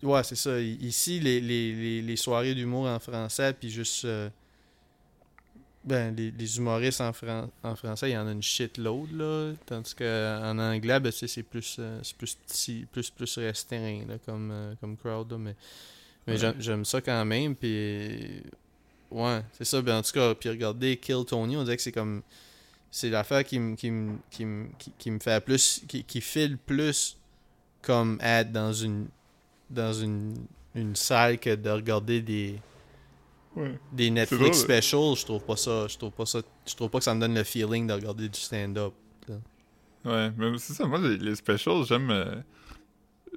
[0.03, 0.61] Ouais, c'est ça.
[0.61, 4.05] Ici, les, les, les, les soirées d'humour en français, puis juste.
[4.05, 4.29] euh,
[5.85, 9.53] Ben, les, les humoristes en, fran- en français, il y en a une shitload, là.
[9.67, 14.51] Tandis qu'en anglais, ben, c'est plus, euh, c'est plus petit, plus, plus restreint, là, comme,
[14.51, 15.39] euh, comme crowd, là.
[15.39, 15.55] Mais,
[16.27, 16.55] mais Ouais.
[16.59, 18.43] j'aime ça quand même, puis.
[19.11, 19.81] Ouais, c'est ça.
[19.83, 22.23] Ben, en tout cas, puis regardez Kill Tony, on dirait que c'est comme.
[22.91, 25.83] C'est l'affaire qui me qui me- qui me- qui- qui me fait plus.
[25.89, 27.17] Qui, qui file plus
[27.83, 29.09] comme être dans une.
[29.71, 30.37] Dans une,
[30.75, 32.61] une salle que de regarder des
[33.57, 33.79] Ouais.
[33.93, 34.15] des drôle.
[34.15, 37.15] Netflix specials, je trouve pas ça, je trouve pas ça, je trouve pas que ça
[37.15, 38.93] me donne le feeling de regarder du stand-up.
[40.05, 40.87] Ouais, mais c'est ça.
[40.87, 42.11] Moi, les, les specials, j'aime.
[42.11, 42.35] euh,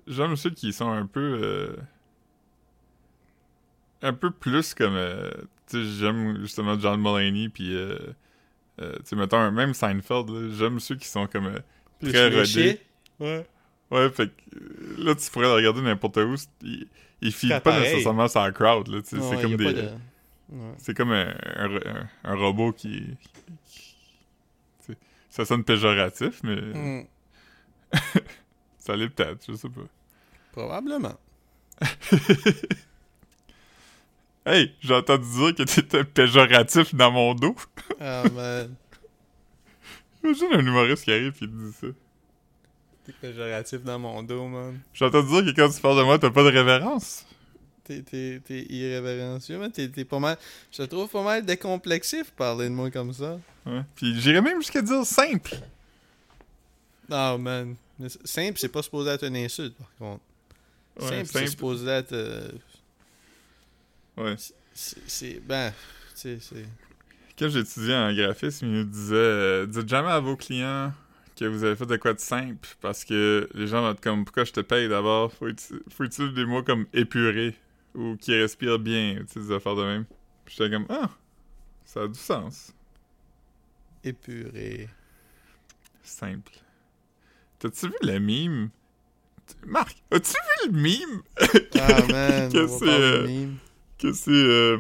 [0.06, 1.40] j'aime ceux qui sont un peu.
[1.42, 1.76] euh,
[4.02, 4.96] un peu plus comme.
[4.96, 5.32] euh,
[5.72, 7.76] j'aime justement John Mulaney, puis.
[7.76, 7.98] euh,
[8.80, 11.48] euh, tu sais, mettons, même Seinfeld, j'aime ceux qui sont comme.
[11.48, 11.60] euh,
[12.12, 12.62] Très léché.
[12.62, 12.82] rodé.
[13.20, 13.48] Ouais.
[13.90, 16.36] Ouais, fait que euh, là, tu pourrais le regarder n'importe où.
[16.62, 16.88] Il,
[17.22, 19.02] il file pas nécessairement la crowd, là.
[19.02, 19.64] tu sais, Ouais, c'est comme des.
[19.66, 19.82] pas de-
[20.50, 20.74] ouais.
[20.78, 23.04] C'est comme un, un, un- un robot qui.
[25.30, 27.02] ça sonne péjoratif, mais Hmm,
[28.80, 29.82] ça l'est peut-être, je sais pas.
[30.52, 31.18] probablement.
[34.50, 37.56] Hey, j'ai entendu dire que t'étais péjoratif dans mon dos.
[38.00, 38.76] Ah, man.
[40.24, 41.88] Imagine un humoriste qui arrive et dit ça.
[43.06, 44.80] T'es péjoratif dans mon dos, man.
[44.94, 47.26] J'entends dire que quand tu parles de moi, t'as pas de révérence.
[47.84, 49.72] T'es, t'es, t'es irrévérencieux, man.
[49.72, 50.38] T'es, t'es pas mal.
[50.72, 53.40] Je te trouve pas mal décomplexé pour parler de moi comme ça.
[53.66, 53.82] Ouais.
[53.96, 55.56] Puis j'irais même jusqu'à dire simple.
[57.10, 57.76] Ah, man.
[58.26, 60.22] Simple, c'est pas supposé être une insulte, par contre.
[61.00, 62.14] Ouais, simple, c'est supposé être.
[62.14, 62.50] euh,
[64.18, 64.36] Ouais.
[64.74, 65.72] c'est, Ben,
[66.16, 66.40] c'est.
[67.38, 70.92] Quand j'étudiais en graphisme, il nous disait euh, Dites jamais à vos clients
[71.36, 74.26] que vous avez fait de quoi de simple parce que les gens vont être comme
[74.26, 75.32] Pourquoi je te paye d'abord?
[75.32, 75.46] Faut,
[75.90, 77.56] faut utiliser des mots comme épuré
[77.94, 80.06] ou qui respire bien, tu sais, des affaires de même.
[80.46, 81.10] Puis j'étais comme Ah,
[81.86, 82.74] ça a du sens.
[84.04, 84.90] épuré.
[86.04, 86.54] Simple.
[87.60, 88.70] T'as-tu vu le mime?
[89.66, 91.22] Marc, as-tu vu le mime?
[91.80, 92.52] Ah, man.
[92.52, 93.48] Que c'est,
[94.00, 94.78] que c'est euh,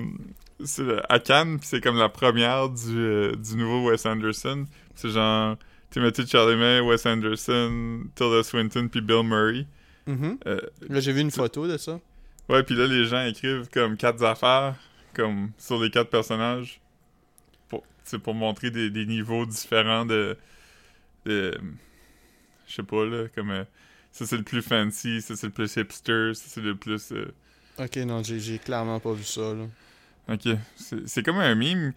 [1.09, 4.65] à Cannes c'est comme la première du, euh, du nouveau Wes Anderson
[4.95, 5.55] c'est genre
[5.91, 9.65] Timothy Chalamet Wes Anderson Tilda Swinton puis Bill Murray
[10.09, 10.37] Mhm.
[10.47, 11.99] Euh, Là, j'ai vu une photo de ça.
[12.47, 14.75] ouais puis là les gens écrivent comme quatre affaires
[15.13, 16.79] comme sur les quatre personnages
[17.67, 20.37] pour c'est pour montrer des, des niveaux différents de
[21.25, 21.59] de
[22.67, 23.63] je sais pas là comme euh,
[24.13, 27.11] ça c'est le plus fancy ça c'est le plus hipster ça c'est le plus
[27.79, 29.65] Ok, non, j'ai, clairement pas vu ça, là.
[30.29, 30.57] Ok.
[31.05, 31.93] C'est comme un mime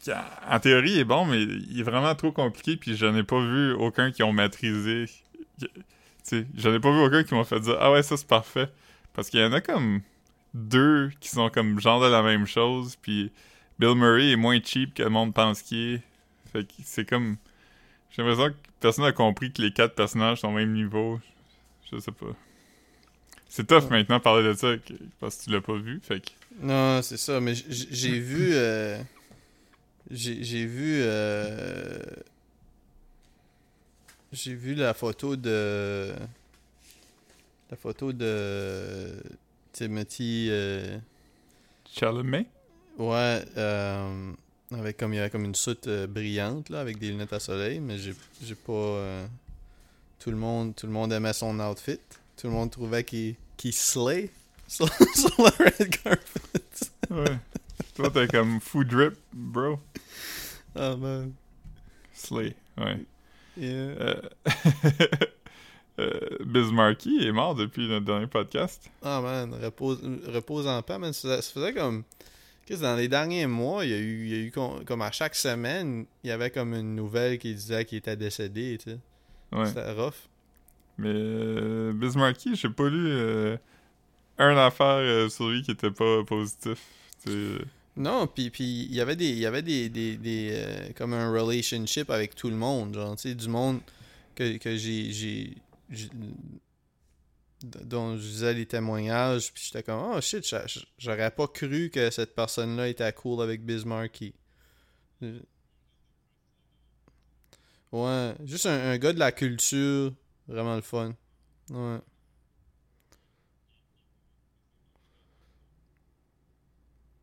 [0.00, 0.10] qui,
[0.48, 3.72] en théorie, est bon, mais il est vraiment trop compliqué, puis j'en ai pas vu
[3.72, 5.06] aucun qui ont maîtrisé.
[6.56, 8.68] J'en ai pas vu aucun qui m'ont fait dire «Ah ouais, ça, c'est parfait.»
[9.12, 10.00] Parce qu'il y en a comme
[10.54, 13.32] deux qui sont comme genre de la même chose, puis
[13.78, 16.02] Bill Murray est moins cheap que le monde pense qu'il est.
[16.52, 17.36] Fait que c'est comme...
[18.10, 21.20] J'ai l'impression que personne n'a compris que les quatre personnages sont au même niveau.
[21.90, 22.26] Je sais pas.
[23.50, 23.98] C'est tough Ouais.
[23.98, 24.68] maintenant parler de ça,
[25.18, 26.30] parce que tu l'as pas vu, fait que...
[26.62, 28.50] Non, c'est ça, mais j'ai vu.
[28.54, 29.02] euh,
[30.10, 31.00] J'ai vu.
[31.02, 31.98] euh,
[34.32, 36.12] J'ai vu la photo de.
[37.70, 39.20] La photo de.
[39.72, 40.48] Timothy.
[40.50, 40.98] euh,
[41.92, 42.46] Chalamet?
[42.98, 44.32] Ouais, euh,
[44.72, 47.80] avec comme il y avait comme une soute brillante là, avec des lunettes à soleil,
[47.80, 49.24] mais j'ai j'ai pas.
[50.20, 51.98] tout le monde, tout le monde aimait son outfit.
[52.40, 53.36] Tout le monde trouvait qu'il
[53.72, 54.30] slay
[54.68, 56.62] sur, sur le red carpet.
[57.10, 57.38] Ouais.
[57.94, 59.78] Toi, t'es comme food drip, bro.
[60.74, 61.32] Ah man.
[62.14, 63.04] Slay, ouais.
[63.56, 63.70] Yeah.
[64.00, 64.14] Euh...
[65.98, 68.88] euh, Bismarcky est mort depuis notre dernier podcast.
[69.02, 71.12] Ah man, repose, repose en paix, man.
[71.12, 72.04] Ça, faisait- ça faisait comme.
[72.66, 75.02] Qu'est-ce dans les derniers mois, il y a eu, il y a eu com- comme
[75.02, 78.90] à chaque semaine, il y avait comme une nouvelle qui disait qu'il était décédé, tu
[78.92, 78.98] sais.
[79.52, 79.66] Ouais.
[79.66, 80.14] C'était rough.
[81.00, 83.56] Mais euh, Bismarcky, j'ai pas lu euh,
[84.38, 86.78] un affaire euh, sur lui qui était pas positif.
[87.18, 87.58] Sais,
[87.96, 90.18] Non, puis il y avait des il y avait des des,
[90.52, 93.80] euh, comme un relationship avec tout le monde, genre tu sais du monde
[94.34, 95.54] que, que j'ai
[97.62, 100.64] dont je disais les témoignages, puis j'étais comme oh shit, j'a-
[100.98, 104.34] j'aurais pas cru que cette personne-là était cool avec Bismarcky.
[105.22, 105.40] Euh,
[107.92, 110.12] Ouais, juste un gars de la culture,
[110.50, 111.14] vraiment le fun.
[111.70, 111.98] Ouais.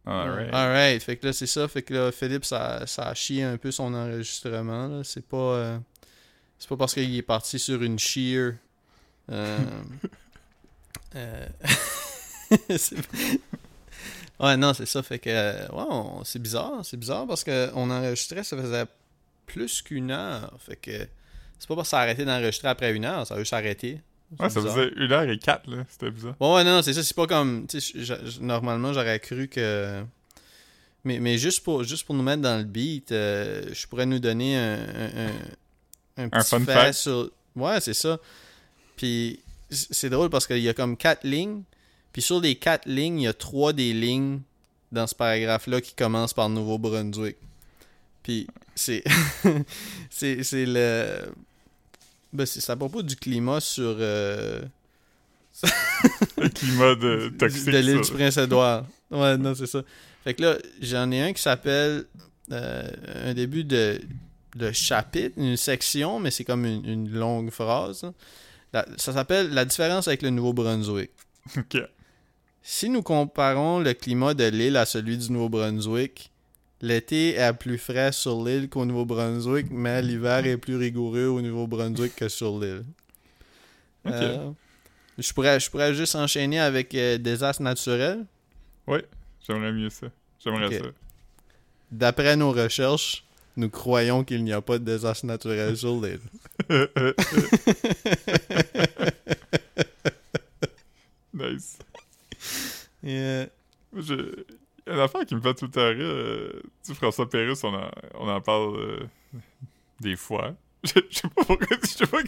[0.06, 0.54] Alright.
[0.54, 1.68] Alright, fait que là, c'est ça.
[1.68, 5.04] Fait que là, Philippe, ça, ça a chié un peu son enregistrement.
[5.04, 5.38] C'est pas.
[5.38, 5.80] euh,
[6.60, 8.54] c'est pas parce qu'il est parti sur une shear.
[9.32, 9.60] Euh,
[11.16, 11.48] euh,
[14.40, 15.04] ouais, non, c'est ça.
[15.04, 15.30] Fait que.
[15.30, 16.82] euh, Ouais, on- c'est bizarre.
[16.86, 18.86] C'est bizarre parce qu'on enregistrait, ça faisait
[19.46, 20.56] plus qu'une heure.
[20.60, 21.08] Fait que.
[21.60, 24.02] C'est pas a arrêté d'enregistrer après une heure, ça a juste arrêté.
[24.40, 24.76] Ouais, ça bizarre.
[24.76, 25.86] faisait une heure et quatre, là.
[25.90, 26.36] C'était bizarre.
[26.40, 27.02] Ouais, ouais, non, c'est ça.
[27.04, 27.66] C'est pas comme.
[28.42, 30.04] normalement, j'aurais cru que.
[31.04, 34.20] Mais, mais juste, pour, juste pour nous mettre dans le beat, euh, je pourrais nous
[34.20, 35.28] donner un, un,
[36.18, 36.94] un, un petit fun fait fact.
[36.94, 37.32] sur.
[37.56, 38.20] Ouais, c'est ça.
[38.98, 39.40] Puis
[39.70, 41.64] c'est drôle parce qu'il y a comme quatre lignes.
[42.12, 44.42] Puis sur les quatre lignes, il y a trois des lignes
[44.92, 47.38] dans ce paragraphe-là qui commencent par Nouveau-Brunswick.
[48.24, 49.04] Puis c'est
[50.10, 51.32] c'est le.
[52.34, 53.96] Ben, c'est à propos du climat sur.
[54.00, 54.62] euh,
[56.38, 57.66] Le climat de toxique.
[57.66, 58.86] de l'île du Prince-Édouard.
[59.10, 59.82] Ouais, non, c'est ça.
[60.24, 62.06] Fait que là, j'en ai un qui s'appelle
[62.52, 62.90] euh,
[63.26, 64.00] un début de,
[64.56, 68.04] de chapitre, une section, mais c'est comme une, une longue phrase.
[68.04, 68.14] hein.
[68.74, 71.10] La- ça s'appelle La différence avec le Nouveau-Brunswick.
[71.58, 71.78] Ok.
[72.62, 76.30] Si nous comparons le climat de l'île à celui du Nouveau-Brunswick,
[76.82, 82.16] l'été est plus frais sur l'île qu'au Nouveau-Brunswick, mais l'hiver est plus rigoureux au Nouveau-Brunswick
[82.16, 82.84] que sur l'île.
[84.06, 84.14] Ok.
[84.14, 84.52] Euh,
[85.18, 88.26] je, pourrais, je pourrais juste enchaîner avec euh, désastres naturels.
[88.86, 89.04] Ouais,
[89.46, 90.08] j'aimerais mieux ça.
[90.44, 90.86] J'aimerais ça.
[91.92, 93.24] D'après nos recherches,
[93.56, 96.20] nous croyons qu'il n'y a pas de désastre naturel sur l'île.
[101.34, 101.78] nice.
[103.04, 103.48] Yeah.
[103.94, 104.46] Je...
[104.88, 105.98] Il y a une affaire qui me fait tout le temps rire.
[106.00, 109.00] euh, Tu François Pérusse, on en, on en parle euh,
[110.00, 110.54] des fois.
[110.84, 112.20] Je, sais pas pourquoi, je sais pas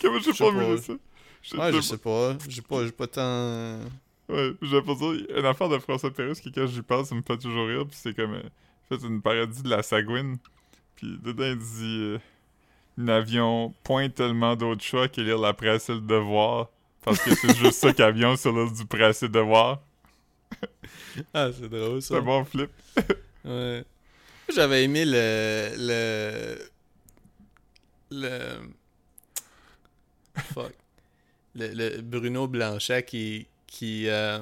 [0.00, 0.94] comment, j'ai formulé ça.
[1.42, 2.36] Je, Ouais, je- sais pas.
[2.48, 3.80] J'ai pas, j'ai pas tant.
[4.28, 7.22] Ouais, j'ai pas dire, une affaire de François Pérusse qui, quand j'y pense, ça me
[7.22, 8.42] fait toujours rire, puis c'est comme, euh,
[8.88, 10.38] fait une parodie de la Sagouine,
[10.94, 12.18] puis dedans, il dit, euh,
[12.96, 16.68] nous n'avions point tellement d'autres choix que lire la presse et le devoir,
[17.04, 19.80] parce que c'est juste ça qu'avions sur l'île du presse et devoir.
[21.34, 22.18] Ah, c'est drôle C'est ça.
[22.18, 22.70] un bon flip.
[23.44, 23.84] Ouais.
[24.54, 25.70] J'avais aimé le.
[25.78, 26.58] Le.
[28.10, 28.38] Le.
[30.54, 30.72] Fuck.
[31.54, 33.46] Le, le Bruno Blanchet qui.
[33.66, 34.38] Qui, euh,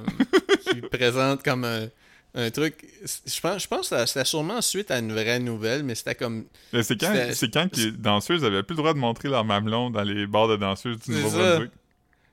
[0.70, 1.88] qui présente comme un,
[2.34, 2.84] un truc.
[3.26, 6.44] Je pense, je pense que c'était sûrement suite à une vraie nouvelle, mais c'était comme.
[6.72, 9.28] Mais c'est quand, C'était- c'est quand que les danseuses avaient plus le droit de montrer
[9.28, 11.70] leur mamelon dans les bars de danseuses du C'est Nouveau-Brunswick.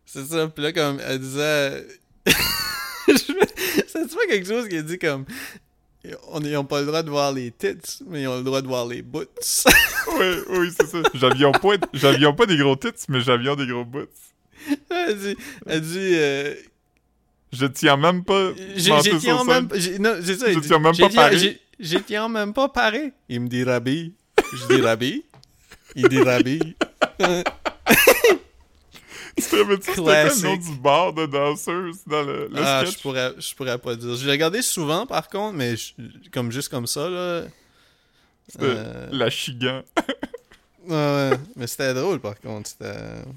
[0.06, 1.88] C'est ça, puis là, comme, elle disait.
[3.92, 5.26] C'est pas quelque chose qui dit comme.
[6.30, 7.76] On ils ont pas le droit de voir les tits,
[8.08, 9.30] mais ils ont le droit de voir les boots.
[10.20, 10.98] oui, oui, c'est ça.
[11.14, 14.10] J'avions pas, j'avions pas des gros tits, mais j'avions des gros boots.
[14.90, 15.38] elle dit.
[15.68, 16.12] Elle dit.
[16.16, 16.56] euh,
[17.54, 18.52] Je tiens même pas.
[18.78, 20.52] Sur tiens même j'ai- non, c'est ça.
[20.52, 21.60] Je tiens même pas paré.
[21.80, 23.14] J'ai tiens même pas paré.
[23.30, 24.14] Il me dit Rabbi.
[24.54, 25.24] Je dis Rabbi.
[25.96, 26.76] Il dit Rabbi.
[29.38, 32.98] Tu te c'était quoi le nom du bar de danseuses dans le, le ah, sketch?
[32.98, 34.16] je pourrais, je pourrais pas dire.
[34.16, 35.94] Je l'ai regardé souvent par contre, mais je-
[36.32, 37.44] comme juste comme ça là.
[38.48, 39.84] C'était Euh, la chigan.
[40.88, 41.32] Ouais.
[41.56, 42.72] Mais c'était drôle par contre.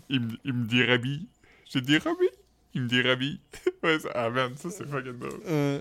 [0.09, 1.26] Il, me- il me dit Rabi.
[1.72, 2.26] J'ai dit Rabi.
[2.74, 3.38] Il me dit Rabi.
[3.82, 5.40] ouais, ça, ah man, ça c'est fucking drôle.
[5.47, 5.80] Euh,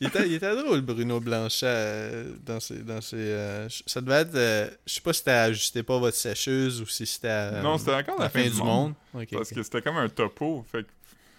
[0.00, 2.78] il, était, il était drôle, Bruno Blanchet, euh, dans ses.
[2.82, 4.34] Dans ses euh, ça devait être.
[4.34, 7.62] euh, je sais pas si c'était ajustez pas votre sécheuse ou si c'était.
[7.62, 8.94] non, c'était encore la, fin, du monde.
[9.32, 10.64] Parce que c'était comme un topo.
[10.70, 10.88] Fait que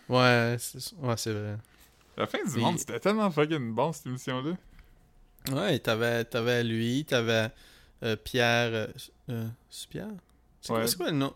[0.09, 1.57] Ouais, c'est ouais, c'est vrai.
[2.17, 4.51] la fin du monde, c'était tellement fucking bon cette émission-là.
[5.51, 7.49] Ouais, t'avais, t'avais lui, t'avais
[8.23, 8.87] Pierre.
[9.69, 10.07] c'est Pierre?
[10.61, 10.87] C'est quoi, Ouais.
[10.87, 11.33] c'est quoi le nom?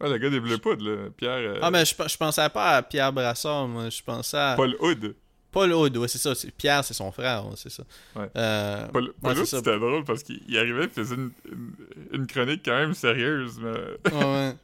[0.00, 1.10] Ouais, le gars des bleus poudres, là.
[1.16, 1.32] Pierre.
[1.38, 3.88] euh, Ah, mais je, pe- je pensais pas à Pierre Brassard, moi.
[3.88, 4.54] Je pensais à.
[4.56, 5.14] Paul Hood.
[5.52, 6.32] Paul Aude, ouais, c'est ça.
[6.56, 7.84] Pierre, c'est son frère, ouais, c'est ça.
[8.16, 8.28] Ouais.
[8.36, 11.72] Euh, Paul, ouais, Paul Hood, c'était drôle parce qu'il il arrivait et faisait une, une,
[12.12, 14.10] une chronique quand même sérieuse, mais.
[14.12, 14.54] ouais, ouais.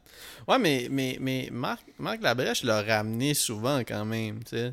[0.49, 4.73] Ouais, mais, mais, mais Marc, Marc Labrèche l'a ramené souvent quand même, tu sais.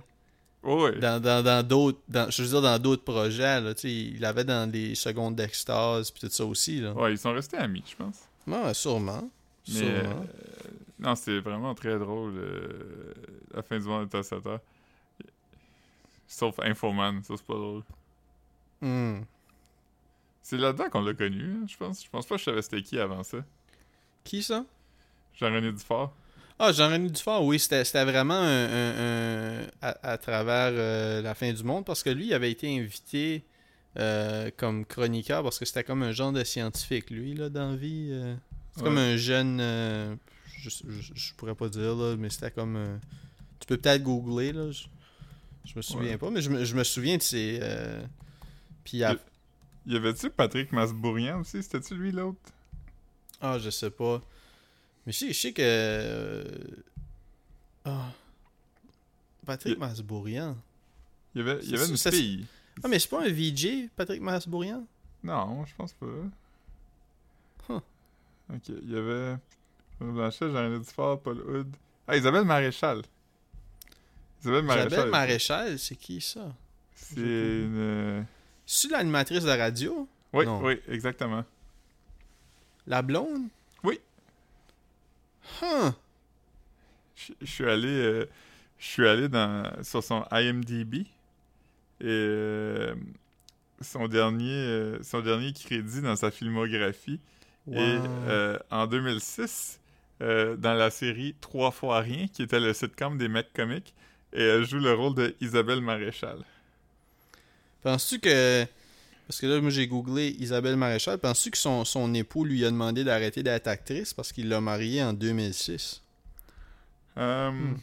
[0.63, 0.97] Ouais.
[0.99, 3.91] Dans, dans, dans d'autres, dans, je veux dire, dans d'autres projets, là, tu sais.
[3.93, 6.93] Il l'avait dans les secondes d'extase, puis tout ça aussi, là.
[6.93, 8.21] Ouais, ils sont restés amis, je pense.
[8.47, 9.29] Ouais, sûrement.
[9.67, 9.73] Mais.
[9.73, 9.91] Sûrement.
[9.91, 12.33] euh, non, c'est vraiment très drôle.
[12.37, 13.13] euh,
[13.53, 14.59] la fin du monde est à 7 heures.
[16.27, 17.83] Sauf Infoman, ça c'est pas drôle.
[18.81, 19.21] Hmm.
[20.41, 22.03] C'est là-dedans qu'on l'a connu, hein, je pense.
[22.03, 23.37] Je pense pas que je savais c'était qui avant ça.
[24.23, 24.65] Qui ça?
[25.39, 26.13] Jean-René Dufort.
[26.59, 31.51] Ah, Jean-René Dufort, oui, c'était vraiment un, un- un- à, à travers euh, la fin
[31.51, 33.43] du monde parce que lui, il avait été invité
[33.97, 37.75] euh, comme chroniqueur parce que c'était comme un genre de scientifique, lui, là, dans la
[37.75, 38.09] vie.
[38.11, 38.35] euh.
[38.75, 39.59] c'est comme un jeune.
[40.57, 42.99] je, je, je pourrais pas dire, là, mais c'était comme.
[43.59, 44.71] tu peux peut-être googler, là.
[44.71, 44.85] Je,
[45.65, 46.17] je me souviens Ouais.
[46.17, 47.59] pas, mais je me, je me souviens de ces.
[47.61, 48.05] euh,
[48.83, 49.15] puis à-
[49.87, 51.61] Il y avait-tu Patrick Masbourian aussi?
[51.61, 52.39] C'était-tu lui l'autre?
[53.41, 54.21] Ah, je sais pas.
[55.05, 55.61] Mais je sais, je sais que.
[55.61, 56.43] euh,
[57.83, 58.11] Ah.
[59.45, 60.57] Patrick Il- Masbourian.
[61.35, 62.45] Il y avait, il y avait une fille.
[62.83, 64.85] Ah, mais c'est pas un VJ, Patrick Masbourian?
[65.23, 66.05] Non, je pense pas.
[67.69, 67.79] Huh.
[68.53, 69.37] Ok, il y avait.
[69.99, 71.75] Blanchet, Jean-René Dufort, Paul Hood.
[72.07, 73.01] Ah, Isabelle Maréchal.
[74.45, 74.87] Isabelle Maréchal.
[74.91, 76.53] Isabelle Maréchal, c'est qui ça?
[76.95, 77.75] C'est une.
[77.77, 78.21] euh,
[78.65, 80.07] C'est l'animatrice de radio?
[80.33, 80.61] Oui, Non.
[80.63, 81.43] oui, exactement.
[82.87, 83.47] La blonde?
[83.83, 83.99] Oui.
[85.61, 85.91] Huh.
[87.15, 88.25] Je je suis allé, euh,
[88.77, 91.05] je suis allé dans, sur son IMDb et
[92.03, 92.93] euh,
[93.81, 97.19] son dernier, euh, son dernier crédit dans sa filmographie
[97.67, 97.79] Wow.
[97.79, 99.79] est euh, en 2006
[100.21, 103.95] euh, dans la série Trois fois rien, qui était le sitcom des mecs comiques,
[104.35, 106.43] et elle joue le rôle de Isabelle Maréchal.
[107.81, 108.65] Penses-tu que.
[109.27, 111.17] Parce que là, moi, j'ai googlé Isabelle Maréchal.
[111.17, 115.01] Penses-tu que son, son époux lui a demandé d'arrêter d'être actrice parce qu'il l'a mariée
[115.01, 116.01] en 2006?
[117.17, 117.77] Euh, Hmm.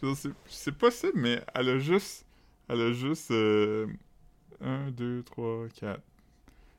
[0.00, 2.24] je veux dire, c'est- possible, mais elle a juste,
[2.68, 3.30] elle a juste
[4.60, 6.00] 1, 2, 3, 4.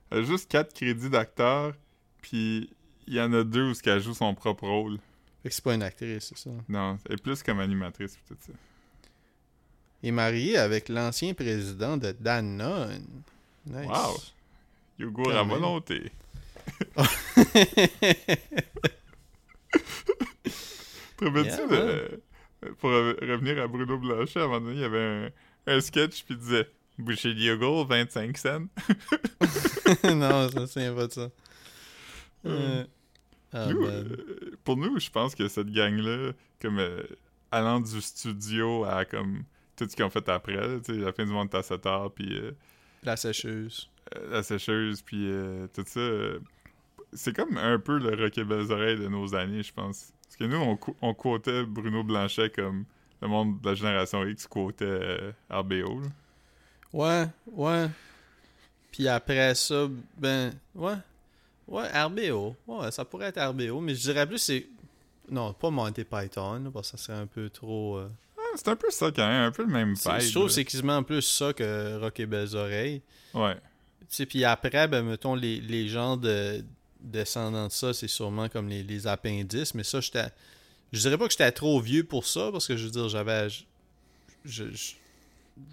[0.09, 1.73] Elle a juste 4 crédits d'acteur,
[2.21, 2.69] puis
[3.07, 4.97] il y en a deux où ce qu'elle joue son propre rôle.
[5.43, 6.49] Fait que c'est pas une actrice, c'est ça?
[6.67, 8.51] Non, elle est plus comme animatrice, tout ça.
[10.03, 13.05] Est mariée avec l'ancien président de Danone.
[13.65, 13.87] Nice.
[13.87, 14.17] Wow.
[14.99, 15.49] Yogourt Quand à même.
[15.49, 16.11] volonté.
[21.17, 22.21] Te rappelles-tu Yeah, de...
[22.79, 25.31] Pour re- revenir à Bruno Blanchet, à un moment donné, il y avait
[25.67, 26.67] un, un sketch, puis il disait
[26.99, 28.59] «Boucher de yogourt, 25 cents.
[30.03, 31.29] non, me souviens pas de ça.
[32.45, 32.85] Euh, Euh,
[33.53, 33.89] ah, Nous, man.
[33.91, 37.03] euh, pour nous, je pense que cette gang-là, comme euh,
[37.51, 39.43] allant du studio à comme
[39.75, 41.85] tout ce qu'ils ont fait après, tu sais, la fin du monde est à 7
[41.85, 42.51] heures, puis euh,
[43.03, 43.89] La sécheuse.
[44.15, 46.01] euh, la sécheuse, puis euh, tout ça,
[47.13, 50.13] c'est comme un peu le Rocket Belles Oreilles de nos années, je pense.
[50.23, 52.85] Parce que nous, on, co- on quotait Bruno Blanchet comme
[53.21, 56.01] le monde de la génération X quotait RBO.
[56.01, 56.07] là.
[56.93, 57.89] Ouais, ouais.
[58.91, 59.87] Puis après ça,
[60.17, 60.95] ben, ouais.
[61.67, 62.55] Ouais, RBO.
[62.67, 64.67] Ouais, ça pourrait être RBO, mais je dirais plus c'est.
[65.29, 67.97] Non, pas Monty Python, parce que ça serait un peu trop.
[67.97, 68.09] euh,
[68.55, 70.19] c'est un peu ça quand même, un peu le même vibe.
[70.19, 73.01] Je trouve c'est quasiment plus ça que Rock et Belles Oreilles.
[73.33, 73.55] Ouais.
[73.55, 76.63] Tu sais, puis après, ben, mettons, les, les gens de
[76.99, 80.25] descendants de ça, c'est sûrement comme les, les appendices, mais ça, j'étais.
[80.91, 83.49] Je dirais pas que j'étais trop vieux pour ça, parce que je veux dire, j'avais.
[83.49, 83.63] Je,
[84.45, 84.93] je, je-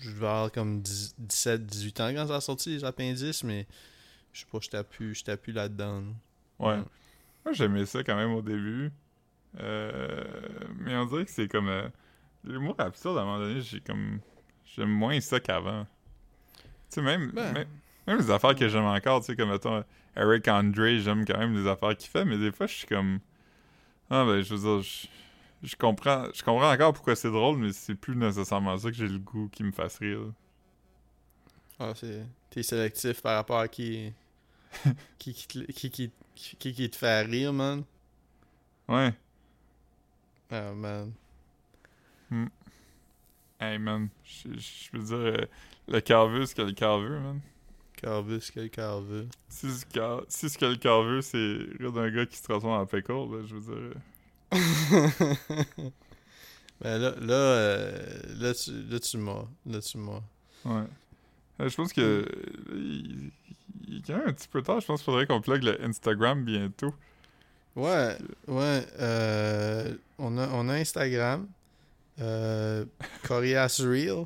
[0.00, 3.66] je devais avoir comme 10 17, 18 ans quand ça a sorti, les appendices, mais
[4.32, 6.00] je sais pas, j'étais plus, là-dedans.
[6.00, 6.06] là.
[6.58, 6.76] Ouais.
[6.76, 6.82] Ouais.
[7.44, 8.90] Moi, j'aimais ça quand même au début.
[9.60, 10.24] Euh,
[10.78, 11.68] mais on dirait que c'est comme.
[11.68, 11.88] Euh,
[12.44, 14.20] L'humour absurde, à un moment donné, j'ai comme.
[14.64, 15.86] J'aime moins ça qu'avant.
[16.54, 17.52] Tu sais, même, Ben.
[17.52, 17.68] même.
[18.06, 19.82] même les affaires que j'aime encore, tu sais, comme mettons
[20.16, 23.20] Eric Andre, j'aime quand même les affaires qu'il fait, mais des fois, je suis comme.
[24.10, 25.06] Ah, ben, je veux dire, je,
[25.68, 29.08] je comprends, je comprends encore pourquoi c'est drôle, mais c'est plus nécessairement ça que j'ai
[29.08, 30.20] le goût qui me fasse rire.
[31.78, 32.24] Ah, c'est.
[32.50, 34.12] T'es sélectif par rapport à qui.
[35.18, 37.84] qui, qui, te- qui, qui, qui, qui, qui te fait rire, man.
[38.88, 39.12] Ouais.
[40.50, 41.12] Ah, man.
[43.60, 44.08] Hey, man.
[44.44, 45.46] Je veux dire, euh,
[45.88, 47.40] le carveux, ce que le carveux, man?
[47.96, 49.26] Carvus, quel carvus.
[49.48, 52.42] Si ce, car- si ce que le cœur veut, c'est rire d'un gars qui se
[52.44, 53.74] transforme en pickle, là, je veux dire.
[53.74, 53.94] euh,
[56.80, 59.44] ben là, là, euh, là, tu, là, tu m'as.
[59.66, 60.22] Là, tu m'as.
[60.64, 60.84] Ouais.
[61.60, 62.00] Euh, je pense que.
[62.00, 62.24] euh,
[62.72, 63.32] Il,
[63.88, 64.80] il est quand même un petit peu tard.
[64.80, 66.94] Je pense qu'il faudrait qu'on plug le Instagram bientôt.
[67.74, 68.86] Ouais, ouais.
[69.00, 71.48] euh, on, a, on a Instagram.
[72.20, 72.84] Euh,
[73.26, 74.24] Corias Real.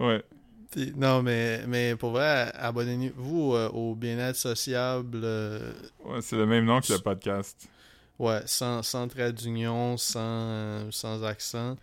[0.00, 0.22] Ouais.
[0.70, 5.20] Puis- non, mais, mais pour vrai, abonnez-vous euh, au bien-être sociable.
[5.22, 5.72] euh,
[6.04, 7.68] Ouais, c'est le même nom que le podcast.
[8.18, 11.76] ouais, sans, sans trait d'union, sans, euh, sans accent.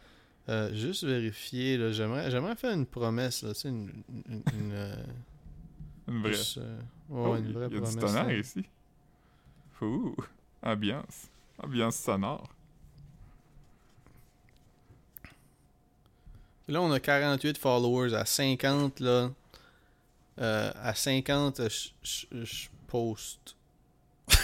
[0.73, 3.89] Juste vérifier, là, j'aimerais, j'aimerais faire une promesse, là, tu sais, une,
[4.27, 4.95] une, une,
[6.09, 6.33] Une vraie.
[6.33, 6.63] juste, ouais,
[7.11, 7.95] Oh, une il vraie y a promesse.
[7.95, 8.33] du tonnerre là.
[8.33, 8.65] ici.
[9.81, 10.15] Ouh.
[10.61, 11.29] Ambiance.
[11.61, 12.49] Ambiance sonore.
[16.67, 18.13] Là, on a 48 followers.
[18.13, 19.31] À 50, là.
[20.39, 21.69] euh, à 50, euh,
[22.03, 23.55] je- poste.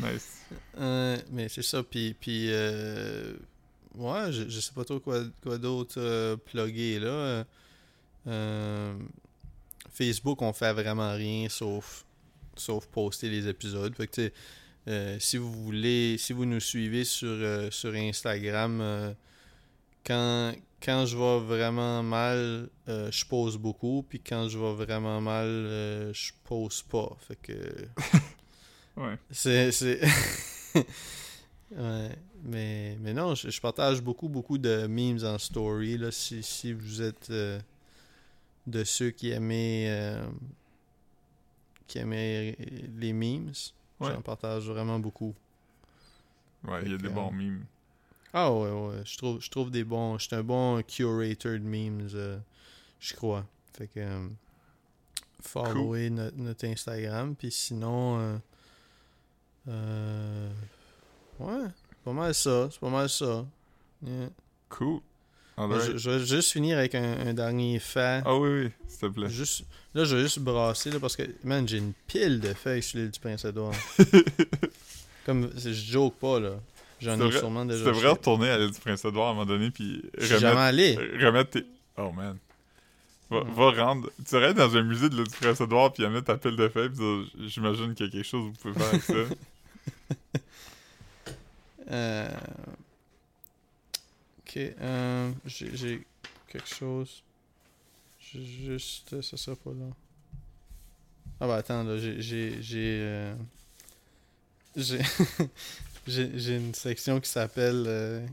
[0.00, 0.40] Nice.
[0.78, 1.82] Euh, mais c'est ça.
[1.82, 3.32] Puis, puis euh,
[3.94, 7.44] ouais, je, je sais pas trop quoi, quoi d'autre euh, plugger là.
[9.92, 12.04] Facebook, on fait vraiment rien sauf,
[12.56, 13.94] sauf poster les épisodes.
[13.94, 14.32] Fait que, tu
[14.86, 19.14] euh, si vous voulez, si vous nous suivez sur, euh, sur Instagram, euh,
[20.04, 20.52] quand,
[20.82, 24.04] quand je vais vraiment mal, je pose beaucoup.
[24.06, 27.16] Puis quand je vais vraiment mal, je pose pas.
[27.26, 27.52] Fait que.
[28.96, 29.18] Ouais.
[29.28, 29.70] C'est.
[30.76, 32.10] ouais.
[32.44, 35.98] Mais, mais non, je, je partage beaucoup, beaucoup de memes en story.
[35.98, 40.20] Là, si, si vous êtes de ceux qui aimaient,
[41.88, 42.56] qui aimaient
[42.96, 43.50] les memes,
[44.00, 44.12] Ouais.
[44.12, 45.34] j'en partage vraiment beaucoup.
[46.64, 47.64] Ouais, il y a des bons mimes.
[48.32, 49.02] Ah ouais, ouais.
[49.04, 50.18] Je trouve, je trouve des bons.
[50.18, 52.38] Je suis un bon curator de memes, euh,
[53.00, 53.44] je crois.
[53.74, 54.00] Fait que.
[54.00, 54.28] euh,
[55.40, 57.36] followez notre, notre Instagram.
[57.36, 58.18] Puis sinon.
[58.18, 58.38] euh,
[59.68, 60.50] euh,
[61.38, 62.68] ouais, c'est pas mal ça.
[62.70, 63.44] C'est pas mal ça.
[64.02, 64.30] Yeah.
[64.68, 65.00] Cool.
[65.58, 68.22] Je, je vais juste finir avec un, un dernier fait.
[68.24, 69.28] Ah oui, oui, s'il te plaît.
[69.28, 69.64] Juste,
[69.94, 72.98] là, je vais juste brasser là, parce que, man, j'ai une pile de feuilles sur
[72.98, 73.72] l'île du Prince-Édouard.
[75.26, 76.50] Comme, je joke pas, là.
[77.00, 77.78] J'en ai sûrement déjà.
[77.84, 80.60] Tu devrais retourner à l'île du Prince-Édouard à un moment donné, puis suis jamais remettre,
[80.60, 80.96] allé.
[81.24, 81.64] remettre tes...
[81.98, 82.36] Oh, man.
[83.30, 83.52] Va, Hmm.
[83.54, 84.10] va rendre...
[84.18, 86.88] Tu serais dans un musée de l'île du Prince-Édouard, puis amener ta pile de feuilles,
[86.90, 89.14] puis dire, j'imagine qu'il y a quelque chose que vous pouvez faire avec ça.
[91.90, 92.28] Euh,
[94.54, 96.06] Ok, euh, j'ai
[96.46, 97.24] quelque chose.
[98.20, 99.86] Juste, ça sera pas là.
[101.40, 103.34] Ah bah attends, là, j'ai j'ai euh,
[106.06, 108.24] une section qui s'appelle euh,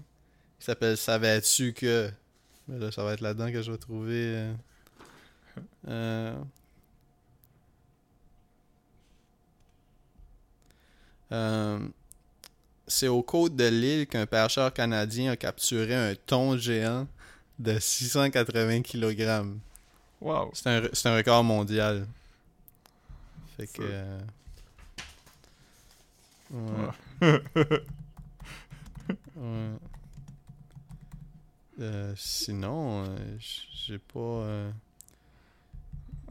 [0.60, 2.12] qui s'appelle Savais-tu que
[2.68, 4.52] Mais là ça va être là-dedans que je vais trouver
[12.92, 17.08] C'est aux côtes de l'île qu'un pêcheur canadien a capturé un thon géant
[17.58, 19.46] de 680 kg.
[20.20, 20.52] Wow.
[20.54, 22.06] C'est un, record mondial.
[23.56, 23.82] Fait que.
[23.82, 24.20] Euh,
[26.52, 26.90] Ouais.
[29.38, 29.72] ouais.
[31.80, 34.74] Euh, sinon, euh, j'ai pas.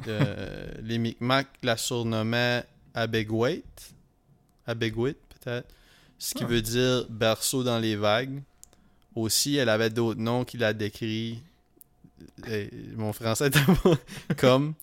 [0.83, 3.65] les Micmacs la surnommaient Abegwait.
[4.67, 5.80] Abegwit, peut-être.
[6.21, 6.47] Ce qui Ah.
[6.47, 8.43] veut dire berceau dans les vagues.
[9.17, 11.43] Aussi, elle avait d'autres noms qui la décrit.
[12.97, 13.97] mon français était pas
[14.37, 14.75] comme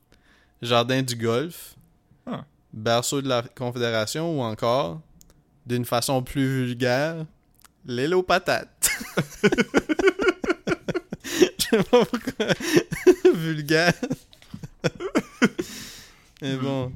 [0.62, 1.76] Jardin du Golfe,
[2.26, 2.44] Ah.
[2.74, 5.00] Berceau de la Confédération ou encore,
[5.66, 7.26] d'une façon plus vulgaire,
[7.86, 8.90] l'île aux patates.
[11.24, 12.48] Je sais pas pourquoi.
[13.36, 13.94] vulgaire.
[16.42, 16.92] Mais bon.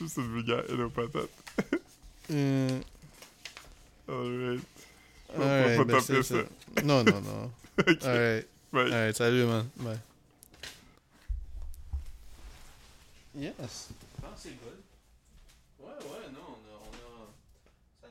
[0.00, 1.28] Une vulgaire et nos patates.
[2.30, 2.80] euh,
[4.10, 4.60] Alright.
[5.34, 6.34] Faut- alright, faut ben, taper c'est ça.
[6.76, 6.82] ça.
[6.82, 7.50] Non, non, non.
[7.78, 8.04] Ok.
[8.04, 8.46] Alright.
[8.72, 8.82] Bye.
[8.92, 9.68] Alright, salut, man.
[9.76, 9.98] Bye.
[13.38, 13.54] Yes.
[13.56, 14.79] Je pense que c'est good.